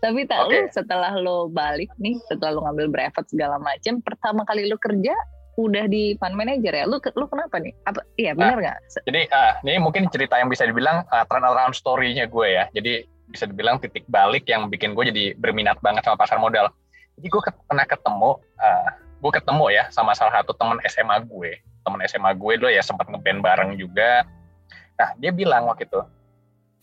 tapi 0.00 0.24
tak 0.24 0.48
lu 0.48 0.56
setelah 0.72 1.12
lo 1.20 1.52
balik 1.52 1.92
nih 2.00 2.16
setelah 2.32 2.56
lo 2.56 2.60
ngambil 2.64 2.88
brevet 2.88 3.26
segala 3.28 3.60
macem 3.60 4.00
pertama 4.00 4.40
kali 4.48 4.64
lo 4.72 4.80
kerja 4.80 5.12
udah 5.58 5.90
di 5.90 6.14
fund 6.22 6.38
manager 6.38 6.70
ya 6.70 6.86
lu 6.86 7.02
lu 7.02 7.26
kenapa 7.26 7.58
nih 7.58 7.74
apa 7.82 8.00
iya 8.14 8.30
benar 8.30 8.62
nggak 8.62 8.78
Jadi 9.10 9.26
ah, 9.34 9.58
ini 9.66 9.82
mungkin 9.82 10.06
cerita 10.06 10.38
yang 10.38 10.46
bisa 10.46 10.62
dibilang 10.62 11.02
uh, 11.10 11.24
turnaround 11.26 11.74
story-nya 11.74 12.30
gue 12.30 12.46
ya. 12.46 12.70
Jadi 12.70 13.02
bisa 13.28 13.44
dibilang 13.44 13.82
titik 13.82 14.06
balik 14.06 14.46
yang 14.46 14.70
bikin 14.70 14.94
gue 14.94 15.10
jadi 15.10 15.24
berminat 15.34 15.82
banget 15.82 16.06
sama 16.06 16.14
pasar 16.14 16.38
modal. 16.38 16.70
Jadi 17.18 17.26
gue 17.26 17.42
ket- 17.42 17.64
pernah 17.66 17.82
ketemu, 17.82 18.30
uh, 18.38 18.88
gue 19.18 19.32
ketemu 19.34 19.64
ya 19.74 19.84
sama 19.90 20.14
salah 20.14 20.38
satu 20.38 20.54
teman 20.54 20.78
SMA 20.86 21.26
gue. 21.26 21.58
Teman 21.88 22.04
SMA 22.04 22.36
gue 22.36 22.52
dulu 22.60 22.68
ya 22.68 22.84
sempat 22.84 23.08
ngeband 23.08 23.40
bareng 23.40 23.70
juga. 23.80 24.28
Nah 25.00 25.16
dia 25.16 25.32
bilang 25.32 25.64
waktu 25.72 25.88
itu, 25.88 26.00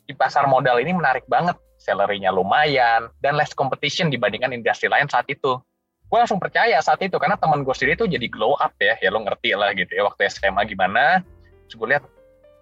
di 0.10 0.14
pasar 0.18 0.50
modal 0.50 0.82
ini 0.82 0.98
menarik 0.98 1.30
banget. 1.30 1.54
Salary-nya 1.76 2.34
lumayan, 2.34 3.14
dan 3.22 3.38
less 3.38 3.54
competition 3.54 4.10
dibandingkan 4.10 4.50
industri 4.50 4.90
lain 4.90 5.06
saat 5.06 5.30
itu. 5.30 5.62
Gue 6.10 6.18
langsung 6.18 6.42
percaya 6.42 6.82
saat 6.82 6.98
itu, 7.06 7.14
karena 7.22 7.38
teman 7.38 7.62
gue 7.62 7.76
sendiri 7.78 7.94
tuh 7.94 8.10
jadi 8.10 8.26
glow 8.26 8.58
up 8.58 8.74
ya, 8.82 8.98
ya 8.98 9.14
lo 9.14 9.22
ngerti 9.22 9.54
lah 9.54 9.70
gitu 9.78 9.94
ya, 9.94 10.02
waktu 10.10 10.26
SMA 10.34 10.66
gimana, 10.66 11.22
terus 11.66 11.76
gue 11.78 11.88
lihat 11.94 12.04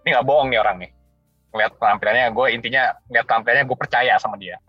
ini 0.03 0.15
nggak 0.15 0.27
bohong 0.27 0.51
nih 0.51 0.59
orang 0.59 0.77
nih 0.83 0.91
ngeliat 1.53 1.71
penampilannya 1.77 2.25
gue 2.33 2.47
intinya 2.55 2.83
ngeliat 3.07 3.25
penampilannya 3.27 3.63
gue 3.67 3.77
percaya 3.77 4.13
sama 4.19 4.35
dia 4.39 4.59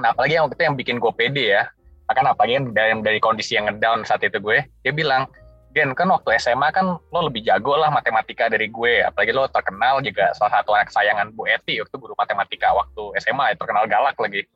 nah 0.00 0.12
apalagi 0.12 0.36
yang 0.36 0.44
waktu 0.48 0.56
itu 0.60 0.64
yang 0.68 0.76
bikin 0.76 0.96
gue 1.00 1.12
pede 1.16 1.44
ya 1.56 1.62
akan 2.06 2.36
apalagi 2.36 2.62
dari, 2.70 2.92
dari 3.00 3.18
kondisi 3.18 3.56
yang 3.56 3.66
ngedown 3.66 4.04
saat 4.04 4.22
itu 4.22 4.38
gue 4.38 4.64
dia 4.84 4.92
bilang 4.92 5.26
Gen 5.76 5.92
kan 5.92 6.08
waktu 6.08 6.40
SMA 6.40 6.72
kan 6.72 6.96
lo 6.96 7.20
lebih 7.28 7.44
jago 7.44 7.76
lah 7.76 7.92
matematika 7.92 8.48
dari 8.48 8.72
gue. 8.72 9.04
Apalagi 9.04 9.36
lo 9.36 9.44
terkenal 9.52 10.00
juga 10.00 10.32
salah 10.32 10.56
satu 10.56 10.72
anak 10.72 10.88
sayangan 10.88 11.36
Bu 11.36 11.44
Eti 11.44 11.76
waktu 11.84 11.92
guru 12.00 12.16
matematika 12.16 12.72
waktu 12.72 13.12
SMA 13.20 13.52
ya, 13.52 13.54
terkenal 13.60 13.84
galak 13.84 14.16
lagi. 14.16 14.48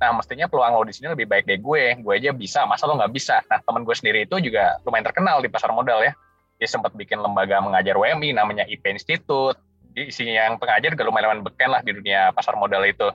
Nah 0.00 0.16
mestinya 0.16 0.48
peluang 0.48 0.72
lo 0.72 0.88
di 0.88 0.96
sini 0.96 1.12
lebih 1.12 1.28
baik 1.28 1.44
dari 1.44 1.60
gue. 1.60 2.00
Gue 2.00 2.14
aja 2.16 2.32
bisa 2.32 2.64
masa 2.64 2.88
lo 2.88 2.96
nggak 2.96 3.12
bisa? 3.12 3.44
Nah 3.52 3.60
teman 3.60 3.84
gue 3.84 3.92
sendiri 3.92 4.24
itu 4.24 4.40
juga 4.40 4.80
lumayan 4.88 5.04
terkenal 5.12 5.44
di 5.44 5.52
pasar 5.52 5.76
modal 5.76 6.08
ya. 6.08 6.16
Dia 6.56 6.68
sempat 6.72 6.96
bikin 6.96 7.20
lembaga 7.20 7.60
mengajar 7.60 7.92
WMI 8.00 8.32
namanya 8.32 8.64
IP 8.64 8.80
Institute. 8.88 9.60
Di 9.92 10.08
isinya 10.08 10.48
yang 10.48 10.56
pengajar 10.56 10.96
juga 10.96 11.04
lumayan 11.04 11.44
beken 11.44 11.68
lah 11.68 11.84
di 11.84 11.92
dunia 11.92 12.32
pasar 12.32 12.56
modal 12.56 12.80
itu. 12.88 13.12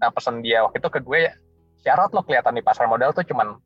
Nah 0.00 0.08
pesan 0.08 0.40
dia 0.40 0.64
waktu 0.64 0.80
itu 0.80 0.88
ke 0.88 1.04
gue, 1.04 1.28
syarat 1.84 2.16
lo 2.16 2.24
kelihatan 2.24 2.56
di 2.56 2.64
pasar 2.64 2.88
modal 2.88 3.12
tuh 3.12 3.28
cuman 3.28 3.60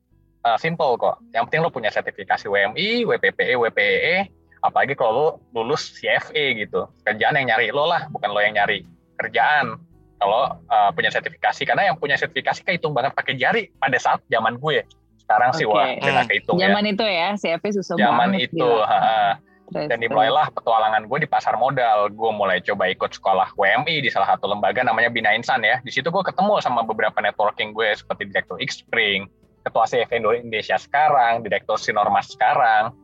uh, 0.45 0.57
simple 0.59 0.95
kok. 0.99 1.19
Yang 1.35 1.43
penting 1.49 1.61
lo 1.65 1.69
punya 1.73 1.91
sertifikasi 1.91 2.45
WMI, 2.47 3.07
WPPE, 3.07 3.53
WPEE, 3.59 4.15
apalagi 4.63 4.93
kalau 4.95 5.11
lo 5.15 5.27
lulus 5.55 5.99
CFE 5.99 6.59
gitu. 6.59 6.87
Kerjaan 7.03 7.39
yang 7.39 7.55
nyari 7.55 7.71
lo 7.71 7.87
lah, 7.87 8.07
bukan 8.11 8.29
lo 8.31 8.39
yang 8.39 8.55
nyari 8.55 8.83
kerjaan. 9.19 9.79
Kalau 10.19 10.59
uh, 10.67 10.91
punya 10.91 11.07
sertifikasi, 11.07 11.63
karena 11.63 11.91
yang 11.91 11.95
punya 11.95 12.19
sertifikasi 12.19 12.59
kehitung 12.67 12.91
banget 12.91 13.15
pakai 13.15 13.39
jari 13.39 13.71
pada 13.79 13.95
saat 13.95 14.19
zaman 14.27 14.59
gue. 14.59 14.83
Sekarang 15.23 15.55
sih 15.55 15.63
Oke. 15.63 15.79
wah, 15.79 15.95
nggak 15.95 16.27
kehitung 16.27 16.59
ya. 16.59 16.67
zaman 16.67 16.83
itu 16.91 17.05
ya 17.07 17.27
CFP 17.39 17.65
susah 17.79 17.95
Zaman 17.95 18.35
banget 18.35 18.51
itu, 18.51 18.67
ha-ha. 18.83 19.39
Terus, 19.69 19.85
dan 19.85 20.01
dimulailah 20.01 20.49
petualangan 20.49 21.05
gue 21.05 21.17
di 21.23 21.29
pasar 21.29 21.53
modal. 21.55 22.09
Gue 22.09 22.31
mulai 22.33 22.57
coba 22.65 22.89
ikut 22.89 23.13
sekolah 23.13 23.53
WMI 23.53 24.01
di 24.01 24.09
salah 24.09 24.33
satu 24.33 24.49
lembaga 24.49 24.81
namanya 24.81 25.13
Bina 25.13 25.31
Insan 25.37 25.61
ya. 25.61 25.77
Di 25.85 25.93
situ 25.93 26.09
gue 26.09 26.23
ketemu 26.25 26.57
sama 26.59 26.81
beberapa 26.81 27.21
networking 27.21 27.71
gue 27.71 27.93
seperti 27.93 28.33
Direktur 28.33 28.57
Xpring, 28.57 29.29
Ketua 29.59 29.85
CFA 29.85 30.15
Indonesia 30.15 30.75
sekarang, 30.75 31.41
Direktur 31.41 31.75
Sinormas 31.75 32.29
sekarang. 32.29 32.95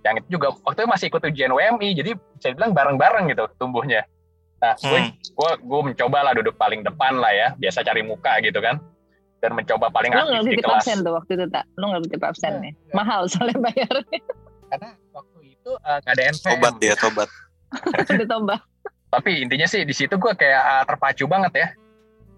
Yang 0.00 0.14
itu 0.18 0.28
juga 0.34 0.56
waktu 0.58 0.80
itu 0.80 0.88
masih 0.88 1.06
ikut 1.08 1.22
ujian 1.24 1.50
WMI, 1.50 1.88
jadi 1.94 2.10
bisa 2.16 2.46
dibilang 2.48 2.72
bareng-bareng 2.72 3.28
gitu 3.28 3.44
tumbuhnya. 3.56 4.02
Nah, 4.58 4.72
gue 4.74 4.98
Hmm. 4.98 5.12
gue 5.12 5.50
gue 5.58 5.80
mencoba 5.86 6.18
lah 6.20 6.32
duduk 6.32 6.52
paling 6.54 6.80
depan 6.80 7.16
lah 7.16 7.30
ya, 7.30 7.48
biasa 7.54 7.80
cari 7.80 8.00
muka 8.00 8.40
gitu 8.40 8.58
kan. 8.58 8.76
dan 9.40 9.56
mencoba 9.56 9.88
paling 9.88 10.12
Lu 10.12 10.20
aktif 10.20 10.52
di 10.52 10.60
kelas. 10.60 10.84
absen 10.84 11.00
tuh 11.00 11.16
waktu 11.16 11.32
itu 11.32 11.48
tak? 11.48 11.64
Lu 11.74 11.88
nggak 11.88 12.04
titip 12.04 12.20
absen 12.20 12.52
ya? 12.52 12.76
Nggak. 12.76 12.92
Mahal 12.92 13.22
soalnya 13.24 13.56
bayarnya. 13.58 14.20
Karena 14.68 14.88
waktu 15.16 15.38
itu 15.48 15.70
eh, 15.72 15.96
nggak 15.96 16.12
ada 16.12 16.22
NPM. 16.28 16.44
Tobat 16.44 16.74
dia, 16.76 16.94
tobat. 17.00 17.28
Udah 18.12 18.28
tombak. 18.28 18.60
Tapi 19.08 19.30
intinya 19.40 19.64
sih 19.64 19.80
di 19.82 19.96
situ 19.96 20.12
gue 20.12 20.32
kayak 20.36 20.60
eh, 20.60 20.84
terpacu 20.84 21.24
banget 21.24 21.52
ya. 21.56 21.66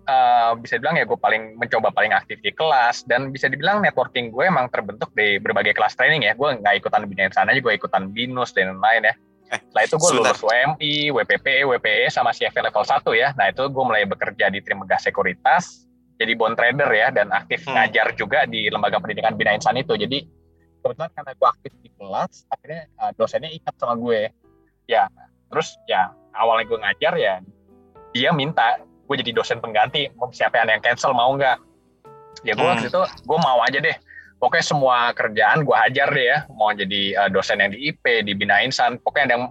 Eh, 0.02 0.52
bisa 0.58 0.82
dibilang 0.82 0.98
ya 0.98 1.06
gue 1.06 1.14
paling 1.14 1.54
mencoba 1.62 1.94
paling 1.94 2.10
aktif 2.10 2.42
di 2.42 2.50
kelas 2.50 3.06
dan 3.06 3.30
bisa 3.30 3.46
dibilang 3.46 3.78
networking 3.78 4.34
gue 4.34 4.50
emang 4.50 4.66
terbentuk 4.66 5.14
di 5.14 5.38
berbagai 5.38 5.78
kelas 5.78 5.94
training 5.94 6.26
ya. 6.26 6.34
Gue 6.34 6.58
nggak 6.58 6.82
ikutan 6.82 7.06
binaan 7.06 7.30
sana 7.30 7.54
aja, 7.54 7.62
gue 7.62 7.70
ikutan 7.70 8.10
binus 8.10 8.50
dan 8.50 8.74
lain-lain 8.82 9.14
ya. 9.14 9.14
Eh, 9.54 9.60
Setelah 9.62 9.84
itu 9.86 9.96
gue 10.02 10.10
lulus 10.18 10.40
WMI, 10.42 10.94
WPP, 11.14 11.46
WPE 11.70 12.06
sama 12.10 12.34
CFA 12.34 12.66
level 12.66 12.82
1 12.82 12.98
ya. 13.14 13.28
Nah 13.38 13.46
itu 13.54 13.62
gue 13.62 13.84
mulai 13.86 14.02
bekerja 14.02 14.50
di 14.50 14.58
Trimegah 14.58 14.98
Sekuritas, 14.98 15.86
jadi 16.18 16.34
bond 16.34 16.58
trader 16.58 16.90
ya, 16.90 17.14
dan 17.14 17.30
aktif 17.30 17.62
Hmm. 17.62 17.78
ngajar 17.78 18.10
juga 18.18 18.42
di 18.50 18.66
lembaga 18.74 18.98
pendidikan 18.98 19.38
Bina 19.38 19.54
Insan 19.54 19.78
itu. 19.78 19.94
Jadi 19.94 20.26
kebetulan 20.82 21.14
karena 21.14 21.30
gue 21.38 21.46
aktif 21.46 21.72
di 21.78 21.88
kelas, 21.94 22.50
akhirnya 22.50 22.90
uh, 22.98 23.14
dosennya 23.14 23.54
ikat 23.54 23.78
sama 23.78 23.94
gue. 23.94 24.34
Ya, 24.90 25.06
terus 25.46 25.78
ya 25.86 26.10
awalnya 26.34 26.66
gue 26.66 26.78
ngajar 26.82 27.14
ya, 27.14 27.34
dia 28.10 28.34
minta 28.34 28.82
gue 29.08 29.16
jadi 29.20 29.32
dosen 29.34 29.58
pengganti, 29.58 30.08
mau 30.16 30.30
siapa 30.30 30.62
yang 30.62 30.72
yang 30.78 30.82
cancel 30.82 31.12
mau 31.12 31.34
nggak? 31.34 31.58
Ya 32.42 32.56
gue 32.56 32.64
Hmm. 32.64 32.72
waktu 32.78 32.88
itu 32.88 33.02
gue 33.02 33.38
mau 33.38 33.58
aja 33.62 33.78
deh. 33.78 33.96
Pokoknya 34.42 34.64
semua 34.66 34.96
kerjaan 35.14 35.62
gue 35.62 35.76
hajar 35.76 36.08
deh 36.10 36.26
ya, 36.26 36.38
mau 36.50 36.74
jadi 36.74 37.14
uh, 37.14 37.30
dosen 37.30 37.62
yang 37.62 37.70
di 37.70 37.94
IP, 37.94 38.26
di 38.26 38.34
Bina 38.34 38.58
Insan, 38.58 38.98
pokoknya 38.98 39.24
ada 39.30 39.34
yang 39.38 39.44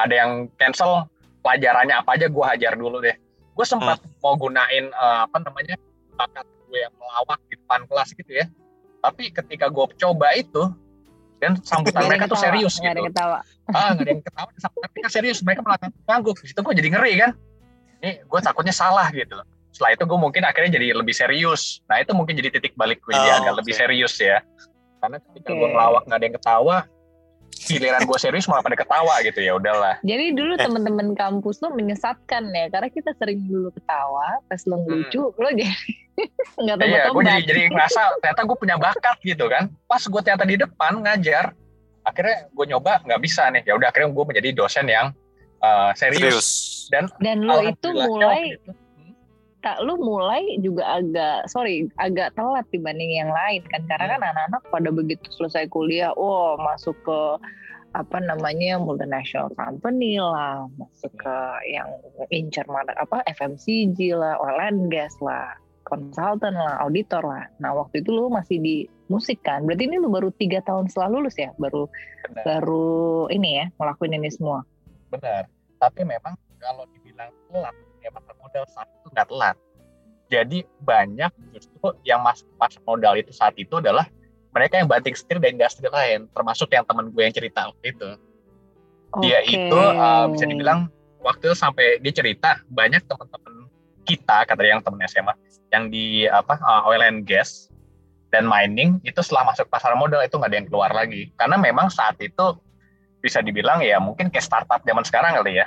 ada 0.00 0.14
yang 0.16 0.30
cancel 0.56 1.04
pelajarannya 1.44 2.00
apa 2.00 2.16
aja 2.16 2.26
gue 2.32 2.44
hajar 2.48 2.72
dulu 2.78 3.04
deh. 3.04 3.12
Gue 3.52 3.66
sempat 3.68 4.00
mau 4.24 4.32
gunain 4.40 4.88
uh, 4.96 5.28
apa 5.28 5.36
namanya 5.44 5.76
bakat 6.16 6.48
gue 6.70 6.80
yang 6.80 6.94
melawak 6.96 7.40
di 7.52 7.60
depan 7.60 7.84
kelas 7.84 8.08
gitu 8.16 8.32
ya. 8.32 8.48
Tapi 9.04 9.28
ketika 9.28 9.68
gue 9.68 9.84
coba 10.00 10.32
itu 10.32 10.72
dan 11.42 11.58
sambutan 11.60 11.92
Nggak 11.92 12.00
ada 12.00 12.08
mereka 12.08 12.24
tuh 12.32 12.38
serius 12.40 12.74
nggak 12.80 12.92
ada 12.94 13.00
gitu. 13.02 13.04
yang 13.04 13.12
ketawa. 13.12 13.38
Ah 13.68 13.88
nggak 13.92 14.00
ada 14.00 14.10
yang 14.16 14.22
ketawa, 14.24 14.48
sambutan 14.56 14.88
mereka 14.96 15.08
serius. 15.12 15.38
Mereka 15.44 15.60
malah 15.60 15.78
ngangguk. 16.08 16.36
Di 16.40 16.46
situ 16.48 16.60
gue 16.64 16.74
jadi 16.80 16.88
ngeri 16.88 17.12
kan. 17.20 17.30
Ini 18.02 18.26
gue 18.26 18.40
takutnya 18.42 18.74
salah 18.74 19.06
gitu. 19.14 19.38
Setelah 19.72 19.94
itu 19.94 20.04
gue 20.04 20.18
mungkin 20.18 20.42
akhirnya 20.44 20.76
jadi 20.76 20.92
lebih 20.92 21.14
serius. 21.14 21.80
Nah 21.86 22.02
itu 22.02 22.12
mungkin 22.12 22.34
jadi 22.36 22.50
titik 22.52 22.74
balik 22.74 23.00
gue 23.06 23.14
jadi 23.14 23.30
Oh, 23.30 23.38
agak 23.40 23.52
oke. 23.54 23.58
lebih 23.64 23.74
serius 23.78 24.14
ya. 24.18 24.42
Karena 25.00 25.16
ketika 25.22 25.50
gue 25.54 25.62
Oke. 25.62 25.72
ngelawak 25.72 26.02
nggak 26.06 26.18
ada 26.18 26.26
yang 26.26 26.36
ketawa, 26.36 26.76
giliran 27.62 28.02
gue 28.02 28.18
serius 28.18 28.46
malah 28.50 28.62
pada 28.62 28.74
ketawa 28.74 29.14
gitu 29.22 29.38
ya 29.38 29.52
udahlah. 29.54 29.94
Jadi 30.02 30.34
dulu 30.34 30.52
teman-teman 30.58 31.14
kampus 31.14 31.62
lo 31.62 31.70
menyesatkan 31.72 32.50
ya, 32.50 32.66
karena 32.68 32.88
kita 32.90 33.10
sering 33.16 33.40
dulu 33.46 33.70
ketawa, 33.70 34.38
pas 34.46 34.60
lo 34.66 34.76
ngelucu, 34.82 35.30
lo 35.30 35.48
jadi 35.54 35.70
nggak 36.62 36.76
tahu 36.76 36.86
Iya, 36.90 37.02
gue 37.08 37.22
jadi 37.24 37.42
jadi 37.46 37.60
ngerasa 37.70 38.00
ternyata 38.20 38.42
gue 38.44 38.56
punya 38.58 38.76
bakat 38.76 39.16
gitu 39.22 39.46
kan. 39.46 39.70
Pas 39.86 40.02
gue 40.02 40.20
ternyata 40.20 40.44
di 40.44 40.56
depan 40.58 40.92
ngajar, 41.00 41.44
akhirnya 42.02 42.36
gue 42.50 42.64
nyoba 42.66 42.92
nggak 43.06 43.20
bisa 43.22 43.48
nih. 43.48 43.62
Ya 43.64 43.72
udah 43.78 43.88
akhirnya 43.88 44.10
gue 44.12 44.24
menjadi 44.26 44.48
dosen 44.52 44.86
yang 44.90 45.14
uh, 45.62 45.90
serius. 45.96 46.20
Serius. 46.20 46.48
Dan 46.92 47.08
Dan 47.24 47.48
lo 47.48 47.62
itu 47.64 47.88
mulai, 47.88 48.58
itu, 48.58 48.70
hmm, 48.70 49.12
tak 49.64 49.80
lo 49.80 49.96
mulai 49.96 50.44
juga 50.60 51.00
agak, 51.00 51.48
sorry, 51.48 51.88
agak 51.96 52.36
telat 52.36 52.66
dibanding 52.68 53.16
yang 53.16 53.32
lain 53.32 53.64
kan, 53.72 53.80
karena 53.88 54.04
Hmm. 54.06 54.14
kan 54.18 54.22
anak-anak 54.34 54.62
pada 54.68 54.88
begitu 54.92 55.24
selesai 55.32 55.70
kuliah, 55.72 56.12
oh 56.18 56.60
masuk 56.60 56.98
ke 57.06 57.20
apa 57.92 58.24
namanya 58.24 58.80
multinational 58.80 59.52
company 59.52 60.16
lah, 60.16 60.64
masuk 60.80 61.12
ke 61.16 61.36
yang 61.68 61.88
incer 62.32 62.64
mana 62.64 62.92
apa 62.96 63.20
FMCG 63.28 64.16
lah, 64.16 64.40
oil 64.40 64.60
and 64.64 64.88
gas 64.88 65.12
lah, 65.20 65.52
konsultan 65.84 66.56
lah, 66.56 66.80
auditor 66.80 67.20
lah. 67.20 67.44
Nah 67.60 67.76
waktu 67.76 68.00
itu 68.00 68.08
lu 68.16 68.32
masih 68.32 68.56
di 68.64 68.88
musik 69.12 69.44
kan, 69.44 69.68
berarti 69.68 69.92
ini 69.92 70.00
lu 70.00 70.08
baru 70.08 70.32
tiga 70.40 70.64
tahun 70.64 70.88
setelah 70.88 71.20
lulus 71.20 71.36
ya, 71.36 71.52
baru 71.60 71.84
benar, 72.32 72.44
baru 72.48 73.28
ini 73.28 73.60
ya 73.60 73.66
ngelakuin 73.76 74.16
ini 74.16 74.30
semua. 74.32 74.64
Benar. 75.12 75.42
Tapi 75.76 76.00
memang 76.08 76.32
kalau 76.56 76.88
dibilang 76.96 77.28
telat, 77.52 77.76
ya 78.00 78.08
pasar 78.08 78.34
modal 78.40 78.64
saat 78.70 78.88
itu 78.88 79.08
nggak 79.12 79.28
telat. 79.28 79.56
Jadi 80.32 80.58
banyak 80.80 81.32
justru 81.52 81.92
yang 82.08 82.24
masuk 82.24 82.48
pasar 82.56 82.80
modal 82.88 83.20
itu 83.20 83.30
saat 83.36 83.52
itu 83.60 83.76
adalah 83.76 84.08
mereka 84.52 84.80
yang 84.80 84.88
banting 84.88 85.12
setir 85.12 85.36
dari 85.36 85.52
industri 85.52 85.88
lain, 85.92 86.28
termasuk 86.32 86.72
yang 86.72 86.84
teman 86.88 87.12
gue 87.12 87.22
yang 87.24 87.34
cerita 87.34 87.68
waktu 87.68 87.92
itu. 87.92 88.10
dia 89.20 89.44
Oke. 89.44 89.52
itu 89.60 89.76
uh, 89.76 90.24
bisa 90.32 90.48
dibilang 90.48 90.88
waktu 91.20 91.52
itu 91.52 91.56
sampai 91.56 92.00
dia 92.00 92.12
cerita 92.16 92.64
banyak 92.72 93.04
teman-teman 93.04 93.68
kita 94.08 94.48
kata 94.48 94.62
yang 94.64 94.80
temen 94.80 95.04
SMA 95.04 95.34
yang 95.68 95.88
di 95.88 96.24
apa 96.28 96.56
uh, 96.60 96.88
oil 96.90 97.04
and 97.04 97.28
gas 97.28 97.70
dan 98.32 98.48
mining 98.48 98.98
itu 99.06 99.20
setelah 99.20 99.52
masuk 99.52 99.68
pasar 99.68 99.94
modal 99.94 100.24
itu 100.24 100.34
nggak 100.36 100.50
ada 100.50 100.56
yang 100.56 100.68
keluar 100.68 100.90
lagi 100.90 101.30
karena 101.38 101.56
memang 101.60 101.92
saat 101.92 102.16
itu 102.18 102.56
bisa 103.22 103.38
dibilang 103.38 103.78
ya 103.80 104.02
mungkin 104.02 104.28
kayak 104.28 104.42
startup 104.42 104.82
zaman 104.82 105.06
sekarang 105.06 105.38
kali 105.38 105.62
ya 105.62 105.66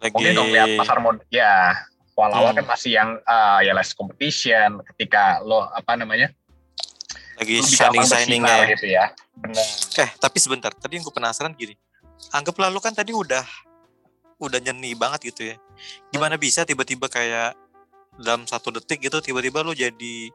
Lagi 0.00 0.10
mungkin 0.16 0.32
kalau 0.34 0.48
lihat 0.50 0.68
pasar 0.80 0.98
modal 0.98 1.22
ya 1.28 1.76
awal-awal 2.16 2.50
Hmm. 2.50 2.58
kan 2.62 2.66
masih 2.72 2.90
yang 2.96 3.10
uh, 3.22 3.60
ya 3.60 3.76
less 3.76 3.92
competition 3.92 4.80
ketika 4.94 5.44
lo 5.44 5.68
apa 5.68 5.94
namanya 5.94 6.32
lagi 7.36 7.58
lo 7.60 7.66
shining 7.66 8.00
langsung 8.00 8.18
shining 8.18 8.42
bersinar 8.42 8.64
ya. 8.64 8.72
gitu 8.72 8.86
ya 8.88 9.04
benar 9.34 9.66
Eh, 9.94 10.10
tapi 10.18 10.38
sebentar. 10.42 10.74
Tadi 10.74 10.98
yang 10.98 11.06
gue 11.06 11.14
penasaran 11.14 11.54
gini. 11.54 11.78
Anggaplah 12.34 12.66
lu 12.66 12.82
kan 12.82 12.90
tadi 12.90 13.14
udah 13.14 13.42
udah 14.42 14.58
nyeni 14.58 14.94
banget 14.98 15.30
gitu 15.30 15.54
ya. 15.54 15.56
Gimana 16.10 16.34
bisa 16.34 16.66
tiba-tiba 16.66 17.06
kayak 17.06 17.54
dalam 18.18 18.42
satu 18.46 18.74
detik 18.74 19.06
gitu 19.06 19.22
tiba-tiba 19.22 19.62
lu 19.62 19.70
jadi 19.70 20.30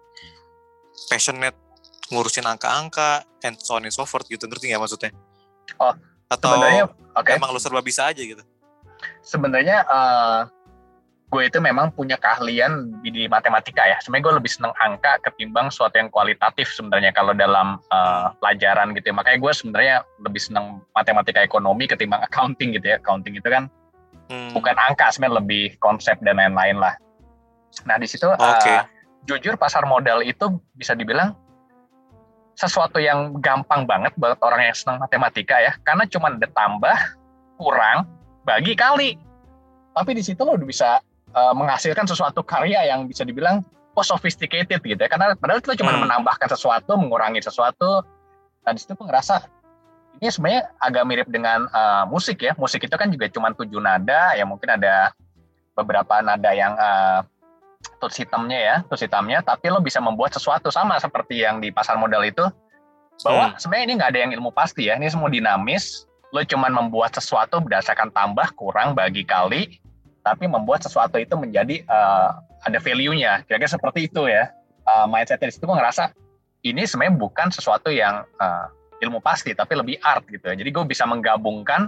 passionate 1.12 1.56
ngurusin 2.12 2.44
angka-angka 2.44 3.24
and 3.44 3.56
so 3.60 3.76
on 3.76 3.84
and 3.84 3.92
so 3.92 4.04
forth 4.08 4.28
gitu 4.28 4.48
ngerti 4.48 4.72
nggak 4.72 4.80
maksudnya? 4.80 5.12
Oh, 5.78 5.94
atau 6.30 6.48
sebenarnya 6.50 6.84
oke 7.14 7.30
emang 7.36 7.54
lu 7.54 7.62
serba 7.62 7.84
bisa 7.86 8.10
aja 8.10 8.22
gitu? 8.22 8.42
sebenarnya 9.24 9.86
eh, 9.88 10.40
gue 11.30 11.46
itu 11.46 11.62
memang 11.62 11.94
punya 11.94 12.18
keahlian 12.18 13.00
di, 13.06 13.14
di 13.14 13.24
matematika 13.30 13.86
ya. 13.86 14.02
Sebenarnya 14.02 14.26
gue 14.26 14.36
lebih 14.42 14.52
seneng 14.52 14.74
angka 14.82 15.22
ketimbang 15.30 15.70
suatu 15.70 16.02
yang 16.02 16.10
kualitatif 16.10 16.74
sebenarnya 16.74 17.14
kalau 17.14 17.38
dalam 17.38 17.78
eh, 17.94 18.28
pelajaran 18.42 18.98
gitu 18.98 19.14
ya. 19.14 19.16
Makanya 19.16 19.38
gue 19.38 19.54
sebenarnya 19.54 19.96
lebih 20.26 20.42
seneng 20.42 20.82
matematika 20.98 21.40
ekonomi 21.46 21.86
ketimbang 21.86 22.20
accounting 22.28 22.74
gitu 22.74 22.90
ya. 22.92 22.98
Accounting 22.98 23.38
itu 23.38 23.50
kan 23.50 23.70
Hmm. 24.30 24.54
bukan 24.54 24.78
angka 24.78 25.10
sebenarnya 25.10 25.42
lebih 25.42 25.66
konsep 25.82 26.14
dan 26.22 26.38
lain-lain 26.38 26.78
lah. 26.78 26.94
Nah 27.90 27.98
di 27.98 28.06
situ 28.06 28.30
eh, 28.30 28.38
Oke. 28.38 28.76
jujur 29.26 29.58
pasar 29.58 29.90
modal 29.90 30.22
itu 30.22 30.54
bisa 30.78 30.94
dibilang 30.94 31.34
sesuatu 32.60 33.00
yang 33.00 33.40
gampang 33.40 33.88
banget 33.88 34.12
buat 34.20 34.36
orang 34.44 34.68
yang 34.68 34.76
senang 34.76 35.00
matematika 35.00 35.56
ya. 35.64 35.72
Karena 35.88 36.04
cuma 36.12 36.28
ada 36.28 36.48
tambah 36.52 36.98
kurang 37.56 38.04
bagi 38.44 38.76
kali. 38.76 39.16
Tapi 39.96 40.12
di 40.12 40.20
situ 40.20 40.44
lo 40.44 40.60
udah 40.60 40.68
bisa 40.68 41.00
uh, 41.32 41.56
menghasilkan 41.56 42.04
sesuatu 42.04 42.44
karya 42.44 42.92
yang 42.92 43.08
bisa 43.08 43.24
dibilang 43.24 43.64
oh 43.96 44.04
sophisticated 44.04 44.84
gitu 44.84 45.00
ya. 45.00 45.08
Karena 45.08 45.40
padahal 45.40 45.64
kita 45.64 45.80
cuma 45.80 45.96
Hmm. 45.96 46.04
menambahkan 46.04 46.52
sesuatu 46.52 47.00
mengurangi 47.00 47.40
sesuatu. 47.40 48.04
Nah 48.68 48.72
di 48.76 48.80
situ 48.84 48.92
gue 48.92 49.08
ngerasa 49.08 49.48
ini 50.20 50.28
sebenarnya 50.28 50.68
agak 50.84 51.04
mirip 51.08 51.28
dengan 51.32 51.64
uh, 51.72 52.04
musik 52.12 52.44
ya. 52.44 52.52
Musik 52.60 52.84
itu 52.84 52.96
kan 53.00 53.08
juga 53.08 53.32
cuma 53.32 53.56
tujuh 53.56 53.80
nada 53.80 54.36
ya 54.36 54.44
mungkin 54.44 54.76
ada 54.76 55.16
beberapa 55.80 56.20
nada 56.20 56.52
yang 56.52 56.76
uh, 56.76 57.24
tuts 58.00 58.20
hitamnya 58.20 58.60
ya, 58.60 58.76
tuts 58.88 59.04
hitamnya, 59.04 59.44
tapi 59.44 59.72
lo 59.72 59.80
bisa 59.80 60.00
membuat 60.04 60.36
sesuatu 60.36 60.72
sama 60.72 61.00
seperti 61.00 61.44
yang 61.44 61.60
di 61.64 61.72
pasar 61.72 61.96
modal 61.96 62.24
itu, 62.28 62.44
bahwa 63.24 63.56
sebenarnya 63.60 63.86
ini 63.88 63.94
nggak 64.00 64.12
ada 64.16 64.20
yang 64.20 64.32
ilmu 64.40 64.52
pasti 64.56 64.88
ya, 64.88 64.96
ini 64.96 65.12
semua 65.12 65.28
dinamis, 65.28 66.08
lo 66.32 66.44
cuman 66.44 66.72
membuat 66.72 67.16
sesuatu 67.16 67.60
berdasarkan 67.60 68.12
tambah, 68.16 68.52
kurang, 68.56 68.96
bagi 68.96 69.24
kali, 69.28 69.80
tapi 70.24 70.48
membuat 70.48 70.84
sesuatu 70.84 71.20
itu 71.20 71.36
menjadi 71.36 71.84
uh, 71.88 72.40
ada 72.68 72.80
value-nya, 72.80 73.48
kira-kira 73.48 73.72
seperti 73.72 74.12
itu 74.12 74.28
ya. 74.28 74.52
Uh, 74.90 75.06
mindset 75.06 75.38
dari 75.40 75.54
situ 75.54 75.70
gue 75.70 75.78
ngerasa, 75.78 76.12
ini 76.66 76.84
sebenarnya 76.84 77.16
bukan 77.16 77.48
sesuatu 77.54 77.94
yang 77.94 78.26
uh, 78.42 78.68
ilmu 79.00 79.24
pasti, 79.24 79.56
tapi 79.56 79.80
lebih 79.80 79.96
art 80.04 80.28
gitu 80.28 80.50
ya. 80.52 80.56
Jadi 80.60 80.70
gue 80.72 80.84
bisa 80.84 81.08
menggabungkan 81.08 81.88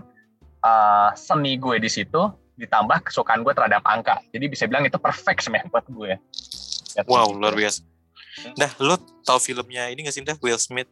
uh, 0.63 1.09
seni 1.17 1.59
gue 1.59 1.79
di 1.81 1.89
situ, 1.91 2.31
ditambah 2.61 3.09
kesukaan 3.09 3.41
gue 3.41 3.53
terhadap 3.57 3.81
angka. 3.83 4.21
Jadi 4.29 4.45
bisa 4.47 4.63
bilang 4.69 4.85
itu 4.85 5.01
perfect 5.01 5.41
sebenarnya 5.41 5.69
buat 5.73 5.85
gue. 5.89 6.13
Ya, 6.93 7.01
Wow, 7.07 7.33
gitu. 7.33 7.39
luar 7.41 7.53
biasa. 7.57 7.79
Dah, 8.55 8.71
lu 8.79 8.95
tahu 9.25 9.39
filmnya 9.41 9.91
ini 9.91 10.07
gak 10.07 10.15
sih, 10.15 10.23
dah? 10.23 10.37
Will 10.39 10.61
Smith, 10.61 10.87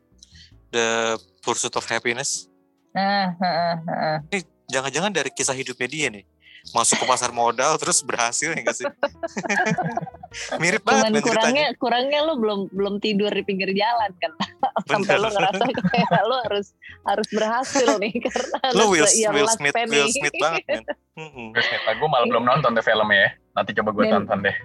The 0.74 1.16
Pursuit 1.46 1.74
of 1.78 1.86
Happiness? 1.88 2.50
Nah, 2.92 3.32
heeh, 3.38 3.76
heeh. 3.86 4.42
Jangan-jangan 4.70 5.10
dari 5.14 5.34
kisah 5.34 5.58
hidupnya 5.58 5.88
dia 5.90 6.08
nih. 6.14 6.26
Masuk 6.70 7.00
ke 7.00 7.06
pasar 7.06 7.32
modal, 7.32 7.76
terus 7.76 8.00
berhasil 8.00 8.52
ya 8.52 8.62
gak 8.62 8.76
sih? 8.76 8.86
Mirip 10.62 10.86
banget 10.86 11.10
Cuman 11.10 11.14
kan 11.14 11.24
ceritanya. 11.24 11.26
kurangnya 11.26 11.66
kurangnya 11.78 12.20
lu 12.22 12.34
belum 12.38 12.60
belum 12.70 12.94
tidur 13.00 13.32
di 13.32 13.42
pinggir 13.42 13.72
jalan 13.74 14.12
kan. 14.18 14.32
Sampai 14.90 15.18
Bener. 15.18 15.24
lu 15.24 15.28
ngerasa 15.32 15.64
kayak 15.66 16.24
lu 16.24 16.36
harus 16.46 16.68
harus 17.04 17.28
berhasil 17.30 17.90
nih 17.98 18.14
karena 18.30 18.58
Lu 18.72 18.86
lu 18.86 18.86
Will, 18.94 19.08
Will 19.08 19.50
Smith, 19.50 19.74
penny. 19.74 19.98
Will 19.98 20.10
Smith 20.10 20.36
banget, 20.38 20.64
men. 20.68 20.84
Mm-mm. 21.18 21.48
Terus 21.52 21.68
gue 21.90 22.08
malah 22.08 22.28
belum 22.28 22.44
nonton 22.46 22.72
tuh 22.72 22.84
filmnya 22.84 23.18
ya. 23.18 23.30
Nanti 23.56 23.72
coba 23.74 23.90
gue 23.92 24.04
Dan- 24.06 24.14
tonton 24.24 24.40
deh. 24.46 24.58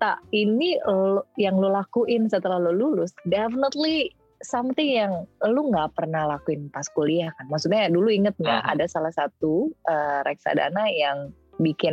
tak 0.00 0.16
ini 0.32 0.80
lo, 0.80 1.28
yang 1.36 1.60
lo 1.60 1.68
lakuin 1.68 2.24
setelah 2.24 2.56
lo 2.56 2.72
lulus 2.72 3.12
definitely 3.22 4.08
something 4.40 4.88
yang 4.88 5.28
lu 5.44 5.68
nggak 5.68 5.92
pernah 5.96 6.24
lakuin 6.26 6.72
pas 6.72 6.88
kuliah 6.92 7.30
kan. 7.36 7.46
Maksudnya 7.48 7.88
dulu 7.92 8.08
inget 8.08 8.34
nggak 8.40 8.62
Hmm. 8.64 8.72
ada 8.76 8.84
salah 8.88 9.12
satu 9.12 9.68
uh, 9.86 10.20
reksadana 10.24 10.88
yang 10.88 11.32
bikin 11.60 11.92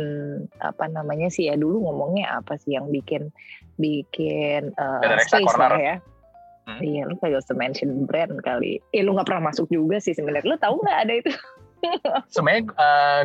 apa 0.64 0.88
namanya 0.88 1.28
sih 1.28 1.52
ya 1.52 1.54
dulu 1.56 1.84
ngomongnya 1.84 2.40
apa 2.40 2.56
sih 2.56 2.72
yang 2.72 2.88
bikin 2.88 3.28
bikin 3.76 4.72
uh, 4.80 5.04
Ada 5.04 5.28
space 5.28 5.56
lah 5.60 5.76
ya? 5.76 5.96
Hmm. 6.68 6.80
iya 6.84 7.08
lu 7.08 7.16
kagak 7.20 7.44
usah 7.44 7.56
mention 7.56 8.04
brand 8.08 8.40
kali. 8.44 8.80
Eh 8.92 9.00
lu 9.04 9.12
nggak 9.16 9.28
pernah 9.28 9.52
masuk 9.52 9.68
juga 9.68 10.00
sih 10.00 10.12
sebenarnya. 10.16 10.48
Lu 10.48 10.56
tahu 10.60 10.80
nggak 10.84 11.00
ada 11.04 11.14
itu? 11.20 11.32
Sebenarnya 12.34 12.74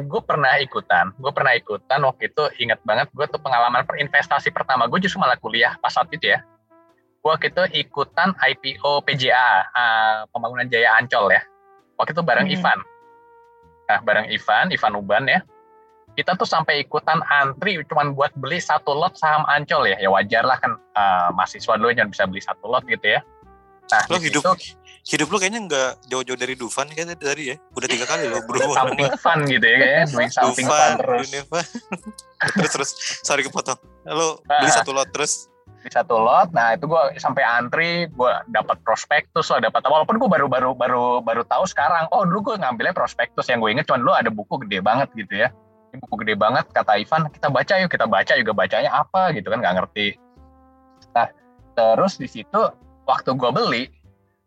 gue 0.06 0.22
pernah 0.22 0.62
ikutan 0.62 1.10
gue 1.18 1.32
pernah 1.34 1.58
ikutan 1.58 2.06
waktu 2.06 2.30
itu 2.30 2.44
ingat 2.62 2.78
banget 2.86 3.10
gue 3.10 3.26
tuh 3.26 3.42
pengalaman 3.42 3.82
perinvestasi 3.82 4.54
pertama 4.54 4.86
gue 4.86 5.02
justru 5.02 5.18
malah 5.18 5.42
kuliah 5.42 5.74
pas 5.82 5.90
saat 5.90 6.06
itu 6.14 6.30
ya 6.30 6.46
waktu 7.24 7.50
itu 7.50 7.64
ikutan 7.80 8.36
IPO 8.36 9.02
PJA 9.02 9.48
eh, 9.66 10.18
pembangunan 10.30 10.68
Jaya 10.68 10.96
Ancol 10.96 11.32
ya 11.32 11.42
waktu 11.96 12.12
itu 12.12 12.22
bareng 12.22 12.46
Hmm. 12.46 12.56
Ivan 12.56 12.80
nah 13.84 14.00
bareng 14.00 14.28
Ivan 14.28 14.66
Ivan 14.70 14.94
Uban 14.96 15.24
ya 15.26 15.40
kita 16.14 16.38
tuh 16.38 16.46
sampai 16.46 16.80
ikutan 16.80 17.20
antri 17.26 17.82
cuman 17.84 18.14
buat 18.14 18.32
beli 18.36 18.60
satu 18.60 18.94
lot 18.94 19.16
saham 19.16 19.44
Ancol 19.46 19.88
ya 19.88 19.98
ya 19.98 20.08
wajar 20.08 20.44
lah 20.44 20.56
kan 20.56 20.76
eh, 20.76 21.30
mahasiswa 21.32 21.74
dulu 21.74 21.90
cuma 21.92 22.08
bisa 22.08 22.24
beli 22.24 22.40
satu 22.40 22.68
lot 22.68 22.84
gitu 22.86 23.08
ya 23.10 23.22
nah 23.90 24.00
Lo 24.08 24.16
hidup 24.18 24.44
situ 24.56 24.80
hidup 25.04 25.28
lo 25.28 25.38
kayaknya 25.38 25.68
nggak 25.68 25.92
jauh-jauh 26.08 26.40
dari 26.40 26.56
Dufan 26.56 26.88
kayaknya 26.88 27.20
dari 27.20 27.52
ya. 27.52 27.56
Udah 27.76 27.92
tiga 27.92 28.08
kali 28.08 28.32
lo 28.32 28.40
berhubungan 28.48 28.88
something 28.88 29.12
fun 29.20 29.40
gitu 29.44 29.60
ya 29.62 29.76
kayaknya 29.76 30.04
doing 30.08 30.32
something 30.32 30.64
fun 30.64 30.72
Dufan, 30.72 30.92
terus 30.96 31.20
Univa. 31.28 31.60
terus 32.56 32.72
terus 32.72 32.90
sorry 33.20 33.44
kepotong. 33.44 33.76
Lo 34.08 34.40
beli 34.42 34.72
Ah. 34.72 34.74
satu 34.74 34.96
lot 34.96 35.12
terus 35.12 35.52
di 35.84 35.92
satu 35.92 36.16
lot. 36.16 36.50
Nah 36.56 36.74
itu 36.74 36.88
gue 36.88 37.04
sampai 37.20 37.44
antri, 37.44 38.08
gue 38.08 38.32
dapat 38.50 38.80
prospektus 38.88 39.52
lah, 39.52 39.60
dapat 39.60 39.84
walaupun 39.84 40.16
gue 40.16 40.30
baru 40.32 40.48
baru 40.48 40.72
baru 40.72 41.20
baru 41.20 41.44
tahu 41.44 41.68
sekarang. 41.68 42.08
Oh 42.16 42.24
dulu 42.24 42.54
gue 42.54 42.56
ngambilnya 42.64 42.96
prospektus 42.96 43.52
yang 43.52 43.60
gue 43.60 43.76
inget 43.76 43.86
cuma 43.86 44.00
dulu 44.00 44.16
ada 44.16 44.32
buku 44.32 44.64
gede 44.66 44.80
banget 44.80 45.12
gitu 45.14 45.44
ya. 45.44 45.52
Ini 45.92 46.00
buku 46.00 46.24
gede 46.24 46.40
banget 46.40 46.66
kata 46.72 46.98
Ivan 46.98 47.28
kita 47.30 47.48
baca 47.52 47.74
yuk 47.78 47.92
kita 47.92 48.08
baca 48.08 48.34
juga 48.40 48.52
bacanya 48.56 48.92
apa 48.96 49.36
gitu 49.36 49.52
kan 49.52 49.60
nggak 49.60 49.76
ngerti. 49.84 50.08
Nah 51.14 51.28
terus 51.76 52.16
di 52.16 52.32
situ 52.32 52.62
waktu 53.04 53.36
gue 53.36 53.50
beli 53.52 53.84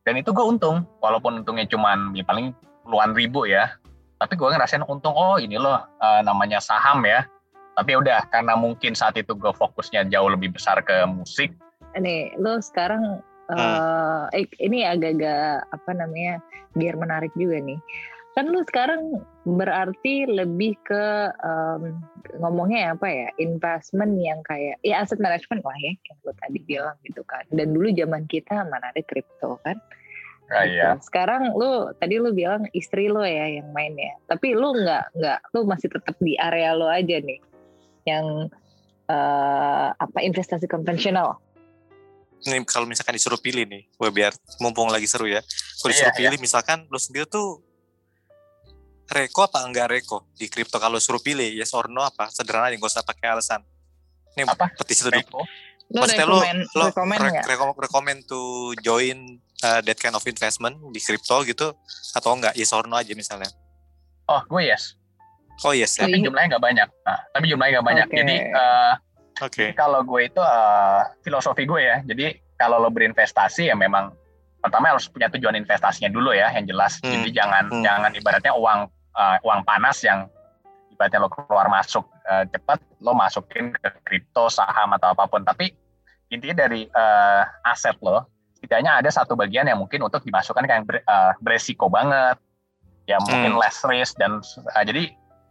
dan 0.09 0.17
itu 0.17 0.33
gue 0.33 0.43
untung 0.43 0.89
walaupun 1.05 1.45
untungnya 1.45 1.69
cuman 1.69 2.17
ya 2.17 2.25
paling 2.25 2.57
puluhan 2.83 3.13
ribu 3.13 3.45
ya. 3.45 3.77
Tapi 4.17 4.33
gue 4.33 4.49
ngerasain 4.49 4.81
untung 4.89 5.13
oh 5.13 5.37
ini 5.37 5.61
loh 5.61 5.77
eh, 6.01 6.25
namanya 6.25 6.57
saham 6.57 7.05
ya 7.05 7.29
tapi 7.77 7.93
ya 7.93 7.99
udah 8.01 8.21
karena 8.33 8.57
mungkin 8.57 8.97
saat 8.97 9.15
itu 9.15 9.37
gue 9.37 9.53
fokusnya 9.53 10.09
jauh 10.09 10.33
lebih 10.33 10.57
besar 10.57 10.81
ke 10.81 11.05
musik 11.07 11.53
nih 11.95 12.33
lo 12.41 12.59
sekarang 12.59 13.21
Hmm. 13.47 14.27
eh, 14.35 14.43
ini 14.59 14.83
agak-agak 14.83 15.71
apa 15.71 15.91
namanya 15.95 16.43
biar 16.75 16.99
menarik 16.99 17.31
juga 17.39 17.63
nih 17.63 17.79
kan 18.35 18.51
lu 18.51 18.59
sekarang 18.67 19.23
berarti 19.47 20.27
lebih 20.27 20.75
ke 20.83 21.31
em, 21.31 21.95
ngomongnya 22.43 22.99
apa 22.99 23.07
ya 23.07 23.29
investment 23.39 24.19
yang 24.19 24.43
kayak 24.43 24.83
ya 24.83 24.99
aset 24.99 25.23
management 25.23 25.63
lah 25.63 25.79
ya 25.79 25.95
yang 25.95 26.19
lo 26.27 26.35
tadi 26.43 26.59
bilang 26.67 26.99
gitu 27.07 27.23
kan 27.23 27.47
dan 27.55 27.71
dulu 27.71 27.87
zaman 27.95 28.27
kita 28.27 28.67
mana 28.67 28.91
ada 28.91 29.03
kripto 29.07 29.63
kan 29.63 29.79
Ah, 30.47 30.63
Gitu. 30.63 30.79
iya. 30.79 30.95
Sekarang 31.03 31.59
lu 31.59 31.91
tadi 31.99 32.23
lu 32.23 32.31
bilang 32.31 32.71
istri 32.71 33.11
lu 33.11 33.19
ya 33.19 33.59
yang 33.59 33.67
main 33.75 33.99
ya. 33.99 34.15
Tapi 34.31 34.55
lu 34.55 34.79
nggak 34.79 35.19
nggak 35.19 35.39
lu 35.51 35.67
masih 35.67 35.91
tetap 35.91 36.15
di 36.23 36.39
area 36.39 36.71
lu 36.71 36.87
aja 36.87 37.19
nih 37.19 37.43
yang 38.07 38.49
eh, 39.07 39.89
apa 39.93 40.19
investasi 40.23 40.65
konvensional. 40.67 41.43
nih 42.47 42.63
kalau 42.63 42.87
misalkan 42.87 43.11
disuruh 43.11 43.43
pilih 43.43 43.67
nih, 43.67 43.91
gue 43.91 44.11
biar 44.15 44.31
mumpung 44.63 44.87
lagi 44.87 45.11
seru 45.11 45.27
ya. 45.27 45.43
Kalau 45.83 45.91
Iya, 45.91 45.95
disuruh 45.99 46.15
pilih 46.15 46.39
misalkan 46.39 46.87
lo 46.87 46.95
sendiri 46.97 47.27
tuh 47.27 47.59
reko 49.07 49.47
apa 49.47 49.63
enggak 49.63 49.91
reko 49.91 50.27
di 50.35 50.47
kripto 50.47 50.79
kalau 50.79 50.99
suruh 50.99 51.23
pilih 51.23 51.47
yes 51.47 51.71
or 51.75 51.87
no 51.87 52.03
apa 52.03 52.27
sederhana 52.31 52.71
aja 52.71 52.79
nggak 52.79 52.93
usah 52.93 53.03
pakai 53.03 53.35
alasan. 53.35 53.63
Ini 54.37 54.45
Apa? 54.47 54.69
petisi 54.77 55.01
tuh 55.03 55.11
Reko. 55.11 55.43
Lu 55.87 56.03
Maksudnya 56.03 56.27
lo, 56.27 56.39
rekomen 56.43 56.59
lo 56.75 56.85
rekomen 56.91 57.19
re- 57.19 57.31
nggak? 57.35 57.45
rekom- 57.47 57.79
recommend 57.79 58.19
to 58.27 58.39
join 58.83 59.17
uh, 59.63 59.81
that 59.81 59.97
kind 59.97 60.13
of 60.13 60.23
investment 60.23 60.75
di 60.91 61.01
kripto 61.01 61.41
gitu 61.43 61.73
atau 62.13 62.31
enggak 62.35 62.53
yes 62.55 62.75
or 62.75 62.85
no 62.85 62.95
aja 62.95 63.11
misalnya. 63.15 63.49
Oh, 64.27 64.43
gue 64.45 64.67
yes. 64.67 64.99
Oh 65.65 65.73
yes 65.73 65.97
ya. 65.97 66.05
Tapi 66.05 66.21
Iya. 66.21 66.25
jumlahnya 66.29 66.49
nggak 66.57 66.65
banyak. 66.65 66.89
Nah, 67.07 67.19
tapi 67.33 67.45
jumlahnya 67.49 67.73
nggak 67.79 67.89
banyak. 67.89 68.07
Oke. 68.11 68.17
Jadi 68.19 68.37
eh, 68.53 68.93
Oke. 69.41 69.65
kalau 69.73 70.01
gue 70.03 70.21
itu 70.27 70.43
eh, 70.43 71.01
filosofi 71.23 71.63
gue 71.65 71.81
ya. 71.81 71.97
Jadi 72.05 72.27
kalau 72.57 72.81
lo 72.81 72.89
berinvestasi 72.91 73.69
ya 73.69 73.77
memang 73.77 74.13
pertama 74.61 74.91
harus 74.91 75.07
punya 75.07 75.31
tujuan 75.31 75.55
investasinya 75.55 76.11
dulu 76.11 76.35
ya, 76.35 76.51
yang 76.53 76.67
jelas. 76.67 76.99
Hmm. 77.01 77.13
Jadi 77.15 77.29
jangan 77.33 77.65
Hmm. 77.71 77.83
jangan 77.85 78.11
ibaratnya 78.13 78.53
uang 78.53 78.81
eh, 79.17 79.37
uang 79.41 79.61
panas 79.65 80.05
yang 80.05 80.29
ibaratnya 80.93 81.21
lo 81.21 81.29
keluar 81.33 81.69
masuk 81.69 82.05
eh, 82.27 82.45
cepat, 82.51 82.83
lo 83.01 83.15
masukin 83.15 83.73
ke 83.73 83.89
kripto, 84.03 84.51
saham 84.51 84.93
atau 84.93 85.15
apa 85.15 85.25
pun. 85.25 85.41
Tapi 85.41 85.73
intinya 86.29 86.67
dari 86.67 86.85
eh, 86.85 87.43
aset 87.65 87.97
lo, 88.03 88.27
setidaknya 88.59 88.99
ada 88.99 89.09
satu 89.09 89.33
bagian 89.33 89.65
yang 89.65 89.79
mungkin 89.79 90.03
untuk 90.03 90.21
dimasukkan 90.21 90.65
ke 90.65 90.73
yang 90.75 90.85
ber- 90.85 91.01
eh, 91.01 91.33
beresiko 91.39 91.87
banget, 91.87 92.37
ya 93.07 93.17
mungkin 93.23 93.55
Hmm. 93.55 93.61
less 93.63 93.79
risk 93.87 94.19
dan 94.19 94.43
eh, 94.75 94.85
jadi 94.85 95.05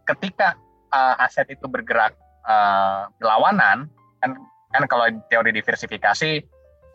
ketika 0.06 0.56
eh, 0.94 1.16
aset 1.26 1.50
itu 1.50 1.66
bergerak 1.66 2.14
eh, 2.46 3.02
berlawanan, 3.18 3.90
kan 4.22 4.32
kan 4.72 4.84
kalau 4.88 5.06
teori 5.32 5.52
diversifikasi 5.56 6.44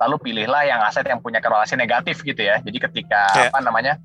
lalu 0.00 0.16
pilihlah 0.16 0.64
yang 0.64 0.80
aset 0.80 1.04
yang 1.04 1.20
punya 1.20 1.44
korelasi 1.44 1.76
negatif 1.76 2.24
gitu 2.24 2.40
ya. 2.40 2.58
Jadi 2.64 2.78
ketika 2.80 3.22
Ya. 3.36 3.48
apa 3.52 3.60
namanya 3.60 4.00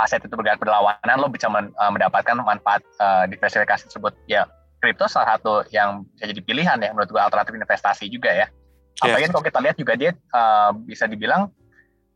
aset 0.00 0.22
itu 0.24 0.32
bergerak 0.32 0.62
berlawanan, 0.62 1.16
lo 1.18 1.28
bisa 1.28 1.50
men- 1.50 1.74
eh, 1.74 1.90
mendapatkan 1.92 2.38
manfaat 2.40 2.80
eh, 2.96 3.24
diversifikasi 3.34 3.90
tersebut. 3.90 4.14
Ya, 4.30 4.48
kripto 4.80 5.10
salah 5.10 5.36
satu 5.36 5.66
yang 5.74 6.06
bisa 6.16 6.30
jadi 6.30 6.40
pilihan 6.40 6.78
ya 6.80 6.90
menurut 6.94 7.10
gua 7.10 7.26
alternatif 7.28 7.52
investasi 7.58 8.08
juga 8.08 8.30
ya. 8.32 8.46
Ya. 8.98 9.14
Apalagi 9.14 9.30
kalau 9.30 9.44
kita 9.44 9.58
lihat 9.62 9.76
juga 9.76 9.92
dia 9.98 10.10
eh, 10.14 10.70
bisa 10.86 11.04
dibilang 11.04 11.52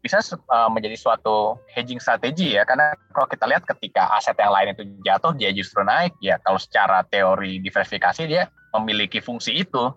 bisa 0.02 0.18
eh, 0.34 0.68
menjadi 0.68 0.98
suatu 0.98 1.56
hedging 1.70 2.02
strategi 2.02 2.58
ya. 2.58 2.66
Karena 2.66 2.92
kalau 3.14 3.30
kita 3.30 3.46
lihat 3.46 3.62
ketika 3.64 4.10
aset 4.18 4.34
yang 4.34 4.50
lain 4.50 4.74
itu 4.74 4.82
jatuh 5.06 5.32
dia 5.38 5.54
justru 5.54 5.86
naik. 5.86 6.10
Ya 6.18 6.42
kalau 6.42 6.58
secara 6.58 7.06
teori 7.06 7.62
diversifikasi 7.62 8.26
dia 8.26 8.50
memiliki 8.74 9.22
fungsi 9.22 9.62
itu. 9.62 9.94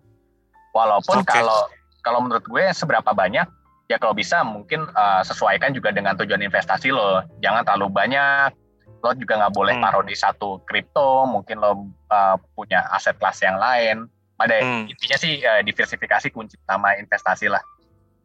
Walaupun 0.78 1.26
Oke. 1.26 1.34
kalau 1.34 1.66
kalau 2.06 2.22
menurut 2.22 2.46
gue 2.46 2.64
seberapa 2.70 3.12
banyak 3.18 3.50
ya 3.90 3.98
kalau 3.98 4.14
bisa 4.14 4.46
mungkin 4.46 4.86
eh, 4.86 5.22
sesuaikan 5.26 5.74
juga 5.74 5.90
dengan 5.90 6.14
tujuan 6.22 6.46
investasi 6.46 6.94
lo. 6.94 7.26
Jangan 7.42 7.66
terlalu 7.66 7.90
banyak. 7.90 8.54
Lo 9.02 9.14
juga 9.18 9.42
nggak 9.42 9.54
boleh 9.58 9.74
Hmm. 9.74 9.84
taruh 9.90 10.06
di 10.06 10.14
satu 10.14 10.62
kripto. 10.70 11.26
Mungkin 11.26 11.58
lo 11.58 11.90
eh, 12.14 12.38
punya 12.54 12.86
aset 12.94 13.18
kelas 13.18 13.42
yang 13.42 13.58
lain. 13.58 14.06
Pada 14.38 14.54
Hmm. 14.62 14.86
intinya 14.86 15.18
sih 15.18 15.42
eh, 15.42 15.66
diversifikasi 15.66 16.30
kunci 16.30 16.62
utama 16.62 16.94
investasi 16.94 17.50
lah 17.50 17.64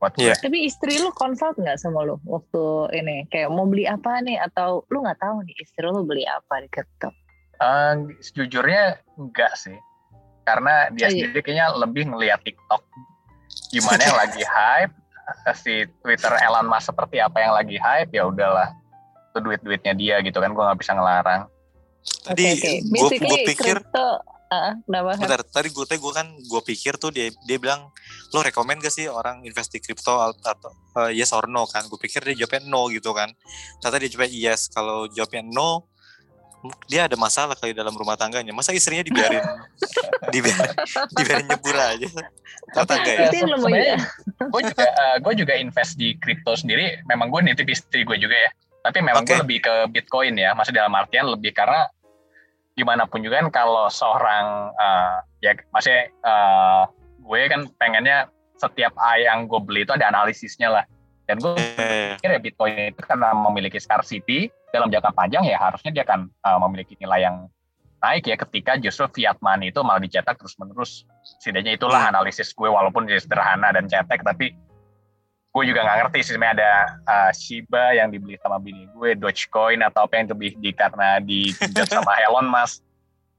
gue 0.01 0.09
Iya. 0.17 0.33
Tapi 0.33 0.65
istri 0.65 0.97
lu 0.97 1.13
consult 1.13 1.61
nggak 1.61 1.77
sama 1.77 2.01
lu 2.03 2.17
waktu 2.25 2.65
ini 2.97 3.29
kayak 3.29 3.53
mau 3.53 3.69
beli 3.69 3.85
apa 3.85 4.25
nih 4.25 4.41
atau 4.41 4.81
lu 4.89 5.05
nggak 5.05 5.21
tahu 5.21 5.45
nih 5.45 5.57
istri 5.61 5.85
lu 5.85 6.01
beli 6.03 6.25
apa 6.25 6.65
di 6.65 6.69
kripto? 6.69 7.13
Eh, 7.61 7.93
sejujurnya 8.25 8.97
enggak 9.15 9.53
sih 9.55 9.77
karena 10.41 10.89
dia 10.91 11.07
Oh, 11.07 11.13
iya. 11.13 11.29
sendiri 11.29 11.41
kayaknya 11.45 11.67
lebih 11.77 12.09
ngelihat 12.09 12.41
TikTok 12.41 12.81
gimana 13.69 14.01
yang 14.01 14.17
lagi 14.17 14.43
hype 14.57 14.95
eh, 15.45 15.55
si 15.55 15.75
Twitter 16.01 16.33
Elon 16.41 16.65
Musk 16.65 16.89
seperti 16.89 17.21
apa 17.21 17.37
yang 17.37 17.53
lagi 17.53 17.77
hype 17.77 18.09
ya 18.11 18.25
udahlah 18.25 18.73
itu 19.31 19.39
duit 19.45 19.61
duitnya 19.61 19.93
dia 19.93 20.17
gitu 20.25 20.41
kan 20.41 20.51
gue 20.51 20.65
nggak 20.65 20.81
bisa 20.81 20.97
ngelarang 20.97 21.45
Tadi 22.01 22.57
Oke, 22.57 22.73
oke. 22.89 23.13
gue 23.21 23.39
pikir 23.45 23.77
kripto 23.85 24.09
kenapa? 24.83 25.15
Bentar, 25.15 25.41
tadi 25.47 25.71
gue 25.71 25.87
gue 25.87 26.13
kan 26.13 26.27
gue 26.27 26.63
pikir 26.67 26.99
tuh 26.99 27.15
dia 27.15 27.31
dia 27.47 27.59
bilang 27.63 27.95
lo 28.35 28.43
rekomend 28.43 28.83
gak 28.83 28.91
sih 28.91 29.07
orang 29.07 29.47
invest 29.47 29.71
di 29.71 29.79
kripto 29.79 30.11
atau 30.43 30.75
eh, 31.07 31.15
yes 31.15 31.31
or 31.31 31.47
no 31.47 31.71
kan? 31.71 31.87
Gue 31.87 32.03
pikir 32.03 32.27
dia 32.27 32.43
jawabnya 32.43 32.67
no 32.67 32.91
gitu 32.91 33.15
kan. 33.15 33.31
Ternyata 33.79 33.97
dia 34.03 34.11
jawabnya 34.11 34.31
yes. 34.35 34.67
Kalau 34.75 35.07
jawabnya 35.07 35.47
no, 35.47 35.87
dia 36.91 37.07
ada 37.07 37.15
masalah 37.15 37.55
kali 37.55 37.71
dalam 37.71 37.95
rumah 37.95 38.19
tangganya. 38.19 38.51
Masa 38.51 38.75
istrinya 38.75 39.07
dibiarin 39.07 39.47
dibiarin, 40.35 40.67
dibiarin 41.15 41.47
nyebur 41.47 41.77
aja? 41.79 42.09
Ternyata 42.75 42.93
enggak 42.99 43.15
ya? 43.15 43.29
Sebenarnya 43.31 43.97
gue 44.51 44.63
juga 44.67 44.87
eh, 44.87 45.17
gue 45.23 45.35
juga 45.39 45.55
invest 45.55 45.95
di 45.95 46.19
kripto 46.19 46.59
sendiri 46.59 47.07
memang 47.07 47.31
gue 47.31 47.41
nitip 47.47 47.71
istri 47.71 48.03
gue 48.03 48.19
juga 48.19 48.35
ya 48.35 48.51
tapi 48.81 49.05
memang 49.05 49.29
gue 49.29 49.37
Oke. 49.37 49.43
lebih 49.45 49.59
ke 49.61 49.75
Bitcoin 49.93 50.41
ya 50.41 50.57
masih 50.57 50.73
dalam 50.73 50.93
artian 50.97 51.29
lebih 51.29 51.53
karena 51.53 51.85
gimana 52.75 53.05
pun 53.07 53.21
juga 53.21 53.43
kan 53.43 53.49
kalau 53.53 53.87
seorang 53.91 54.75
eh, 54.75 55.17
ya 55.45 55.53
maksudnya 55.71 56.11
eh, 56.11 56.83
gue 57.21 57.41
kan 57.51 57.61
pengennya 57.79 58.29
setiap 58.61 58.93
A 59.01 59.17
yang 59.17 59.49
gue 59.49 59.61
beli 59.63 59.89
itu 59.89 59.93
ada 59.97 60.13
analisisnya 60.13 60.69
lah. 60.69 60.85
Dan 61.25 61.39
gue 61.39 61.55
Eh, 61.57 62.19
pikir 62.19 62.31
ya 62.37 62.41
Bitcoin 62.43 62.91
itu 62.91 63.01
karena 63.07 63.31
memiliki 63.33 63.79
scarcity 63.79 64.51
dalam 64.75 64.91
jangka 64.91 65.15
panjang 65.15 65.47
ya 65.47 65.59
harusnya 65.63 65.95
dia 65.95 66.03
akan 66.03 66.27
uh, 66.43 66.59
memiliki 66.67 66.99
nilai 66.99 67.23
yang 67.27 67.47
naik 68.01 68.27
ya 68.27 68.37
ketika 68.39 68.81
justru 68.81 69.07
fiat 69.21 69.37
money 69.45 69.71
itu 69.71 69.79
malah 69.85 70.01
dicetak 70.01 70.35
terus 70.41 70.57
menerus 70.57 71.05
setidaknya 71.39 71.77
itulah 71.77 72.01
analisis 72.01 72.51
gue 72.57 72.67
walaupun 72.67 73.05
sederhana 73.13 73.71
dan 73.71 73.87
cetek 73.87 74.25
tapi 74.25 74.57
gue 75.51 75.63
juga 75.67 75.83
nggak 75.83 75.99
ngerti 76.07 76.19
sih 76.23 76.33
sebenarnya 76.39 76.55
ada 76.63 76.73
uh, 77.11 77.31
Shiba 77.35 77.85
yang 77.99 78.15
dibeli 78.15 78.39
sama 78.39 78.63
bini 78.63 78.87
gue 78.95 79.19
Dogecoin 79.19 79.83
atau 79.83 80.07
apa 80.07 80.15
yang 80.23 80.31
lebih 80.31 80.55
di 80.63 80.71
karena 80.71 81.19
dipinjam 81.19 81.87
sama 81.99 82.15
Elon 82.23 82.47
Musk 82.47 82.87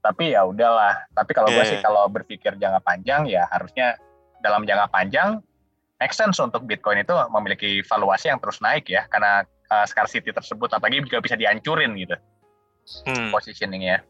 tapi 0.04 0.36
ya 0.36 0.44
udahlah 0.44 1.08
tapi 1.16 1.32
kalau 1.32 1.48
gue 1.48 1.62
Iya, 1.62 1.70
sih 1.72 1.78
iya. 1.80 1.84
kalau 1.84 2.04
berpikir 2.12 2.52
jangka 2.60 2.80
panjang 2.84 3.24
ya 3.30 3.48
harusnya 3.48 3.96
dalam 4.44 4.68
jangka 4.68 4.92
panjang 4.92 5.40
make 6.02 6.12
sense 6.12 6.36
untuk 6.42 6.66
Bitcoin 6.68 7.00
itu 7.00 7.14
memiliki 7.32 7.80
valuasi 7.86 8.28
yang 8.28 8.42
terus 8.42 8.60
naik 8.60 8.90
ya 8.90 9.08
karena 9.08 9.46
uh, 9.72 9.86
scarcity 9.88 10.34
tersebut 10.34 10.68
apalagi 10.68 11.00
juga 11.06 11.22
bisa 11.24 11.38
dihancurin 11.38 11.96
gitu 11.96 12.16
Hmm. 13.06 13.30
positioningnya 13.30 14.02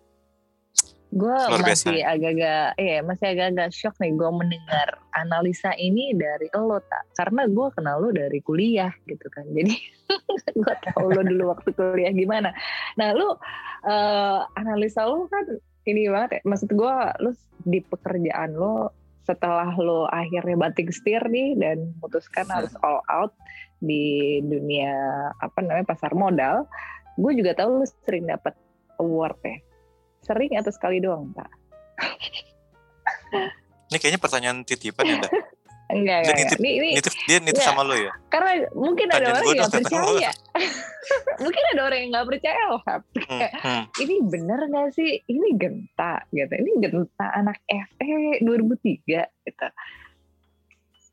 Gue 1.12 1.36
masih 1.60 2.00
agak-agak, 2.00 2.72
iya 2.80 3.04
masih 3.04 3.36
agak-agak 3.36 3.68
shock 3.68 3.92
nih 4.00 4.16
gue 4.16 4.30
mendengar 4.32 4.96
analisa 5.12 5.76
ini 5.76 6.16
dari 6.16 6.48
lo 6.56 6.80
tak, 6.80 7.04
karena 7.20 7.44
gue 7.52 7.68
kenal 7.76 8.00
lo 8.00 8.08
dari 8.16 8.40
kuliah 8.40 8.88
gitu 9.04 9.28
kan, 9.28 9.44
jadi 9.52 9.76
gue 10.64 10.74
tahu 10.88 11.12
lo 11.12 11.20
dulu 11.20 11.52
waktu 11.52 11.68
kuliah 11.76 12.16
gimana. 12.16 12.56
Nah 12.96 13.12
lo 13.12 13.36
eh, 13.84 14.40
analisa 14.56 15.04
lo 15.04 15.28
kan 15.28 15.44
ini 15.84 16.08
banget 16.08 16.40
ya, 16.40 16.48
maksud 16.48 16.72
gue 16.72 16.94
lo 17.20 17.30
di 17.68 17.84
pekerjaan 17.84 18.56
lo 18.56 18.96
setelah 19.28 19.68
lo 19.76 20.08
akhirnya 20.08 20.56
banting 20.56 20.88
setir 20.88 21.20
nih 21.28 21.60
dan 21.60 21.92
memutuskan 22.00 22.48
harus 22.48 22.72
all 22.80 23.04
out 23.12 23.36
di 23.84 24.40
dunia 24.40 24.96
apa 25.44 25.60
namanya 25.60 25.92
pasar 25.92 26.16
modal, 26.16 26.64
gue 27.20 27.32
juga 27.36 27.52
tahu 27.52 27.84
lo 27.84 27.86
sering 28.08 28.32
dapat 28.32 28.56
award 28.96 29.36
ya 29.44 29.60
sering 30.22 30.54
atau 30.54 30.70
sekali 30.70 30.98
doang 30.98 31.30
pak 31.30 31.50
Ini 33.92 34.00
kayaknya 34.00 34.20
pertanyaan 34.20 34.58
titipan 34.64 35.04
ya, 35.04 35.16
dah. 35.20 35.30
enggak 35.92 36.18
Dia 36.18 36.32
enggak, 36.32 36.36
nitip- 36.40 36.56
enggak. 36.56 36.64
Ini, 36.64 36.70
ini 36.72 36.88
Nitip, 36.96 37.14
dia 37.28 37.38
nitip 37.38 37.60
sama 37.60 37.84
lo 37.84 37.92
ya? 37.92 38.12
karena 38.28 38.50
mungkin 38.72 39.06
ada 39.06 39.16
Tanyain 39.20 39.28
orang 39.28 39.44
yang 39.44 39.52
nggak 39.52 39.68
dong, 39.68 39.84
percaya 39.84 40.30
mungkin 41.44 41.62
ada 41.68 41.80
orang 41.84 41.98
yang 42.00 42.10
nggak 42.10 42.28
percaya 42.32 42.62
loh. 42.70 42.80
Hmm, 42.80 43.40
hmm. 43.52 43.82
ini 44.00 44.14
bener 44.24 44.60
nggak 44.64 44.88
sih 44.90 45.10
ini 45.22 45.48
genta 45.60 46.14
gitu 46.30 46.52
ini 46.54 46.70
genta 46.80 47.26
anak 47.36 47.60
FE 47.68 48.16
2003 48.40 49.04
gitu 49.44 49.68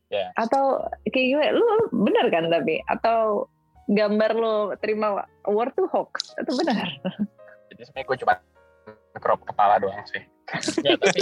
Ya. 0.09 0.33
atau 0.33 0.81
kayak 1.05 1.25
gimana 1.29 1.53
lu, 1.53 1.61
lu 1.61 1.85
bener 2.01 2.25
kan 2.33 2.49
tapi 2.49 2.81
atau 2.81 3.45
gambar 3.85 4.31
lo 4.33 4.55
terima 4.81 5.21
award 5.45 5.69
tuh 5.77 5.85
hoax 5.85 6.33
itu 6.33 6.49
benar 6.57 6.87
jadi 7.69 7.81
sebenarnya 7.85 8.07
gue 8.09 8.17
cuma 8.25 8.33
crop 9.15 9.41
kepala 9.43 9.77
doang 9.77 10.05
sih 10.05 10.21
Ya, 10.81 10.97
tapi, 10.97 11.21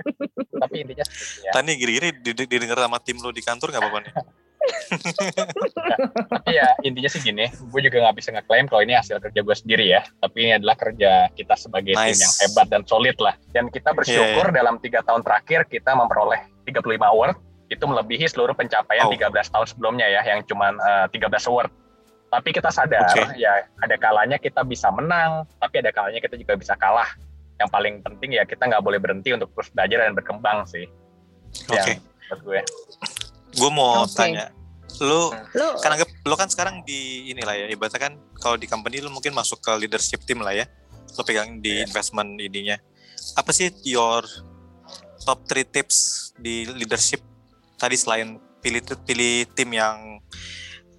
tapi 0.64 0.76
intinya 0.80 1.04
ya. 1.44 1.52
Tani 1.52 1.76
gini-gini 1.76 2.08
di- 2.16 2.48
didengar 2.48 2.80
sama 2.80 2.96
tim 2.98 3.20
lo 3.20 3.28
di 3.28 3.40
kantor 3.40 3.68
nggak 3.68 3.84
apa-apa 3.84 3.98
nih? 4.00 4.12
tapi 6.30 6.50
ya 6.52 6.66
intinya 6.80 7.10
sih 7.10 7.20
gini 7.20 7.50
gue 7.50 7.80
juga 7.82 7.96
nggak 8.00 8.16
bisa 8.16 8.30
ngeklaim 8.30 8.64
kalau 8.64 8.80
ini 8.80 8.94
hasil 8.94 9.18
kerja 9.18 9.40
gue 9.40 9.52
sendiri 9.54 9.86
ya 9.88 10.00
tapi 10.18 10.46
ini 10.46 10.52
adalah 10.54 10.72
kerja 10.74 11.10
kita 11.32 11.54
sebagai 11.54 11.92
tim 11.92 12.00
Nice. 12.08 12.20
yang 12.20 12.32
hebat 12.40 12.66
dan 12.68 12.82
solid 12.86 13.16
lah 13.18 13.34
dan 13.50 13.68
kita 13.68 13.92
bersyukur 13.92 14.48
dalam 14.50 14.78
tiga 14.78 15.02
tahun 15.02 15.20
terakhir 15.20 15.66
kita 15.66 15.92
memperoleh 15.92 16.40
35 16.64 16.80
award 17.04 17.36
itu 17.68 17.82
melebihi 17.82 18.24
seluruh 18.26 18.52
pencapaian 18.52 19.04
Oh. 19.04 19.12
13 19.12 19.28
tahun 19.48 19.66
sebelumnya 19.66 20.06
ya 20.06 20.22
yang 20.24 20.44
cuman 20.44 20.76
eh, 20.78 21.06
13 21.10 21.28
award 21.46 21.68
tapi 22.32 22.48
kita 22.48 22.72
sadar 22.72 23.12
Oke. 23.12 23.36
ya 23.36 23.68
ada 23.76 23.96
kalanya 24.00 24.40
kita 24.40 24.64
bisa 24.64 24.88
menang 24.88 25.44
tapi 25.60 25.84
ada 25.84 25.92
kalanya 25.92 26.16
kita 26.16 26.40
juga 26.40 26.56
bisa 26.56 26.72
kalah 26.80 27.12
yang 27.60 27.68
paling 27.68 28.00
penting 28.00 28.40
ya 28.40 28.48
kita 28.48 28.64
nggak 28.64 28.80
boleh 28.80 28.96
berhenti 28.96 29.36
untuk 29.36 29.52
terus 29.52 29.68
belajar 29.68 30.08
dan 30.08 30.16
berkembang 30.16 30.64
sih 30.64 30.88
Oke. 31.68 31.76
yang 31.76 32.00
menurut 32.32 32.40
gue 32.40 32.60
Gue 33.52 33.68
mau 33.68 34.08
Oke. 34.08 34.16
tanya, 34.16 34.48
lo 35.04 35.28
lu 35.52 35.66
kan 35.84 35.92
anggap 35.92 36.08
lo 36.24 36.34
kan 36.40 36.48
sekarang 36.48 36.80
di 36.88 37.28
inilah 37.28 37.52
ya 37.52 37.66
ibaratnya 37.68 38.00
kan 38.00 38.16
kalau 38.40 38.56
di 38.56 38.64
company 38.64 39.04
lo 39.04 39.12
mungkin 39.12 39.36
masuk 39.36 39.60
ke 39.60 39.72
leadership 39.76 40.24
team 40.24 40.40
lah 40.40 40.56
ya 40.56 40.64
lo 41.12 41.20
pegang 41.20 41.60
di 41.60 41.84
Iya. 41.84 41.84
investment 41.84 42.40
ininya 42.40 42.80
apa 43.36 43.52
sih 43.52 43.68
your 43.84 44.24
top 45.28 45.44
3 45.44 45.68
tips 45.68 46.32
di 46.40 46.64
leadership 46.64 47.20
tadi 47.76 48.00
selain 48.00 48.40
pilih 48.64 48.80
pilih 49.04 49.44
tim 49.52 49.68
yang 49.76 50.16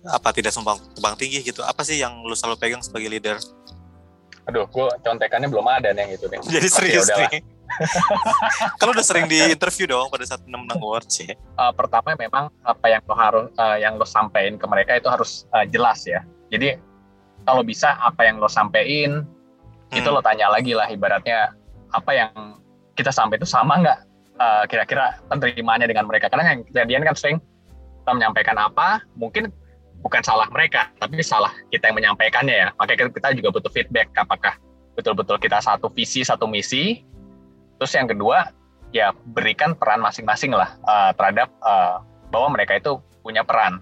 apa 0.04 0.36
tidak 0.36 0.52
sumbang 0.52 0.80
tumbang 0.96 1.16
tinggi 1.16 1.40
gitu? 1.44 1.64
Apa 1.64 1.82
sih 1.88 2.00
yang 2.00 2.24
lo 2.24 2.36
selalu 2.36 2.60
pegang 2.60 2.84
sebagai 2.84 3.08
leader? 3.08 3.40
Aduh 4.52 4.68
gue 4.68 4.88
contekannya 5.00 5.48
belum 5.48 5.64
ada 5.68 5.96
nih 5.96 6.02
yang 6.04 6.12
itu 6.20 6.26
nih. 6.28 6.40
Jadi 6.60 6.68
serius 6.68 7.08
nih. 7.08 7.40
Kalau 8.80 8.92
udah 8.94 9.02
sering 9.02 9.26
di 9.26 9.40
interview 9.50 9.88
dong 9.90 10.12
pada 10.12 10.28
saat 10.28 10.44
menang 10.46 10.78
awards 10.78 11.26
ya 11.26 11.34
uh, 11.58 11.74
pertama 11.74 12.14
memang 12.14 12.52
apa 12.62 12.86
yang 12.86 13.02
lo 13.08 13.16
harus 13.18 13.50
uh, 13.58 13.78
yang 13.80 13.98
lo 13.98 14.06
sampaikan 14.06 14.60
ke 14.60 14.66
mereka 14.68 14.92
itu 15.00 15.08
harus 15.08 15.48
uh, 15.56 15.66
jelas 15.66 16.04
ya. 16.04 16.22
Jadi 16.52 16.78
kalau 17.48 17.64
bisa 17.64 17.98
apa 17.98 18.28
yang 18.28 18.38
lo 18.38 18.52
sampaikan 18.52 19.24
itu 19.94 20.10
Hmm. 20.10 20.18
lo 20.18 20.22
tanya 20.26 20.50
lagi 20.50 20.74
lah 20.74 20.90
ibaratnya 20.90 21.54
apa 21.94 22.12
yang 22.14 22.58
kita 22.98 23.14
sampai 23.14 23.38
itu 23.40 23.48
sama 23.48 23.80
nggak? 23.80 24.00
Uh, 24.34 24.64
kira-kira 24.66 25.22
penerimaannya 25.30 25.86
dengan 25.86 26.10
mereka. 26.10 26.28
Karena 26.28 26.54
yang 26.54 26.66
kejadian 26.66 27.06
kan 27.06 27.16
sering 27.16 27.38
kita 28.04 28.12
menyampaikan 28.12 28.58
apa 28.60 29.06
mungkin 29.16 29.54
bukan 30.04 30.22
salah 30.22 30.52
mereka 30.52 30.92
tapi 31.00 31.24
salah 31.24 31.50
kita 31.72 31.90
yang 31.90 31.98
menyampaikannya 31.98 32.56
ya. 32.56 32.68
Makanya 32.76 33.10
kita 33.10 33.34
juga 33.34 33.50
butuh 33.56 33.72
feedback 33.72 34.12
apakah 34.20 34.60
betul-betul 34.94 35.40
kita 35.40 35.64
satu 35.64 35.88
visi 35.90 36.22
satu 36.22 36.46
misi. 36.46 37.02
Terus 37.80 37.92
yang 37.96 38.12
kedua 38.12 38.52
ya 38.94 39.16
berikan 39.34 39.74
peran 39.74 40.04
masing-masing 40.04 40.54
lah 40.54 40.78
uh, 40.86 41.16
terhadap 41.18 41.50
uh, 41.64 42.04
bahwa 42.30 42.60
mereka 42.60 42.78
itu 42.78 43.00
punya 43.24 43.42
peran. 43.42 43.80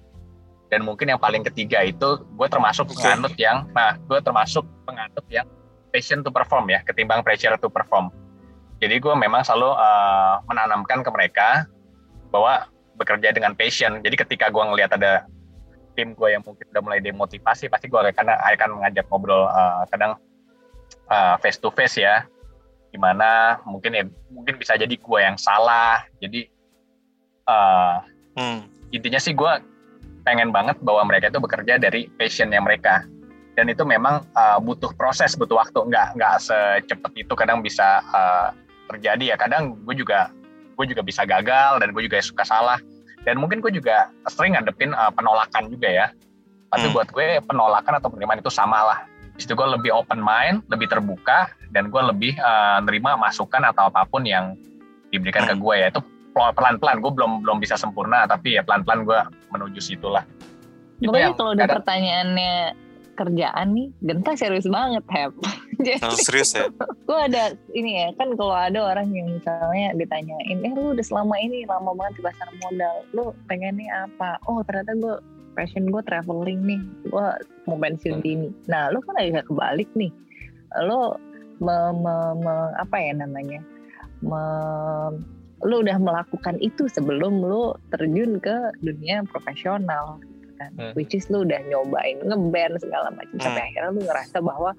Dan 0.71 0.87
mungkin 0.87 1.11
yang 1.11 1.19
paling 1.19 1.43
ketiga 1.43 1.83
itu 1.83 2.23
gue 2.23 2.47
termasuk 2.47 2.87
penganut 2.95 3.35
yang 3.35 3.67
nah 3.75 3.99
gue 3.99 4.19
termasuk 4.23 4.63
penganut 4.87 5.25
yang 5.27 5.43
passion 5.91 6.23
to 6.23 6.31
perform 6.31 6.71
ya 6.71 6.79
ketimbang 6.87 7.19
pressure 7.25 7.57
to 7.59 7.67
perform. 7.67 8.07
Jadi 8.79 8.97
gue 8.97 9.13
memang 9.13 9.43
selalu 9.43 9.75
uh, 9.75 10.41
menanamkan 10.47 11.03
ke 11.03 11.09
mereka 11.11 11.67
bahwa 12.31 12.71
bekerja 12.95 13.35
dengan 13.35 13.53
passion. 13.53 13.99
Jadi 13.99 14.15
ketika 14.15 14.47
gue 14.47 14.63
ngelihat 14.63 14.95
ada 14.95 15.27
tim 15.93 16.15
gue 16.15 16.29
yang 16.31 16.43
mungkin 16.43 16.65
udah 16.71 16.81
mulai 16.83 16.99
demotivasi 17.03 17.67
pasti 17.67 17.91
gue 17.91 17.99
akan 17.99 18.27
akan 18.27 18.69
mengajak 18.79 19.05
ngobrol 19.11 19.47
uh, 19.47 19.83
kadang 19.91 20.17
uh, 21.11 21.35
face 21.39 21.59
to 21.59 21.69
face 21.73 21.99
ya. 21.99 22.25
Di 22.91 22.99
mana 22.99 23.59
mungkin 23.63 23.95
ya 23.95 24.03
mungkin 24.31 24.59
bisa 24.59 24.75
jadi 24.75 24.91
gue 24.91 25.19
yang 25.19 25.39
salah. 25.39 26.03
Jadi 26.19 26.47
uh, 27.47 28.03
hmm. 28.35 28.91
intinya 28.91 29.19
sih 29.19 29.31
gue 29.31 29.53
pengen 30.27 30.51
banget 30.51 30.77
bahwa 30.83 31.07
mereka 31.07 31.31
itu 31.31 31.39
bekerja 31.39 31.79
dari 31.79 32.11
passionnya 32.19 32.59
mereka. 32.59 33.07
Dan 33.55 33.67
itu 33.67 33.83
memang 33.83 34.23
uh, 34.35 34.59
butuh 34.59 34.91
proses 34.95 35.35
butuh 35.39 35.59
waktu. 35.59 35.79
Nggak 35.87 36.19
nggak 36.19 36.35
secepat 36.39 37.11
itu 37.15 37.33
kadang 37.35 37.63
bisa 37.63 38.03
uh, 38.11 38.51
terjadi 38.91 39.35
ya. 39.35 39.37
Kadang 39.39 39.79
gue 39.87 39.95
juga 39.95 40.31
gue 40.75 40.85
juga 40.87 41.03
bisa 41.03 41.23
gagal 41.23 41.79
dan 41.79 41.93
gue 41.95 42.03
juga 42.03 42.19
suka 42.23 42.43
salah 42.43 42.79
dan 43.21 43.37
mungkin 43.37 43.61
gue 43.61 43.71
juga 43.71 44.09
sering 44.25 44.57
ngadepin 44.57 44.91
uh, 44.91 45.13
penolakan 45.13 45.69
juga 45.69 45.87
ya. 45.87 46.07
Tapi 46.71 46.87
Hmm. 46.87 46.95
buat 46.95 47.07
gue 47.11 47.25
penolakan 47.43 47.99
atau 47.99 48.07
penerimaan 48.09 48.39
itu 48.39 48.49
sama 48.49 48.79
lah. 48.81 48.99
Di 49.35 49.43
situ 49.43 49.53
gue 49.53 49.67
lebih 49.67 49.91
open 49.91 50.19
mind 50.19 50.63
lebih 50.67 50.87
terbuka 50.87 51.51
dan 51.69 51.91
gue 51.91 52.01
lebih 52.01 52.33
uh, 52.39 52.79
nerima 52.81 53.15
masukan 53.15 53.61
atau 53.63 53.87
apa 53.87 54.07
pun 54.07 54.23
yang 54.23 54.55
diberikan 55.11 55.45
ke 55.45 55.53
Hmm. 55.53 55.61
gue 55.61 55.75
ya. 55.77 55.87
Itu 55.91 56.01
pelan-pelan. 56.31 57.03
Gue 57.03 57.11
belum 57.11 57.43
belum 57.43 57.57
bisa 57.59 57.75
sempurna 57.75 58.23
tapi 58.23 58.55
ya 58.55 58.63
pelan-pelan 58.63 59.03
gue 59.03 59.19
menuju 59.51 59.79
situlah. 59.83 60.23
Itu 61.01 61.11
yang 61.13 61.33
kalau 61.35 61.57
kadang- 61.57 61.81
pertanyaannya 61.81 62.55
kerjaan 63.21 63.67
nih, 63.71 63.87
Genta 64.01 64.33
serius 64.33 64.65
banget, 64.65 65.05
Hep. 65.07 65.31
Jadi 65.85 66.01
Oh, 66.01 66.13
serius 66.13 66.53
ya 66.53 66.65
gue 67.09 67.17
ada 67.17 67.51
ini 67.73 67.97
ya, 67.97 68.07
kan 68.15 68.33
kalau 68.37 68.53
ada 68.53 68.79
orang 68.93 69.09
yang 69.11 69.27
misalnya 69.29 69.93
ditanyain, 69.97 70.57
eh 70.61 70.73
lu 70.73 70.93
udah 70.93 71.05
selama 71.05 71.35
ini 71.37 71.65
lama 71.65 71.93
banget 71.93 72.17
di 72.17 72.23
pasar 72.23 72.49
modal, 72.61 72.95
lu 73.11 73.23
pengennya 73.45 74.07
apa? 74.07 74.37
Oh 74.45 74.61
ternyata 74.61 74.93
gue 74.95 75.15
passion 75.51 75.89
gue 75.89 75.99
traveling 76.05 76.61
nih, 76.63 76.81
gue 77.05 77.27
mau 77.65 77.77
pensiun 77.77 78.17
Hmm. 78.17 78.25
dini. 78.25 78.49
Nah 78.69 78.87
lu 78.89 79.01
kan 79.01 79.17
agak 79.17 79.49
kebalik 79.49 79.89
nih, 79.93 80.11
lu 80.85 81.17
me, 81.59 81.75
me- 81.97 82.35
me- 82.39 82.73
apa 82.77 82.95
ya 82.95 83.11
namanya, 83.13 83.59
me- 84.21 85.19
lu 85.61 85.81
udah 85.81 85.97
melakukan 85.97 86.57
itu 86.57 86.89
sebelum 86.89 87.41
lu 87.41 87.73
terjun 87.91 88.41
ke 88.41 88.55
dunia 88.81 89.21
profesional 89.29 90.17
kan. 90.61 90.69
Hmm. 90.77 90.93
Which 90.93 91.17
is 91.17 91.25
lu 91.33 91.41
udah 91.41 91.57
nyobain 91.65 92.21
ngeband 92.21 92.77
segala 92.77 93.09
macam 93.09 93.33
sampai 93.41 93.57
Hmm. 93.57 93.69
akhirnya 93.73 93.91
lu 93.91 94.01
ngerasa 94.05 94.37
bahwa 94.39 94.71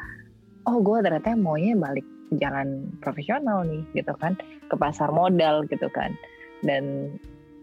oh 0.62 0.78
gue 0.78 0.98
ternyata 1.02 1.34
maunya 1.34 1.74
balik 1.74 2.06
jalan 2.38 2.86
profesional 3.02 3.66
nih 3.66 3.82
gitu 3.92 4.14
kan 4.16 4.38
ke 4.70 4.74
pasar 4.78 5.10
modal 5.10 5.66
gitu 5.66 5.90
kan 5.90 6.14
dan 6.62 7.12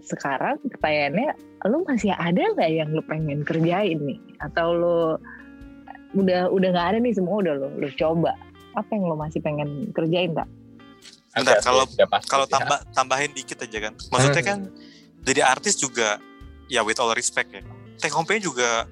sekarang 0.04 0.60
pertanyaannya 0.68 1.34
lu 1.66 1.82
masih 1.88 2.12
ada 2.14 2.44
nggak 2.54 2.70
yang 2.70 2.90
lu 2.92 3.02
pengen 3.08 3.42
kerjain 3.42 3.98
nih 4.04 4.20
atau 4.44 4.68
lu 4.72 5.00
udah 6.16 6.50
udah 6.50 6.70
nggak 6.70 6.88
ada 6.92 6.98
nih 7.00 7.14
semua 7.14 7.40
udah 7.40 7.54
lu 7.56 7.68
lu 7.80 7.88
coba 7.96 8.36
apa 8.78 8.90
yang 8.94 9.10
lo 9.10 9.16
masih 9.18 9.42
pengen 9.42 9.90
kerjain 9.92 10.36
tak? 10.36 10.46
Bentar, 11.30 11.58
Ada, 11.58 11.62
kalau 11.62 11.84
kalau 12.26 12.46
tambah 12.46 12.78
tambahin 12.92 13.32
dikit 13.34 13.62
aja 13.62 13.90
kan. 13.90 13.94
Maksudnya 14.10 14.42
Hmm. 14.44 14.50
kan 14.50 14.60
jadi 15.24 15.42
artis 15.46 15.78
juga 15.78 16.18
ya 16.68 16.82
with 16.82 16.98
all 16.98 17.14
respect 17.14 17.54
ya. 17.54 17.62
Take 18.00 18.12
home 18.12 18.24
pay 18.24 18.40
juga 18.40 18.88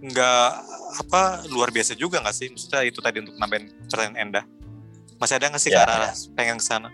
nggak 0.00 0.50
apa 1.00 1.22
luar 1.48 1.68
biasa 1.68 1.92
juga 1.94 2.20
nggak 2.20 2.34
sih? 2.34 2.48
Maksudnya 2.48 2.80
itu 2.82 3.00
tadi 3.00 3.20
untuk 3.20 3.36
nambahin 3.36 3.68
pertanyaan 3.88 4.16
Enda. 4.18 4.42
Masih 5.16 5.36
ada 5.36 5.48
nggak 5.48 5.60
sih 5.60 5.70
Ya, 5.70 5.80
ke 5.80 5.82
arah 5.86 6.12
pengen 6.34 6.56
ke 6.56 6.64
sana? 6.64 6.88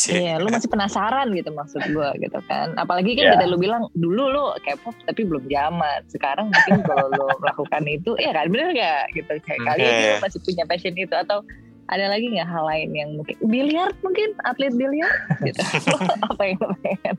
Iya, 0.00 0.38
lu 0.42 0.48
masih 0.48 0.66
penasaran 0.66 1.30
gitu 1.30 1.50
maksud 1.50 1.82
gue 1.84 2.08
gitu 2.20 2.38
kan. 2.46 2.74
Apalagi 2.74 3.14
kan 3.14 3.24
Iya. 3.26 3.32
kita 3.36 3.44
lu 3.46 3.58
bilang 3.58 3.86
dulu 3.92 4.22
lu 4.26 4.44
K-pop 4.60 4.94
tapi 5.04 5.22
belum 5.24 5.44
zaman. 5.46 6.00
Sekarang 6.06 6.46
mungkin 6.48 6.82
kalau 6.82 7.06
lu 7.08 7.26
melakukan 7.42 7.82
itu, 7.86 8.14
ya 8.16 8.30
kan 8.30 8.46
bener 8.48 8.70
gak 8.70 9.02
gitu. 9.12 9.32
Kayak 9.40 9.58
Hmm, 9.58 9.66
kali 9.68 9.80
ini 9.82 10.02
lu 10.06 10.16
masih 10.20 10.40
punya 10.40 10.64
passion 10.64 10.94
itu 10.94 11.10
atau 11.12 11.42
ada 11.86 12.06
lagi 12.06 12.30
nggak 12.30 12.46
hal 12.46 12.64
lain 12.70 12.90
yang 12.94 13.10
mungkin 13.18 13.34
biliar 13.42 13.90
mungkin 13.98 14.30
atlet 14.46 14.70
biliar 14.70 15.10
gitu. 15.42 15.58
apa 16.30 16.42
yang 16.46 16.58
lu 16.60 16.74
pengen 16.80 17.16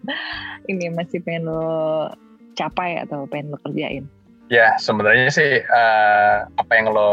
ini 0.66 0.86
masih 0.89 1.20
pengen 1.20 1.43
lu 1.43 1.68
capai 2.56 3.02
atau 3.02 3.26
pengen 3.28 3.56
lu 3.56 3.58
kerjain? 3.64 4.04
Ya, 4.52 4.76
sebenarnya 4.76 5.32
sih 5.32 5.64
eh, 5.64 6.36
apa 6.43 6.72
yang 6.76 6.91
lo 6.91 7.12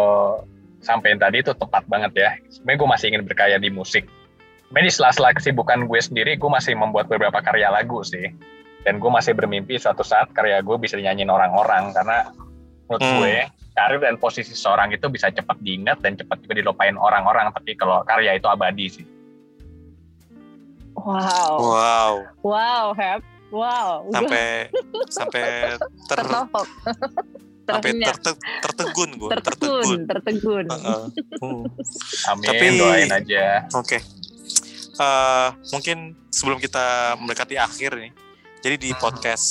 sampaikan 0.83 1.23
tadi 1.23 1.43
itu 1.43 1.55
tepat 1.55 1.87
banget 1.87 2.13
ya. 2.19 2.31
Sebenarnya 2.51 2.79
gue 2.79 2.89
masih 2.91 3.07
ingin 3.15 3.23
berkarya 3.27 3.59
di 3.63 3.71
musik. 3.71 4.07
Sebenarnya 4.69 4.87
di 4.91 4.95
sela-sela 4.95 5.31
kesibukan 5.33 5.87
gue 5.87 6.01
sendiri, 6.03 6.35
gue 6.35 6.51
masih 6.51 6.75
membuat 6.75 7.07
beberapa 7.07 7.39
karya 7.39 7.71
lagu 7.71 8.03
sih. 8.03 8.31
Dan 8.83 8.99
gue 8.99 9.11
masih 9.11 9.35
bermimpi 9.39 9.79
suatu 9.79 10.03
saat 10.03 10.31
karya 10.35 10.59
gue 10.63 10.77
bisa 10.79 10.99
dinyanyiin 10.99 11.31
orang-orang. 11.31 11.95
Karena 11.95 12.31
menurut 12.91 13.03
Hmm. 13.03 13.15
gue, 13.23 13.35
karir 13.79 14.01
dan 14.03 14.19
posisi 14.19 14.51
seseorang 14.51 14.91
itu 14.91 15.07
bisa 15.07 15.31
cepat 15.31 15.63
diingat 15.63 16.03
dan 16.03 16.19
cepat 16.19 16.43
juga 16.43 16.59
dilupain 16.59 16.99
orang-orang. 16.99 17.55
Tapi 17.55 17.79
kalau 17.79 18.03
karya 18.03 18.35
itu 18.35 18.51
abadi 18.51 18.87
sih. 18.91 19.07
Wow, 20.99 21.63
Wow, 21.63 22.13
wow, 22.43 22.87
Hep, 22.91 23.23
wow, 23.51 24.05
sampai 24.13 24.69
sampai 25.17 25.43
ter 25.77 25.81
tertohok, 26.11 26.69
sampai 27.69 27.91
terte- 28.01 28.41
tertegun 28.65 29.11
gue, 29.17 29.31
tertegun, 29.35 29.99
tertegun. 30.09 30.67
Heeh. 30.69 31.03
Hmm. 31.41 31.65
Amin, 32.33 32.49
Tapi- 32.49 32.79
doain 32.79 33.11
aja. 33.13 33.69
Oke. 33.75 33.99
Eh, 34.99 35.49
mungkin 35.71 36.19
sebelum 36.27 36.59
kita 36.59 37.15
mendekati 37.23 37.55
akhir 37.55 37.95
nih. 37.95 38.13
Jadi 38.59 38.77
di 38.77 38.91
podcast 38.99 39.47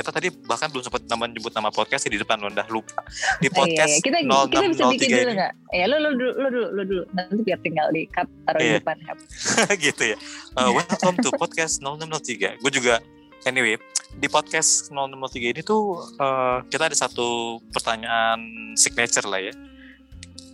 kita 0.00 0.10
tadi 0.10 0.32
bahkan 0.42 0.72
belum 0.72 0.80
sempat 0.80 1.04
nama 1.04 1.28
nyebut 1.28 1.52
nama 1.52 1.68
podcast 1.68 2.08
di 2.08 2.16
depan 2.16 2.40
lo 2.40 2.48
udah 2.48 2.64
lupa. 2.66 3.04
Di 3.36 3.46
Iya, 3.46 3.52
podcast 3.52 3.92
iya. 3.92 4.00
Kita, 4.00 4.18
kita 4.24 4.66
bisa 4.66 4.84
bikin 4.88 5.08
0603 5.12 5.20
dulu 5.20 5.32
nggak? 5.36 5.52
Ya 5.70 5.84
lu, 5.84 5.96
lu, 5.98 6.10
dulu, 6.10 6.32
lu 6.32 6.48
dulu, 6.48 6.68
lu 6.72 6.82
dulu. 6.88 7.02
Nanti 7.12 7.40
biar 7.44 7.58
tinggal 7.60 7.86
di 7.92 8.02
cut 8.08 8.24
taruh 8.42 8.58
Iya. 8.58 8.66
di 8.66 8.78
depan. 8.80 8.96
Hep. 9.04 9.18
gitu 9.84 10.02
ya. 10.06 10.16
Eh, 10.56 10.70
welcome 10.72 11.16
to 11.20 11.28
podcast 11.36 11.74
0603. 11.78 12.56
Gue 12.56 12.72
juga 12.72 13.04
anyway 13.44 13.76
di 14.10 14.26
podcast 14.26 14.88
0603 14.88 15.52
ini 15.52 15.60
tuh 15.60 15.82
eh, 16.16 16.58
kita 16.66 16.88
ada 16.88 16.96
satu 16.96 17.60
pertanyaan 17.68 18.40
signature 18.74 19.28
lah 19.28 19.38
ya. 19.38 19.52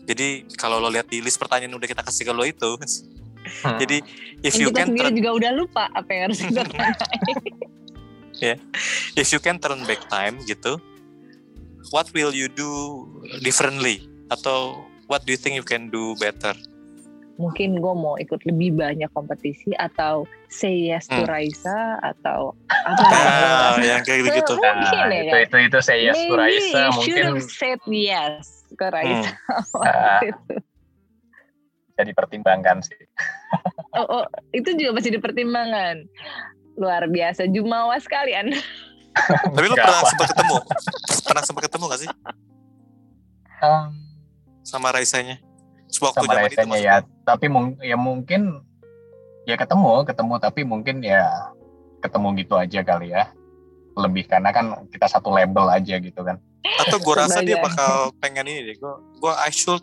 Jadi 0.04 0.42
kalau 0.54 0.78
lo 0.78 0.86
lihat 0.86 1.06
di 1.06 1.18
list 1.18 1.38
pertanyaan 1.38 1.70
yang 1.70 1.78
udah 1.78 1.86
kita 1.88 2.02
kasih 2.02 2.26
ke 2.26 2.32
lo 2.32 2.42
itu, 2.42 2.70
Hmm. 3.46 3.78
jadi 3.78 4.02
if 4.42 4.52
Yang 4.52 4.58
you 4.58 4.68
kita 4.68 4.78
can 4.82 4.86
sendiri 4.90 5.10
juga 5.14 5.30
udah 5.32 5.50
lupa 5.54 5.86
apa 5.94 6.10
yang 6.10 6.22
harus 6.26 6.42
kita 6.42 6.66
tanyain. 6.98 7.54
If 9.14 9.32
you 9.32 9.40
can 9.40 9.56
turn 9.58 9.84
back 9.84 10.00
time 10.08 10.38
gitu, 10.44 10.76
what 11.90 12.08
will 12.12 12.32
you 12.32 12.48
do 12.48 12.68
differently? 13.40 14.04
Atau 14.28 14.82
what 15.06 15.22
do 15.24 15.32
you 15.32 15.40
think 15.40 15.54
you 15.54 15.66
can 15.66 15.88
do 15.88 16.14
better? 16.18 16.54
Mungkin 17.36 17.84
gue 17.84 17.94
mau 17.94 18.16
ikut 18.16 18.48
lebih 18.48 18.80
banyak 18.80 19.12
kompetisi 19.12 19.76
atau 19.76 20.24
say 20.48 20.88
yes 20.88 21.04
to 21.04 21.20
Hmm. 21.20 21.28
Raisa 21.28 22.00
atau 22.00 22.56
apa 22.88 23.04
Ah, 23.12 23.76
yang 23.76 24.00
kayak 24.00 24.24
gitu. 24.32 24.56
Mungkin 24.56 25.04
Nah, 25.04 25.12
ya 25.12 25.20
itu 25.20 25.36
kan? 25.36 25.44
itu 25.44 25.56
itu 25.68 25.78
saya 25.84 26.00
yes 26.00 26.16
to 26.16 26.32
Maybe 26.32 26.40
Raisa 26.40 26.80
you 26.80 26.92
mungkin 26.96 27.26
said 27.44 27.80
yes 27.84 28.64
ke 28.72 28.86
Raisa. 28.88 29.36
Ah. 29.84 30.20
itu. 30.24 30.54
bisa 31.92 32.12
dipertimbangkan 32.12 32.84
sih. 32.84 33.00
Oh, 33.96 34.20
oh, 34.20 34.24
itu 34.52 34.68
juga 34.76 35.00
masih 35.00 35.16
dipertimbangkan. 35.16 36.04
Luar 36.76 37.08
biasa, 37.08 37.48
jumawa 37.48 37.96
sekali 37.98 38.36
Anda. 38.36 38.60
Tapi 39.56 39.66
Nggak 39.72 39.80
pernah 39.80 40.02
sempat 40.04 40.26
ketemu? 40.28 40.56
Pernah 41.24 41.42
sempat 41.44 41.62
ketemu 41.64 41.84
gak 41.88 42.00
sih 42.04 42.10
Um, 43.56 43.88
sama 44.60 44.92
Raisanya? 44.92 45.40
Sewaktu 45.88 46.28
sama 46.28 46.36
zaman 46.36 46.44
itu 46.44 46.60
Raisanya 46.60 46.76
ya, 46.76 46.94
tapi 47.24 47.48
mung- 47.48 47.80
ya 47.80 47.96
mungkin 47.96 48.60
ya 49.48 49.56
ketemu, 49.56 50.04
ketemu 50.04 50.34
tapi 50.36 50.60
mungkin 50.60 51.00
ya 51.00 51.24
ketemu 52.04 52.36
gitu 52.36 52.54
aja 52.60 52.84
kali 52.84 53.16
ya. 53.16 53.32
Lebih 53.96 54.28
karena 54.28 54.52
kan 54.52 54.84
kita 54.92 55.08
satu 55.08 55.32
label 55.32 55.72
aja 55.72 55.96
gitu 55.96 56.20
kan. 56.20 56.36
Atau 56.84 57.00
gue 57.00 57.14
rasa 57.16 57.40
dia 57.40 57.56
bakal 57.64 58.12
pengen 58.20 58.44
ini 58.44 58.60
deh. 58.68 58.76
Gue 58.76 58.92
gue 59.24 59.32
I 59.40 59.48
should 59.48 59.80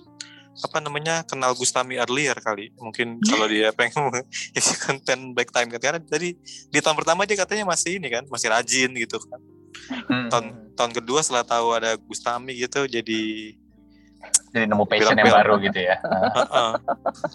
apa 0.61 0.77
namanya 0.77 1.25
kenal 1.25 1.57
Gustami 1.57 1.97
earlier 1.97 2.37
kali. 2.37 2.69
Mungkin 2.77 3.23
kalau 3.25 3.49
dia 3.49 3.73
pengen 3.73 4.13
isi 4.57 4.77
konten 4.77 5.33
back 5.33 5.49
time 5.49 5.73
kan. 5.73 5.81
Karena 5.81 5.99
tadi 6.03 6.37
di 6.69 6.79
tahun 6.79 6.97
pertama 6.99 7.25
dia 7.25 7.39
katanya 7.39 7.65
masih 7.65 7.97
ini 7.97 8.13
kan, 8.13 8.23
masih 8.29 8.53
rajin 8.53 8.91
gitu 8.93 9.17
kan. 9.17 9.39
Tahun 10.29 10.45
tahun 10.77 10.91
kedua 10.93 11.25
setelah 11.25 11.45
tahu 11.45 11.73
ada 11.73 11.97
Gustami 11.97 12.53
gitu 12.57 12.85
jadi 12.85 13.53
Jadi 14.53 14.69
nemu 14.69 14.85
passion 14.87 15.17
yang 15.19 15.33
baru 15.33 15.59
gitu 15.59 15.83
ya. 15.83 15.97
Heeh. 15.99 16.71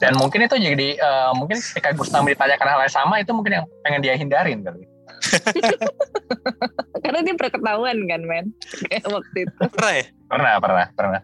Dan 0.01 0.17
mungkin 0.17 0.47
itu 0.47 0.57
jadi 0.57 0.89
eh, 0.97 1.31
mungkin 1.37 1.59
ketika 1.61 1.93
Gustami 1.93 2.33
ditanyakan 2.33 2.69
hal 2.71 2.81
yang 2.87 2.95
sama 2.95 3.21
itu 3.21 3.35
mungkin 3.35 3.61
yang 3.61 3.67
pengen 3.83 4.01
dia 4.01 4.15
hindarin 4.15 4.63
kali. 4.63 4.87
Karena 7.05 7.21
dia 7.25 7.35
perketahuan 7.37 7.99
kan, 8.07 8.21
men. 8.25 8.47
Waktu 9.15 9.39
itu. 9.45 9.63
pernah 9.69 9.93
ya? 9.97 10.05
Pernah, 10.29 10.53
pernah, 10.61 10.87
pernah. 10.95 11.21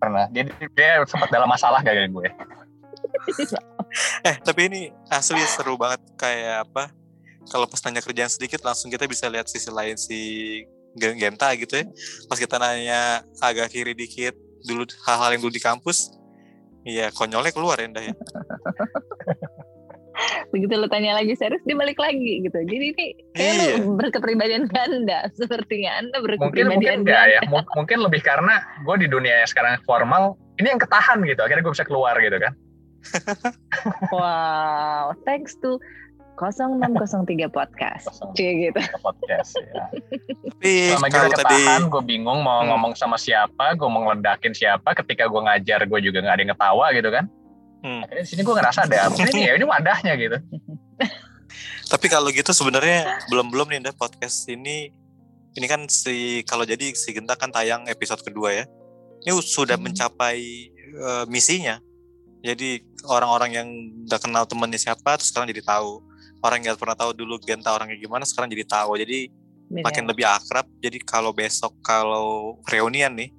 Pernah. 0.00 0.24
Dia 0.32 0.48
dia 0.48 1.04
sempat 1.04 1.28
dalam 1.28 1.46
masalah 1.46 1.84
gak 1.84 1.92
kayak 1.92 2.10
gue. 2.10 2.28
Eh 4.22 4.38
tapi 4.38 4.70
ini 4.70 4.86
asli 5.10 5.42
seru 5.50 5.74
banget 5.74 5.98
kayak 6.14 6.62
apa? 6.62 6.94
Kalau 7.50 7.66
pas 7.66 7.82
nanya 7.82 7.98
kerjaan 7.98 8.30
sedikit 8.30 8.62
langsung 8.62 8.86
kita 8.86 9.02
bisa 9.10 9.26
lihat 9.26 9.50
sisi 9.50 9.66
lain 9.66 9.98
si 9.98 10.18
Gen- 10.94 11.18
Genta 11.18 11.50
gitu 11.58 11.74
ya. 11.74 11.84
Pas 12.30 12.38
kita 12.38 12.54
nanya 12.62 13.26
agak 13.42 13.74
kiri 13.74 13.90
dikit 13.98 14.38
dulu 14.62 14.86
hal-hal 15.10 15.34
yang 15.34 15.42
dulu 15.42 15.50
di 15.50 15.62
kampus, 15.62 16.14
iya 16.86 17.10
konyolnya 17.10 17.50
keluar 17.50 17.82
ya 17.82 17.90
Nda 17.90 18.02
ya. 18.04 18.14
Begitu 20.50 20.72
lo 20.74 20.86
tanya 20.86 21.14
lagi 21.14 21.32
serius, 21.32 21.62
dia 21.62 21.74
balik 21.74 21.96
lagi 21.96 22.42
gitu. 22.42 22.58
Jadi 22.60 22.74
ini 22.76 22.92
kayak 22.92 23.14
Iya. 23.34 23.52
lo 23.80 23.96
berkepribadian 23.96 24.64
ganda. 24.66 25.28
Sepertinya 25.40 25.90
Anda 25.98 26.16
Mungkin 26.18 26.24
berkepribadian 26.40 26.68
mungkin 26.74 26.92
enggak 27.02 27.22
ganda. 27.22 27.34
ya. 27.34 27.40
Mung- 27.48 27.70
Mungkin 27.74 27.98
lebih 28.02 28.20
karena 28.20 28.54
gue 28.80 28.96
di 28.98 29.08
dunia 29.08 29.34
yang 29.40 29.48
sekarang 29.48 29.80
formal 29.82 30.24
ini 30.56 30.68
yang 30.68 30.80
ketahan 30.80 31.18
gitu. 31.22 31.40
Akhirnya 31.40 31.62
gue 31.62 31.74
bisa 31.74 31.84
keluar 31.84 32.14
gitu 32.16 32.36
kan. 32.36 32.52
Wow, 34.12 35.16
thanks 35.24 35.56
to 35.60 35.80
0603 36.36 37.48
podcast. 37.48 38.08
Cie 38.32 38.68
gitu. 38.68 38.80
Podcast 38.98 39.52
ya. 39.56 39.84
Tapi 39.92 40.72
Selama 40.88 41.06
kita 41.08 41.16
kalau 41.18 41.30
tadi 41.30 41.44
ketahan, 41.44 41.80
gue 41.86 42.02
bingung 42.02 42.40
mau 42.40 42.60
Hmm. 42.60 42.72
ngomong 42.72 42.92
sama 42.92 43.16
siapa, 43.16 43.76
gue 43.76 43.84
mau 43.84 44.08
ngeledakin 44.08 44.52
siapa. 44.52 44.96
Ketika 44.96 45.28
gue 45.28 45.40
ngajar, 45.40 45.84
gue 45.84 46.00
juga 46.00 46.20
nggak 46.20 46.34
ada 46.34 46.42
yang 46.42 46.52
ketawa 46.52 46.86
gitu 46.92 47.08
kan. 47.08 47.24
Hmm. 47.80 48.04
Akhirnya 48.04 48.24
di 48.24 48.28
sini 48.28 48.40
gue 48.44 48.54
ngerasa 48.54 48.80
ada 48.84 48.96
apa 49.08 49.16
ini 49.16 49.40
ya, 49.48 49.52
ini 49.56 49.64
wadahnya 49.64 50.12
gitu. 50.20 50.36
tapi 51.90 52.06
kalau 52.06 52.30
gitu 52.30 52.52
sebenarnya 52.54 53.24
belum-belum 53.26 53.66
nih 53.66 53.78
Nda 53.82 53.92
podcast 53.96 54.46
ini 54.46 54.94
ini 55.58 55.66
kan 55.66 55.90
si 55.90 56.46
kalau 56.46 56.62
jadi 56.62 56.94
si 56.94 57.10
Genta 57.10 57.34
kan 57.34 57.50
tayang 57.50 57.88
episode 57.90 58.22
kedua 58.22 58.54
ya. 58.54 58.64
Ini 59.26 59.34
sudah 59.42 59.74
Hmm. 59.74 59.90
mencapai 59.90 60.38
eh, 60.90 61.24
misinya. 61.26 61.80
Jadi 62.40 62.80
orang-orang 63.04 63.50
yang 63.52 63.68
udah 64.08 64.16
kenal 64.16 64.44
temennya 64.48 64.80
siapa 64.80 65.18
terus 65.18 65.28
sekarang 65.34 65.50
jadi 65.50 65.62
tahu. 65.66 66.00
Orang 66.40 66.64
yang 66.64 66.72
gak 66.72 66.80
pernah 66.80 66.96
tahu 66.96 67.12
dulu 67.12 67.36
Genta 67.42 67.68
orangnya 67.74 68.00
gimana 68.00 68.24
sekarang 68.24 68.48
jadi 68.48 68.64
tahu. 68.64 68.96
Jadi 68.96 69.28
makin 69.70 70.08
lebih 70.08 70.24
akrab. 70.24 70.64
Jadi 70.80 70.98
kalau 71.04 71.30
besok 71.30 71.74
kalau 71.84 72.56
reunian 72.66 73.12
nih, 73.12 73.30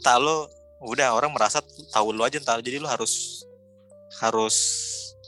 tak 0.00 0.22
lo 0.22 0.46
udah 0.84 1.16
orang 1.16 1.32
merasa 1.32 1.60
tahu 1.90 2.12
lo 2.14 2.22
aja 2.22 2.38
ntar. 2.38 2.60
Jadi 2.62 2.78
lo 2.78 2.86
harus 2.86 3.42
harus 4.22 4.56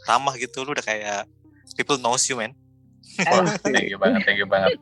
ramah 0.06 0.34
gitu. 0.38 0.62
Lo 0.62 0.72
udah 0.72 0.84
kayak 0.84 1.28
people 1.76 1.98
knows 2.00 2.26
you 2.30 2.38
man. 2.38 2.54
Wah, 3.24 3.48
thank 3.64 3.88
you 3.88 3.98
banget, 3.98 4.20
thank 4.28 4.38
you 4.40 4.48
banget. 4.48 4.76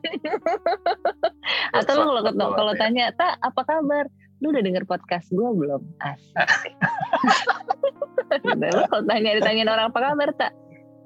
Atau 1.77 1.93
lu 2.03 2.19
kalau 2.19 2.51
kalau 2.55 2.73
ya. 2.75 2.79
tanya, 2.79 3.05
"Tak, 3.15 3.39
apa 3.39 3.61
kabar?" 3.63 4.05
Lu 4.43 4.51
udah 4.51 4.59
denger 4.59 4.83
podcast 4.83 5.31
gue 5.31 5.47
belum? 5.47 5.79
Asik. 6.03 6.75
Lu 8.75 8.83
kalau 8.91 9.03
tanya 9.07 9.31
ditanyain 9.39 9.71
orang 9.71 9.87
apa 9.95 9.99
kabar, 10.11 10.29
Tak? 10.35 10.51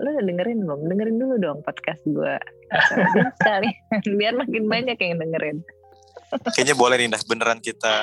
Lu 0.01 0.09
udah 0.17 0.25
dengerin 0.25 0.65
belum? 0.65 0.89
Dengerin 0.89 1.17
dulu 1.21 1.35
dong 1.37 1.59
podcast 1.61 2.01
gue. 2.09 2.33
sekali. 3.37 3.69
Biar 4.17 4.33
makin 4.33 4.65
banyak 4.65 4.97
yang 4.97 5.21
dengerin. 5.21 5.61
Kayaknya 6.57 6.75
boleh 6.77 6.95
nih 6.97 7.09
dah 7.13 7.21
beneran 7.25 7.59
kita 7.61 7.95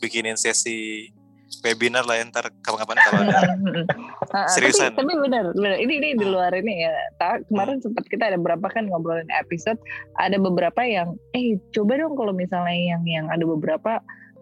bikinin 0.00 0.40
sesi 0.40 1.12
webinar 1.60 2.06
lah 2.06 2.16
ya, 2.16 2.24
ntar 2.30 2.46
kapan-kapan 2.62 2.96
kapan. 3.02 3.26
Ah, 4.30 4.46
Seriusan. 4.54 4.94
Tapi, 4.94 5.02
tapi 5.02 5.12
benar, 5.18 5.44
benar. 5.52 5.76
Ini 5.76 5.92
ini 6.00 6.08
di 6.16 6.26
luar 6.26 6.54
ini 6.54 6.86
ya. 6.86 6.94
Kemarin 7.50 7.82
sempat 7.82 8.06
kita 8.06 8.30
ada 8.30 8.38
berapa 8.38 8.62
kan 8.70 8.86
ngobrolin 8.86 9.28
episode. 9.34 9.76
Ada 10.16 10.38
beberapa 10.38 10.80
yang, 10.86 11.18
eh 11.34 11.58
coba 11.74 11.98
dong 11.98 12.14
kalau 12.14 12.32
misalnya 12.32 12.74
yang 12.74 13.02
yang 13.04 13.26
ada 13.28 13.42
beberapa 13.44 13.98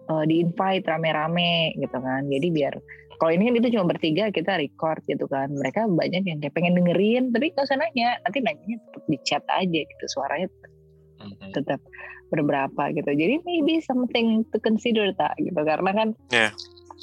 uh, 0.07 0.23
di 0.23 0.41
invite 0.41 0.85
rame-rame 0.85 1.73
gitu 1.77 1.97
kan. 1.97 2.29
Jadi 2.29 2.47
biar 2.53 2.73
kalau 3.19 3.35
ini 3.35 3.51
kan 3.51 3.55
itu 3.59 3.67
cuma 3.75 3.85
bertiga 3.89 4.31
kita 4.31 4.55
record 4.55 5.03
gitu 5.03 5.27
kan. 5.27 5.51
Mereka 5.51 5.91
banyak 5.91 6.23
yang 6.23 6.39
kayak 6.39 6.55
pengen 6.55 6.77
dengerin, 6.79 7.35
tapi 7.35 7.51
nggak 7.51 7.67
usah 7.67 7.75
nanya. 7.75 8.15
Nanti 8.23 8.39
nanyanya 8.39 8.77
tetap 8.79 9.03
di 9.05 9.17
chat 9.27 9.43
aja 9.49 9.79
gitu. 9.83 10.05
Suaranya 10.07 10.47
Mhm. 11.19 11.51
tetap 11.51 11.83
berberapa 12.31 12.95
gitu. 12.95 13.11
Jadi 13.11 13.43
maybe 13.43 13.83
something 13.83 14.47
to 14.53 14.57
consider 14.63 15.11
tak 15.19 15.35
gitu 15.35 15.57
karena 15.57 15.91
kan 15.91 16.07
Iya. 16.31 16.55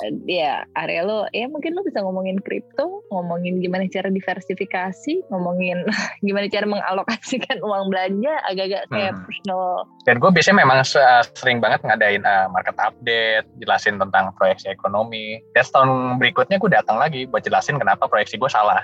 Eh, 0.04 0.12
ya 0.28 0.64
area 0.76 1.00
lo 1.06 1.24
ya 1.32 1.48
mungkin 1.48 1.72
lo 1.72 1.80
bisa 1.80 2.04
ngomongin 2.04 2.36
kripto, 2.42 3.00
ngomongin 3.08 3.62
gimana 3.64 3.88
cara 3.88 4.12
diversifikasi, 4.12 5.24
ngomongin 5.32 5.84
gimana 6.26 6.46
cara 6.52 6.66
mengalokasikan 6.68 7.60
uang 7.64 7.88
belanja 7.88 8.32
agak-agak 8.44 8.84
kayak 8.92 9.12
Hmm. 9.16 9.24
personal 9.24 9.62
Dan 10.06 10.22
gue 10.22 10.30
biasanya 10.30 10.58
memang 10.62 10.78
se- 10.86 11.26
sering 11.34 11.58
banget 11.58 11.82
ngadain 11.82 12.22
uh, 12.22 12.46
market 12.52 12.76
update, 12.78 13.46
jelasin 13.58 13.98
tentang 13.98 14.30
proyeksi 14.38 14.70
ekonomi. 14.70 15.42
Dan 15.50 15.66
tahun 15.66 15.90
berikutnya 16.22 16.62
gue 16.62 16.70
datang 16.70 17.00
lagi 17.02 17.26
buat 17.26 17.42
jelasin 17.42 17.80
kenapa 17.80 18.06
proyeksi 18.06 18.38
gue 18.38 18.50
salah. 18.50 18.78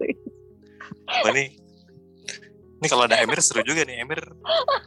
sih. 0.00 0.14
Ini 1.28 1.44
ini 2.76 2.86
kalau 2.88 3.04
ada 3.08 3.20
Emir 3.20 3.40
seru 3.44 3.60
juga 3.64 3.84
nih. 3.84 4.00
Emir 4.04 4.20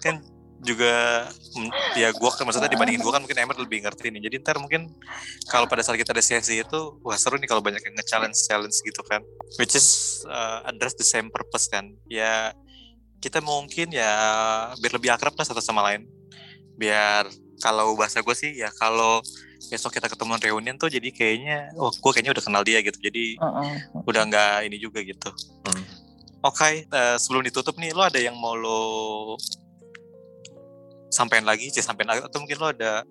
kan 0.02 0.22
juga 0.60 1.28
mm, 1.56 1.72
ya 1.96 2.12
gua 2.12 2.32
kan 2.36 2.44
maksudnya 2.44 2.68
dibandingin 2.68 3.00
gua 3.00 3.16
kan 3.16 3.22
mungkin 3.24 3.40
Emir 3.40 3.58
lebih 3.60 3.80
ngerti 3.88 4.12
nih. 4.12 4.22
Jadi 4.28 4.36
ntar 4.44 4.60
mungkin 4.60 4.92
kalau 5.48 5.66
pada 5.66 5.80
saat 5.84 5.96
kita 5.96 6.12
ada 6.12 6.24
sesi 6.24 6.60
itu 6.60 6.80
wah 7.04 7.16
seru 7.16 7.40
nih 7.40 7.48
kalau 7.48 7.64
banyak 7.64 7.80
yang 7.80 7.96
nge-challenge 7.96 8.38
challenge 8.44 8.78
gitu 8.84 9.02
kan. 9.08 9.24
Which 9.56 9.74
is 9.74 10.22
uh, 10.28 10.68
address 10.68 11.00
the 11.00 11.08
same 11.08 11.32
purpose 11.32 11.72
kan. 11.72 11.96
Ya 12.12 12.52
kita 13.24 13.40
mungkin 13.40 13.92
ya 13.92 14.12
biar 14.80 14.94
lebih 14.96 15.10
akrab 15.16 15.36
lah 15.36 15.48
satu 15.48 15.64
sama 15.64 15.84
lain. 15.88 16.08
Biar 16.76 17.28
kalau 17.60 17.96
bahasa 17.96 18.24
gue 18.24 18.36
sih 18.36 18.56
ya 18.56 18.72
kalau 18.76 19.20
besok 19.68 19.92
kita 19.92 20.08
ketemu 20.08 20.40
reunian 20.40 20.76
tuh 20.80 20.88
jadi 20.88 21.12
kayaknya 21.12 21.76
oh 21.76 21.92
gue 21.92 22.12
kayaknya 22.16 22.32
udah 22.36 22.44
kenal 22.44 22.64
dia 22.68 22.80
gitu. 22.84 23.00
Jadi 23.00 23.40
Heeh. 23.40 23.72
udah 24.04 24.22
nggak 24.28 24.56
ini 24.68 24.78
juga 24.80 25.00
gitu. 25.04 25.32
Hmm. 25.68 25.84
Oke, 26.40 26.88
eh, 26.88 27.18
sebelum 27.20 27.44
ditutup 27.44 27.76
nih, 27.76 27.92
lo 27.92 28.00
ada 28.00 28.16
yang 28.16 28.32
mau 28.40 28.56
lo 28.56 29.36
sampein 31.10 31.46
lagi, 31.46 31.70
sih 31.74 31.82
sampein 31.82 32.08
lagi, 32.08 32.22
atau 32.26 32.38
mungkin 32.42 32.58
lo 32.62 32.70
ada 32.70 33.04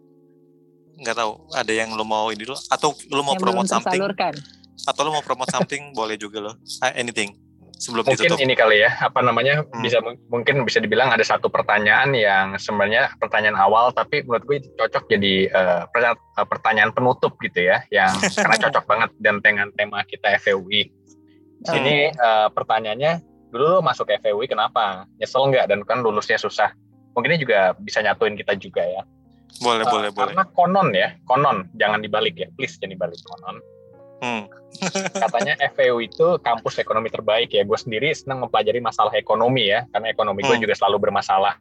nggak 0.99 1.15
tahu, 1.15 1.33
ada 1.55 1.73
yang 1.75 1.95
lo 1.95 2.03
mau 2.03 2.31
ini 2.31 2.43
lo, 2.43 2.59
atau 2.71 2.91
lo 3.11 3.23
mau 3.23 3.35
yang 3.35 3.43
promote 3.43 3.71
something, 3.71 4.01
atau 4.87 5.01
lo 5.07 5.11
mau 5.15 5.23
promote 5.23 5.51
something, 5.51 5.91
boleh 5.99 6.19
juga 6.19 6.39
lo, 6.43 6.53
Ah, 6.83 6.95
anything 6.95 7.35
sebelum 7.79 8.03
Mungkin 8.03 8.27
ditutup. 8.27 8.43
ini 8.43 8.59
kali 8.59 8.83
ya, 8.83 8.91
apa 9.07 9.23
namanya, 9.23 9.63
Hmm. 9.63 9.87
bisa 9.87 10.03
mungkin 10.03 10.67
bisa 10.67 10.83
dibilang 10.83 11.15
ada 11.15 11.23
satu 11.23 11.47
pertanyaan 11.47 12.11
yang 12.11 12.59
sebenarnya 12.59 13.15
pertanyaan 13.23 13.55
awal, 13.55 13.95
tapi 13.95 14.27
menurut 14.27 14.43
gue 14.51 14.59
cocok 14.75 15.07
jadi 15.07 15.35
eh, 15.47 15.83
pertanyaan, 16.43 16.91
penutup 16.91 17.39
gitu 17.39 17.71
ya, 17.71 17.87
yang 17.95 18.11
karena 18.35 18.57
cocok 18.67 18.85
banget 18.85 19.11
dan 19.23 19.39
dengan 19.39 19.71
tema 19.79 20.03
kita 20.03 20.35
FEUI. 20.43 20.91
Oh. 21.71 21.75
Ini 21.79 22.11
eh, 22.11 22.49
pertanyaannya, 22.51 23.23
dulu 23.55 23.79
lo 23.79 23.81
masuk 23.81 24.11
FEUI 24.11 24.51
kenapa? 24.51 25.07
Nyesel 25.23 25.47
nggak? 25.47 25.71
Dan 25.71 25.87
kan 25.87 26.03
lulusnya 26.03 26.35
susah. 26.35 26.75
Mungkin 27.17 27.35
ini 27.35 27.41
juga 27.43 27.75
bisa 27.79 28.01
nyatuin 28.01 28.35
kita 28.37 28.55
juga 28.59 28.83
ya. 28.85 29.03
Boleh, 29.59 29.83
Eh, 29.85 29.91
boleh, 29.91 30.11
boleh. 30.15 30.35
Karena 30.35 30.45
konon 30.55 30.89
ya, 30.95 31.09
konon, 31.27 31.67
jangan 31.75 31.99
dibalik 32.05 32.35
ya, 32.39 32.47
please 32.55 32.79
jangan 32.79 32.95
dibalik 32.95 33.19
konon. 33.27 33.57
Hmm. 34.19 34.43
Katanya 35.23 35.55
FEU 35.75 36.03
itu 36.03 36.39
kampus 36.43 36.79
ekonomi 36.79 37.09
terbaik 37.11 37.55
ya. 37.55 37.63
Gue 37.63 37.79
sendiri 37.79 38.11
senang 38.15 38.45
mempelajari 38.47 38.79
masalah 38.83 39.15
ekonomi 39.15 39.71
ya, 39.71 39.87
karena 39.91 40.11
ekonomi 40.11 40.43
gue 40.47 40.55
Hmm. 40.59 40.63
juga 40.63 40.75
selalu 40.79 41.11
bermasalah. 41.11 41.55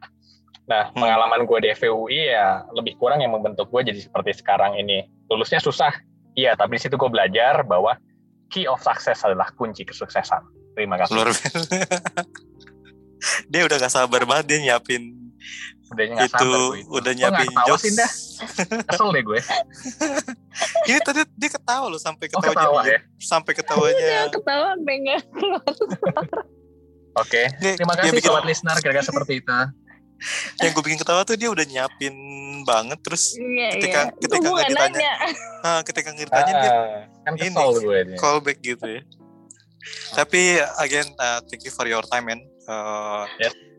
Nah, 0.68 0.92
Hmm. 0.92 1.00
pengalaman 1.00 1.48
gue 1.48 1.58
di 1.64 1.68
FEUI 1.72 2.34
ya 2.34 2.62
lebih 2.76 3.00
kurang 3.00 3.24
yang 3.24 3.32
membentuk 3.32 3.72
gue 3.72 3.88
jadi 3.88 3.98
seperti 4.04 4.36
sekarang 4.44 4.76
ini. 4.76 5.08
Lulusnya 5.32 5.58
susah, 5.58 5.90
iya, 6.36 6.54
tapi 6.54 6.76
di 6.76 6.86
situ 6.86 6.94
gue 7.00 7.10
belajar 7.10 7.64
bahwa 7.64 7.96
key 8.52 8.68
of 8.68 8.78
success 8.84 9.24
adalah 9.24 9.48
kunci 9.56 9.82
kesuksesan. 9.88 10.44
Terima 10.76 11.00
kasih. 11.00 11.14
Luar 11.18 11.32
biasa. 11.32 11.58
dia 13.50 13.66
udah 13.66 13.76
gak 13.82 13.90
sabar 13.90 14.22
banget 14.22 14.44
dia 14.46 14.58
nyiapin 14.62 15.17
Udah 15.88 16.04
nggak 16.06 16.20
itu, 16.22 16.34
sabar 16.34 16.46
gue 16.46 16.76
itu. 16.76 16.90
udah 16.92 17.12
nyiapin 17.12 17.32
nggak 17.32 17.48
ketawa 17.48 17.68
jokes. 17.70 17.82
sih, 17.82 17.92
dah? 17.94 18.10
Kesel 18.84 19.08
deh 19.08 19.22
gue. 19.22 19.40
Ini 20.88 20.98
tadi 21.00 21.20
dia 21.32 21.50
ketawa 21.50 21.86
loh 21.86 21.96
sampai 21.98 22.24
Oh, 22.26 22.30
ketawanya 22.34 22.52
ketawa 22.54 22.80
dia- 22.80 22.90
ya? 22.90 23.00
sampai 23.18 23.52
ketawanya. 23.54 24.04
Iya, 24.04 24.22
ketawa 24.28 24.68
pengen 24.80 25.20
Oke, 27.14 27.42
Dia- 27.56 27.74
terima 27.74 27.92
dia 27.92 28.02
kasih 28.04 28.14
bikin- 28.14 28.30
sobat 28.30 28.44
listener 28.44 28.76
kira-kira 28.78 29.04
seperti 29.04 29.32
itu. 29.38 29.58
yang 30.58 30.70
gue 30.72 30.82
bikin 30.82 30.98
ketawa 30.98 31.22
tuh 31.22 31.34
dia 31.34 31.46
udah 31.46 31.62
nyiapin 31.62 32.14
banget 32.64 32.98
terus 33.00 33.34
Iya, 33.34 33.70
Ketika- 33.72 34.02
iya. 34.04 34.18
ketika 34.18 34.38
nggak 34.40 34.50
nggak 34.52 34.68
ditanya, 34.68 34.98
nanya. 34.98 35.12
ah, 35.62 35.80
ketika 35.80 36.08
ngeritanya 36.10 36.52
dia 36.52 36.70
Ah, 36.70 37.00
kan 37.24 37.32
ini, 37.34 37.54
gue 37.54 37.98
nih. 38.04 38.18
callback 38.18 38.58
gitu 38.58 38.86
ya. 38.88 39.02
Tapi 40.12 40.42
again, 40.76 41.06
uh, 41.16 41.38
thank 41.44 41.62
you 41.62 41.70
for 41.70 41.86
your 41.86 42.02
time, 42.04 42.26
man. 42.26 42.42
Uh, 42.68 43.24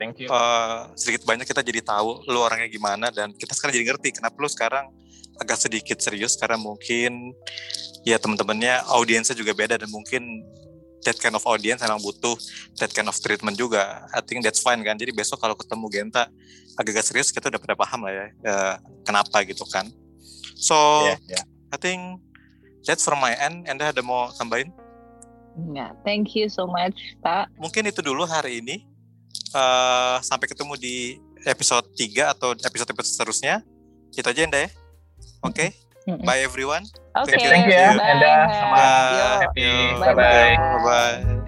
Thank 0.02 0.18
you. 0.18 0.34
uh, 0.34 0.90
sedikit 0.98 1.22
banyak 1.30 1.46
kita 1.46 1.62
jadi 1.62 1.86
tahu 1.86 2.26
lu 2.26 2.42
orangnya 2.42 2.66
gimana 2.66 3.14
dan 3.14 3.30
kita 3.38 3.54
sekarang 3.54 3.78
jadi 3.78 3.86
ngerti 3.94 4.18
kenapa 4.18 4.34
lu 4.42 4.50
sekarang 4.50 4.90
agak 5.38 5.62
sedikit 5.62 6.02
serius 6.02 6.34
karena 6.34 6.58
mungkin 6.58 7.38
ya 8.02 8.18
teman-temannya 8.18 8.82
audiensnya 8.90 9.38
juga 9.38 9.54
beda 9.54 9.78
dan 9.78 9.88
mungkin 9.94 10.42
that 11.06 11.16
kind 11.22 11.38
of 11.38 11.44
audience 11.48 11.80
emang 11.86 12.02
butuh 12.02 12.36
that 12.82 12.92
kind 12.92 13.08
of 13.08 13.16
treatment 13.22 13.56
juga. 13.56 14.10
I 14.12 14.26
think 14.26 14.42
that's 14.42 14.60
fine 14.60 14.84
kan. 14.84 14.98
Jadi 15.00 15.16
besok 15.16 15.40
kalau 15.40 15.56
ketemu 15.56 15.86
Genta 15.94 16.28
agak-agak 16.76 17.06
serius 17.06 17.30
kita 17.32 17.48
udah 17.52 17.62
pada 17.62 17.76
paham 17.78 18.08
lah 18.08 18.14
ya 18.16 18.26
uh, 18.48 18.76
kenapa 19.06 19.44
gitu 19.48 19.64
kan. 19.70 19.88
So 20.60 20.76
Iya, 21.08 21.16
iya. 21.30 21.44
I 21.72 21.78
think 21.78 22.26
that's 22.84 23.06
from 23.06 23.22
my 23.22 23.32
end. 23.38 23.70
Anda 23.70 23.94
ada 23.94 24.02
mau 24.04 24.34
tambahin? 24.36 24.74
Nggak, 25.68 25.92
thank 26.08 26.32
you 26.38 26.48
so 26.48 26.64
much, 26.70 26.96
Tak. 27.20 27.52
Mungkin 27.60 27.88
itu 27.92 28.00
dulu 28.00 28.24
hari 28.24 28.64
ini. 28.64 28.88
Eh, 29.50 30.18
sampai 30.22 30.46
ketemu 30.46 30.74
di 30.78 31.18
episode 31.46 31.86
3 31.98 32.34
atau 32.38 32.54
episode-episode 32.54 33.14
seterusnya. 33.18 33.66
Itu 34.14 34.26
aja 34.26 34.42
Enda 34.46 34.60
ya. 34.66 34.70
Oke. 35.42 35.74
Mm-mm. 36.08 36.26
Bye 36.26 36.42
everyone. 36.42 36.86
Oke, 37.14 37.36
Thank 37.36 37.44
you, 37.44 37.50
thank 37.50 37.66
you, 37.70 37.86
bye. 37.98 38.12
Enda, 38.14 38.34
sama. 38.50 38.78
Happy. 39.46 39.70
Bye-bye. 40.00 40.54
Bye-bye. 40.58 41.39